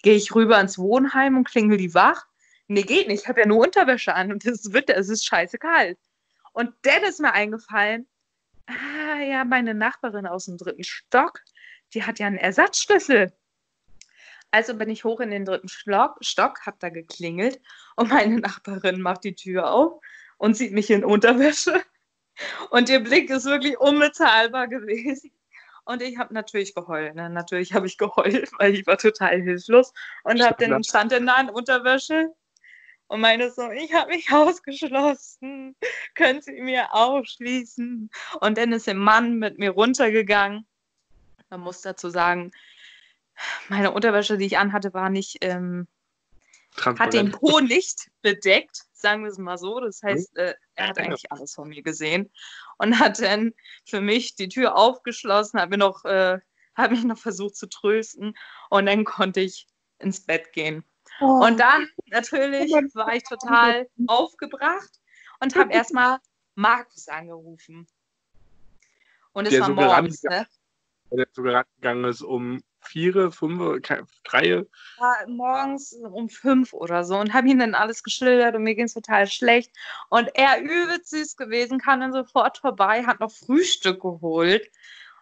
Gehe 0.03 0.15
ich 0.15 0.35
rüber 0.35 0.59
ins 0.61 0.79
Wohnheim 0.79 1.37
und 1.37 1.49
klingel 1.49 1.77
die 1.77 1.93
wach? 1.93 2.27
Nee, 2.69 2.83
geht 2.83 3.09
nicht. 3.09 3.23
Ich 3.23 3.29
habe 3.29 3.41
ja 3.41 3.47
nur 3.47 3.59
Unterwäsche 3.59 4.15
an 4.15 4.33
und 4.33 4.47
es 4.47 4.73
wird, 4.73 4.89
es 4.89 5.11
ist 5.11 5.27
scheiße 5.27 5.59
kalt. 5.59 5.99
Und 6.55 6.73
dann 6.83 7.03
ist 7.03 7.21
mir 7.21 7.33
eingefallen, 7.33 8.07
ah 8.67 9.21
ja, 9.21 9.45
meine 9.45 9.75
Nachbarin 9.75 10.27
aus 10.27 10.47
dem 10.47 10.57
dritten 10.57 10.85
Stock, 10.85 11.41
die 11.93 12.05
hat 12.05 12.19
ja 12.19 12.29
einen 12.29 12.39
Ersatzschlüssel. 12.39 13.33
Also 14.53 14.75
bin 14.75 14.89
ich 14.89 15.03
hoch 15.03 15.19
in 15.19 15.33
den 15.33 15.45
dritten 15.45 15.69
Stock, 15.69 16.17
Stock 16.21 16.65
habe 16.65 16.77
da 16.79 16.89
geklingelt 16.89 17.61
und 17.97 18.11
meine 18.11 18.39
Nachbarin 18.39 19.01
macht 19.01 19.25
die 19.25 19.35
Tür 19.35 19.71
auf 19.71 20.01
und 20.39 20.57
sieht 20.57 20.73
mich 20.73 20.91
in 20.91 21.05
Unterwäsche. 21.05 21.83
Und 22.71 22.89
ihr 22.89 23.01
Blick 23.01 23.31
ist 23.31 23.47
wirklich 23.47 23.79
unbezahlbar 23.79 24.69
gewesen. 24.69 25.33
Und 25.85 26.03
ich 26.03 26.19
habe 26.19 26.33
natürlich 26.35 26.75
geheult. 26.75 27.15
Ne? 27.17 27.31
Natürlich 27.31 27.75
habe 27.75 27.87
ich 27.87 27.99
geheult, 27.99 28.51
weil 28.59 28.75
ich 28.75 28.87
war 28.87 28.97
total 28.97 29.43
hilflos 29.43 29.93
und 30.23 30.41
habe 30.41 30.57
den 30.57 30.83
stand 30.85 31.13
in 31.13 31.27
der 31.27 31.53
Unterwäsche 31.53 32.33
und 33.15 33.21
meine 33.21 33.49
so, 33.53 33.71
ich 33.71 33.95
habe 33.95 34.11
mich 34.11 34.27
ausgeschlossen. 34.33 35.77
Können 36.15 36.43
Sie 36.43 36.61
mir 36.61 36.93
ausschließen? 36.93 38.11
Und 38.41 38.59
dann 38.59 38.73
ist 38.73 38.89
der 38.89 38.97
Mann 38.97 39.39
mit 39.39 39.57
mir 39.57 39.71
runtergegangen. 39.71 40.67
Man 41.49 41.61
muss 41.61 41.81
dazu 41.81 42.11
sagen, 42.11 42.51
meine 43.69 43.93
Unterwäsche, 43.93 44.37
die 44.37 44.47
ich 44.47 44.59
anhatte, 44.59 44.95
war 44.95 45.11
nicht, 45.11 45.39
ähm, 45.43 45.87
hat 46.77 47.13
den 47.13 47.31
Po 47.31 47.61
nicht 47.61 48.11
bedeckt, 48.21 48.83
sagen 48.93 49.23
wir 49.23 49.31
es 49.31 49.39
mal 49.39 49.59
so. 49.59 49.79
Das 49.79 50.03
heißt, 50.03 50.37
äh, 50.37 50.55
er 50.75 50.89
hat 50.89 50.99
eigentlich 50.99 51.31
alles 51.31 51.55
von 51.55 51.69
mir 51.69 51.83
gesehen 51.85 52.33
und 52.79 52.99
hat 52.99 53.21
dann 53.21 53.55
für 53.85 54.01
mich 54.01 54.35
die 54.35 54.49
Tür 54.49 54.77
aufgeschlossen, 54.77 55.61
hat, 55.61 55.71
mir 55.71 55.79
noch, 55.79 56.05
äh, 56.05 56.41
hat 56.75 56.91
mich 56.91 57.05
noch 57.05 57.19
versucht 57.19 57.55
zu 57.55 57.69
trösten 57.69 58.37
und 58.71 58.87
dann 58.87 59.05
konnte 59.05 59.41
ich 59.41 59.69
ins 60.01 60.27
Bett 60.27 60.53
gehen. 60.53 60.85
Oh. 61.21 61.45
Und 61.45 61.59
dann 61.61 61.89
natürlich 62.07 62.73
war 62.95 63.15
ich 63.15 63.23
total 63.25 63.89
aufgebracht 64.07 65.01
und 65.41 65.55
habe 65.57 65.73
erstmal 65.73 66.19
Markus 66.55 67.09
angerufen. 67.09 67.87
Und 69.33 69.47
es 69.47 69.53
der 69.53 69.63
war 69.63 69.71
morgens, 69.71 70.23
ne? 70.23 70.47
Der 71.11 71.27
sogar 71.33 71.65
gegangen 71.77 72.05
ist 72.05 72.23
um 72.23 72.63
vier, 72.81 73.31
fünf, 73.31 73.83
drei. 74.25 74.47
Ja, 74.47 75.17
morgens 75.27 75.93
um 75.93 76.29
fünf 76.29 76.73
oder 76.73 77.05
so 77.05 77.19
und 77.19 77.33
habe 77.33 77.49
ihm 77.49 77.59
dann 77.59 77.75
alles 77.75 78.03
geschildert 78.03 78.55
und 78.55 78.63
mir 78.63 78.75
ging 78.75 78.87
es 78.87 78.95
total 78.95 79.27
schlecht. 79.27 79.71
Und 80.11 80.31
er 80.35 80.61
übelst 80.61 81.11
süß 81.11 81.37
gewesen, 81.37 81.79
kam 81.79 82.01
dann 82.01 82.13
sofort 82.13 82.59
vorbei, 82.59 83.05
hat 83.05 83.21
noch 83.21 83.31
Frühstück 83.31 84.03
geholt. 84.03 84.71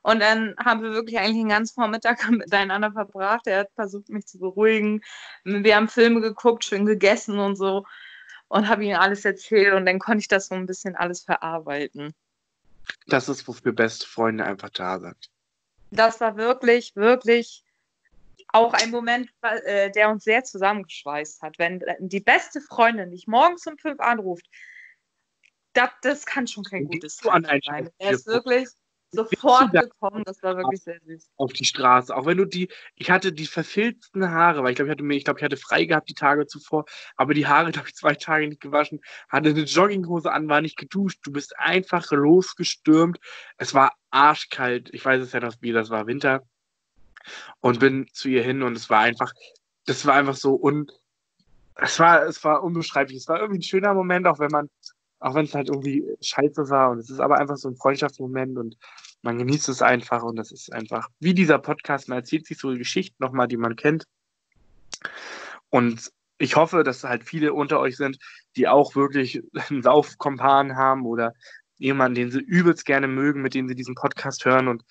Und 0.02 0.20
dann 0.20 0.54
haben 0.58 0.82
wir 0.82 0.92
wirklich 0.92 1.18
eigentlich 1.18 1.38
den 1.38 1.48
ganzen 1.48 1.74
Vormittag 1.74 2.18
miteinander 2.30 2.92
verbracht. 2.92 3.46
Er 3.46 3.60
hat 3.60 3.72
versucht, 3.74 4.08
mich 4.08 4.26
zu 4.26 4.38
beruhigen. 4.38 5.02
Wir 5.44 5.76
haben 5.76 5.88
Filme 5.88 6.20
geguckt, 6.20 6.64
schön 6.64 6.86
gegessen 6.86 7.38
und 7.38 7.56
so. 7.56 7.84
Und 8.48 8.68
habe 8.68 8.84
ihm 8.84 8.96
alles 8.96 9.24
erzählt 9.24 9.72
und 9.72 9.86
dann 9.86 9.98
konnte 9.98 10.18
ich 10.18 10.28
das 10.28 10.48
so 10.48 10.54
ein 10.54 10.66
bisschen 10.66 10.94
alles 10.94 11.22
verarbeiten. 11.22 12.14
Das 13.06 13.28
ist, 13.28 13.48
wofür 13.48 13.72
beste 13.72 14.06
Freunde 14.06 14.44
einfach 14.44 14.68
da 14.70 14.98
sind 14.98 15.32
das 15.92 16.20
war 16.20 16.36
wirklich, 16.36 16.96
wirklich 16.96 17.62
auch 18.48 18.74
ein 18.74 18.90
Moment, 18.90 19.30
äh, 19.42 19.90
der 19.90 20.10
uns 20.10 20.24
sehr 20.24 20.42
zusammengeschweißt 20.44 21.42
hat. 21.42 21.58
Wenn 21.58 21.82
die 22.00 22.20
beste 22.20 22.60
Freundin 22.60 23.10
dich 23.10 23.26
morgens 23.26 23.66
um 23.66 23.78
fünf 23.78 24.00
anruft, 24.00 24.46
das, 25.74 25.90
das 26.02 26.26
kann 26.26 26.46
schon 26.46 26.64
kein 26.64 26.86
gutes 26.86 27.16
Zeichen 27.16 27.60
sein. 27.64 27.90
Er 27.98 28.10
ist 28.10 28.26
wirklich 28.26 28.68
sofort 29.12 29.72
gekommen, 29.72 30.22
das 30.24 30.42
war 30.42 30.56
wirklich 30.56 30.82
sehr 30.82 30.98
süß. 31.00 31.30
Auf 31.36 31.52
die 31.52 31.64
Straße, 31.64 32.14
auch 32.14 32.26
wenn 32.26 32.38
du 32.38 32.44
die, 32.44 32.68
ich 32.96 33.10
hatte 33.10 33.32
die 33.32 33.46
verfilzten 33.46 34.30
Haare, 34.30 34.62
weil 34.62 34.70
ich 34.70 34.76
glaube, 34.76 34.88
ich 34.88 34.92
hatte 34.92 35.04
mir, 35.04 35.16
ich 35.16 35.24
glaube, 35.24 35.38
ich 35.38 35.44
hatte 35.44 35.56
frei 35.56 35.84
gehabt 35.84 36.08
die 36.08 36.14
Tage 36.14 36.46
zuvor, 36.46 36.86
aber 37.16 37.34
die 37.34 37.46
Haare, 37.46 37.70
glaube 37.72 37.88
ich, 37.88 37.94
zwei 37.94 38.14
Tage 38.14 38.48
nicht 38.48 38.60
gewaschen, 38.60 39.00
hatte 39.28 39.50
eine 39.50 39.62
Jogginghose 39.62 40.32
an, 40.32 40.48
war 40.48 40.60
nicht 40.60 40.76
geduscht, 40.76 41.20
du 41.22 41.32
bist 41.32 41.58
einfach 41.58 42.10
losgestürmt. 42.10 43.18
Es 43.58 43.74
war 43.74 43.92
arschkalt, 44.10 44.90
ich 44.92 45.04
weiß 45.04 45.22
es 45.22 45.32
ja 45.32 45.40
noch 45.40 45.54
wie, 45.60 45.72
das 45.72 45.90
war 45.90 46.06
Winter 46.06 46.42
und 47.60 47.80
bin 47.80 48.08
zu 48.12 48.28
ihr 48.28 48.42
hin 48.42 48.62
und 48.62 48.76
es 48.76 48.90
war 48.90 49.00
einfach, 49.00 49.32
das 49.86 50.06
war 50.06 50.14
einfach 50.14 50.36
so 50.36 50.58
un, 50.60 50.90
es 51.76 51.98
war, 51.98 52.26
es 52.26 52.42
war 52.44 52.62
unbeschreiblich. 52.62 53.18
Es 53.18 53.28
war 53.28 53.40
irgendwie 53.40 53.60
ein 53.60 53.62
schöner 53.62 53.94
Moment, 53.94 54.26
auch 54.26 54.38
wenn 54.38 54.50
man 54.50 54.68
auch 55.22 55.34
wenn 55.34 55.44
es 55.44 55.54
halt 55.54 55.68
irgendwie 55.68 56.04
scheiße 56.20 56.68
war. 56.68 56.90
Und 56.90 56.98
es 56.98 57.08
ist 57.08 57.20
aber 57.20 57.38
einfach 57.38 57.56
so 57.56 57.68
ein 57.68 57.76
Freundschaftsmoment 57.76 58.58
und 58.58 58.76
man 59.22 59.38
genießt 59.38 59.68
es 59.68 59.80
einfach. 59.80 60.22
Und 60.22 60.36
das 60.36 60.50
ist 60.50 60.72
einfach, 60.72 61.08
wie 61.20 61.32
dieser 61.32 61.58
Podcast, 61.58 62.08
man 62.08 62.18
erzählt 62.18 62.46
sich 62.46 62.58
so 62.58 62.68
Geschichten 62.68 63.22
nochmal, 63.22 63.46
die 63.46 63.56
man 63.56 63.76
kennt. 63.76 64.06
Und 65.70 66.12
ich 66.38 66.56
hoffe, 66.56 66.82
dass 66.82 67.04
halt 67.04 67.22
viele 67.22 67.54
unter 67.54 67.78
euch 67.78 67.96
sind, 67.96 68.18
die 68.56 68.66
auch 68.66 68.96
wirklich 68.96 69.42
einen 69.68 69.82
Saufkompan 69.82 70.76
haben 70.76 71.06
oder 71.06 71.34
jemanden, 71.78 72.16
den 72.16 72.30
sie 72.30 72.40
übelst 72.40 72.84
gerne 72.84 73.06
mögen, 73.06 73.42
mit 73.42 73.54
dem 73.54 73.68
sie 73.68 73.74
diesen 73.74 73.94
Podcast 73.94 74.44
hören 74.44 74.68
und 74.68 74.84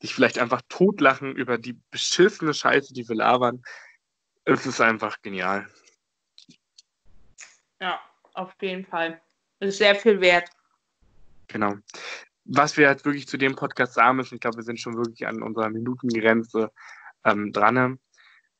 sich 0.00 0.14
vielleicht 0.14 0.38
einfach 0.38 0.62
totlachen 0.68 1.34
über 1.34 1.58
die 1.58 1.76
beschissene 1.90 2.54
Scheiße, 2.54 2.94
die 2.94 3.08
wir 3.08 3.16
labern. 3.16 3.62
Es 4.44 4.66
ist 4.66 4.80
einfach 4.80 5.20
genial. 5.22 5.68
Ja, 7.80 8.00
auf 8.34 8.54
jeden 8.60 8.86
Fall. 8.86 9.20
Das 9.60 9.70
ist 9.70 9.78
sehr 9.78 9.94
viel 9.94 10.20
wert. 10.20 10.48
Genau. 11.48 11.74
Was 12.44 12.76
wir 12.76 12.88
jetzt 12.88 13.04
wirklich 13.04 13.26
zu 13.26 13.36
dem 13.36 13.56
Podcast 13.56 13.94
sagen 13.94 14.16
müssen, 14.16 14.36
ich 14.36 14.40
glaube, 14.40 14.56
wir 14.56 14.64
sind 14.64 14.80
schon 14.80 14.96
wirklich 14.96 15.26
an 15.26 15.42
unserer 15.42 15.68
Minutengrenze 15.68 16.70
ähm, 17.24 17.52
dran. 17.52 17.98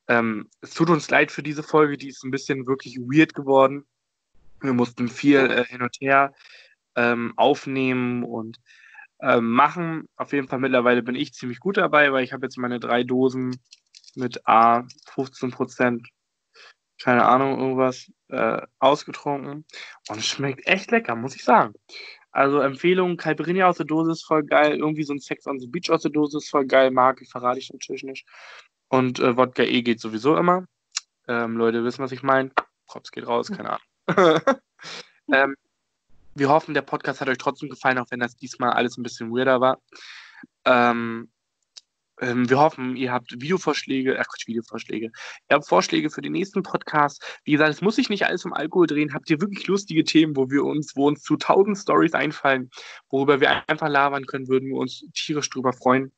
Ähm, 0.07 0.49
es 0.61 0.73
tut 0.73 0.89
uns 0.89 1.09
leid 1.09 1.31
für 1.31 1.43
diese 1.43 1.63
Folge, 1.63 1.97
die 1.97 2.09
ist 2.09 2.23
ein 2.23 2.31
bisschen 2.31 2.67
wirklich 2.67 2.97
weird 2.97 3.33
geworden. 3.33 3.85
Wir 4.61 4.73
mussten 4.73 5.07
viel 5.07 5.39
äh, 5.39 5.65
hin 5.65 5.81
und 5.81 5.95
her 6.01 6.33
ähm, 6.95 7.33
aufnehmen 7.37 8.23
und 8.23 8.59
ähm, 9.21 9.51
machen. 9.51 10.07
Auf 10.15 10.33
jeden 10.33 10.47
Fall 10.47 10.59
mittlerweile 10.59 11.03
bin 11.03 11.15
ich 11.15 11.33
ziemlich 11.33 11.59
gut 11.59 11.77
dabei, 11.77 12.11
weil 12.11 12.23
ich 12.23 12.33
habe 12.33 12.45
jetzt 12.45 12.57
meine 12.57 12.79
drei 12.79 13.03
Dosen 13.03 13.55
mit 14.15 14.47
A 14.47 14.87
15 15.13 15.51
Prozent 15.51 16.07
keine 17.01 17.25
Ahnung, 17.25 17.59
irgendwas 17.59 18.11
äh, 18.27 18.61
ausgetrunken. 18.79 19.65
Und 20.09 20.23
schmeckt 20.23 20.67
echt 20.67 20.91
lecker, 20.91 21.15
muss 21.15 21.35
ich 21.35 21.43
sagen. 21.43 21.73
Also 22.31 22.59
Empfehlung, 22.59 23.17
Caipirinha 23.17 23.67
aus 23.67 23.77
der 23.77 23.85
Dose 23.85 24.11
ist 24.11 24.25
voll 24.25 24.43
geil. 24.43 24.77
Irgendwie 24.77 25.03
so 25.03 25.13
ein 25.13 25.19
Sex 25.19 25.47
on 25.47 25.59
the 25.59 25.67
Beach 25.67 25.89
aus 25.89 26.03
der 26.03 26.11
Dose 26.11 26.37
ist 26.37 26.49
voll 26.49 26.65
geil. 26.65 26.91
Marke 26.91 27.25
verrate 27.25 27.59
ich 27.59 27.71
natürlich 27.71 28.03
nicht. 28.03 28.27
Und 28.89 29.19
äh, 29.19 29.35
Wodka 29.35 29.63
E 29.63 29.81
geht 29.81 29.99
sowieso 29.99 30.35
immer. 30.37 30.65
Ähm, 31.27 31.57
Leute 31.57 31.83
wissen, 31.83 32.03
was 32.03 32.11
ich 32.11 32.23
meine. 32.23 32.51
Props 32.87 33.11
geht 33.11 33.27
raus, 33.27 33.51
keine 33.51 33.77
Ahnung. 34.07 34.41
ähm, 35.31 35.55
wir 36.35 36.49
hoffen, 36.49 36.73
der 36.73 36.81
Podcast 36.81 37.21
hat 37.21 37.29
euch 37.29 37.37
trotzdem 37.37 37.69
gefallen, 37.69 37.97
auch 37.97 38.09
wenn 38.09 38.19
das 38.19 38.35
diesmal 38.35 38.71
alles 38.71 38.97
ein 38.97 39.03
bisschen 39.03 39.31
weirder 39.31 39.61
war. 39.61 39.79
Ähm, 40.65 41.29
ähm, 42.21 42.49
wir 42.49 42.59
hoffen, 42.59 42.95
ihr 42.95 43.11
habt 43.11 43.31
Videovorschläge, 43.31 44.17
ach 44.19 44.25
Quatsch, 44.27 44.47
Videovorschläge. 44.47 45.05
Ihr 45.05 45.55
habt 45.55 45.67
Vorschläge 45.67 46.09
für 46.09 46.21
den 46.21 46.33
nächsten 46.33 46.63
Podcast. 46.63 47.23
Wie 47.43 47.53
gesagt, 47.53 47.71
es 47.71 47.81
muss 47.81 47.95
sich 47.95 48.09
nicht 48.09 48.25
alles 48.25 48.45
um 48.45 48.53
Alkohol 48.53 48.87
drehen. 48.87 49.13
Habt 49.13 49.29
ihr 49.29 49.41
wirklich 49.41 49.67
lustige 49.67 50.03
Themen, 50.03 50.35
wo 50.35 50.49
wir 50.49 50.63
uns, 50.63 50.95
wo 50.95 51.07
uns 51.07 51.21
zu 51.21 51.37
tausend 51.37 51.77
Stories 51.77 52.13
einfallen, 52.13 52.69
worüber 53.09 53.39
wir 53.39 53.69
einfach 53.69 53.87
labern 53.87 54.25
können, 54.25 54.47
würden 54.47 54.69
wir 54.69 54.77
uns 54.77 55.05
tierisch 55.13 55.49
drüber 55.49 55.73
freuen. 55.73 56.11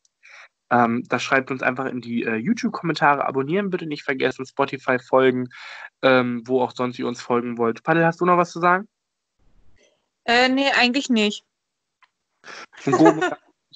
Ähm, 0.72 1.04
das 1.08 1.22
schreibt 1.22 1.52
uns 1.52 1.62
einfach 1.62 1.86
in 1.86 2.02
die 2.02 2.24
äh, 2.24 2.36
YouTube-Kommentare. 2.36 3.26
Abonnieren 3.26 3.70
bitte 3.70 3.86
nicht 3.86 4.04
vergessen, 4.04 4.46
Spotify 4.46 4.98
folgen, 5.00 5.50
ähm, 6.02 6.42
wo 6.46 6.62
auch 6.62 6.72
sonst 6.74 6.98
ihr 6.98 7.08
uns 7.08 7.22
folgen 7.22 7.58
wollt. 7.58 7.84
Paddel, 7.84 8.06
hast 8.06 8.22
du 8.22 8.26
noch 8.26 8.38
was 8.38 8.52
zu 8.52 8.60
sagen? 8.60 8.88
Äh, 10.24 10.50
nee, 10.50 10.72
eigentlich 10.72 11.10
nicht. 11.10 11.44
ich 12.86 12.96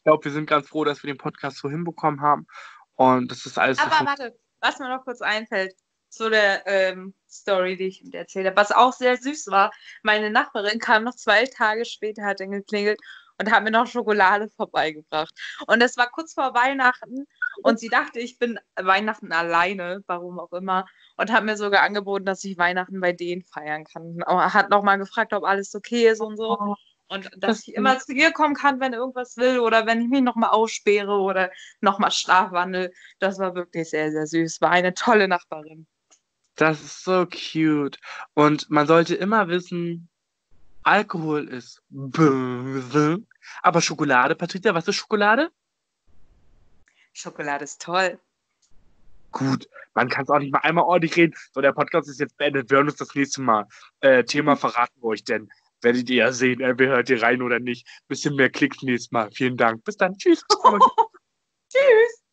glaube, 0.05 0.23
wir 0.23 0.31
sind 0.31 0.49
ganz 0.49 0.69
froh, 0.69 0.85
dass 0.85 1.03
wir 1.03 1.11
den 1.11 1.17
Podcast 1.17 1.57
so 1.57 1.69
hinbekommen 1.69 2.21
haben. 2.21 2.47
Und 2.93 3.29
das 3.29 3.45
ist 3.45 3.57
alles. 3.57 3.79
Aber 3.79 4.05
warte, 4.05 4.39
was 4.61 4.79
mir 4.79 4.87
noch 4.87 5.03
kurz 5.03 5.21
einfällt 5.21 5.73
zu 6.09 6.29
der 6.29 6.65
ähm, 6.65 7.13
Story, 7.29 7.75
die 7.75 7.87
ich 7.87 8.13
erzählt 8.13 8.45
habe, 8.45 8.55
was 8.55 8.71
auch 8.71 8.93
sehr 8.93 9.17
süß 9.17 9.47
war. 9.47 9.71
Meine 10.01 10.29
Nachbarin 10.29 10.79
kam 10.79 11.03
noch 11.03 11.15
zwei 11.15 11.45
Tage 11.45 11.83
später, 11.83 12.23
hat 12.23 12.39
dann 12.39 12.51
geklingelt 12.51 13.01
und 13.37 13.51
hat 13.51 13.63
mir 13.63 13.71
noch 13.71 13.87
Schokolade 13.87 14.49
vorbeigebracht. 14.55 15.33
Und 15.67 15.81
es 15.81 15.97
war 15.97 16.09
kurz 16.09 16.33
vor 16.33 16.53
Weihnachten 16.53 17.25
und 17.63 17.79
sie 17.79 17.89
dachte, 17.89 18.19
ich 18.19 18.39
bin 18.39 18.57
Weihnachten 18.77 19.33
alleine, 19.33 20.03
warum 20.07 20.39
auch 20.39 20.53
immer, 20.53 20.85
und 21.17 21.33
hat 21.33 21.43
mir 21.43 21.57
sogar 21.57 21.81
angeboten, 21.83 22.25
dass 22.25 22.43
ich 22.45 22.57
Weihnachten 22.57 23.01
bei 23.01 23.11
denen 23.11 23.43
feiern 23.43 23.83
kann. 23.83 24.23
Aber 24.25 24.53
hat 24.53 24.69
nochmal 24.69 24.97
gefragt, 24.97 25.33
ob 25.33 25.43
alles 25.43 25.75
okay 25.75 26.07
ist 26.07 26.21
und 26.21 26.37
so. 26.37 26.75
Und 27.07 27.29
dass 27.37 27.67
ich 27.67 27.75
immer 27.75 27.99
zu 27.99 28.13
ihr 28.13 28.31
kommen 28.31 28.55
kann, 28.55 28.79
wenn 28.79 28.93
irgendwas 28.93 29.37
will 29.37 29.59
oder 29.59 29.85
wenn 29.85 30.01
ich 30.01 30.09
mich 30.09 30.21
nochmal 30.21 30.49
aussperre 30.49 31.19
oder 31.19 31.51
nochmal 31.79 32.11
schlafwandel. 32.11 32.91
Das 33.19 33.37
war 33.37 33.53
wirklich 33.53 33.89
sehr, 33.89 34.11
sehr 34.11 34.25
süß. 34.25 34.59
War 34.61 34.71
eine 34.71 34.93
tolle 34.93 35.27
Nachbarin. 35.27 35.85
Das 36.55 36.81
ist 36.81 37.03
so 37.03 37.27
cute. 37.27 37.99
Und 38.33 38.69
man 38.69 38.87
sollte 38.87 39.15
immer 39.15 39.47
wissen, 39.49 40.09
Alkohol 40.83 41.47
ist 41.47 41.81
böse, 41.89 43.23
aber 43.61 43.81
Schokolade, 43.81 44.35
Patricia, 44.35 44.73
was 44.73 44.87
ist 44.87 44.95
Schokolade? 44.95 45.51
Schokolade 47.11 47.63
ist 47.63 47.81
toll. 47.81 48.19
Gut, 49.31 49.67
man 49.95 50.09
kann 50.09 50.23
es 50.23 50.29
auch 50.29 50.39
nicht 50.39 50.53
mal 50.53 50.59
einmal 50.59 50.85
ordentlich 50.85 51.17
reden. 51.17 51.33
So, 51.53 51.59
der 51.59 51.73
Podcast 51.73 52.07
ist 52.07 52.19
jetzt 52.19 52.37
beendet. 52.37 52.69
Wir 52.69 52.77
hören 52.77 52.87
uns 52.87 52.97
das 52.97 53.13
nächste 53.15 53.41
Mal. 53.41 53.67
Äh, 53.99 54.23
Thema 54.23 54.55
verraten 54.55 55.01
wir 55.01 55.09
euch 55.09 55.23
denn. 55.23 55.49
Werdet 55.85 56.09
ihr 56.09 56.15
ja 56.15 56.31
sehen, 56.31 56.61
äh, 56.61 56.73
wer 56.77 56.89
hört 56.89 57.11
ihr 57.11 57.21
rein 57.21 57.43
oder 57.43 57.59
nicht. 57.59 57.87
Bisschen 58.07 58.35
mehr 58.35 58.49
Klicks 58.49 58.81
nächstes 58.81 59.11
Mal. 59.11 59.29
Vielen 59.31 59.55
Dank. 59.55 59.83
Bis 59.83 59.95
dann. 59.97 60.17
Tschüss. 60.17 60.41
Tschüss. 61.71 62.24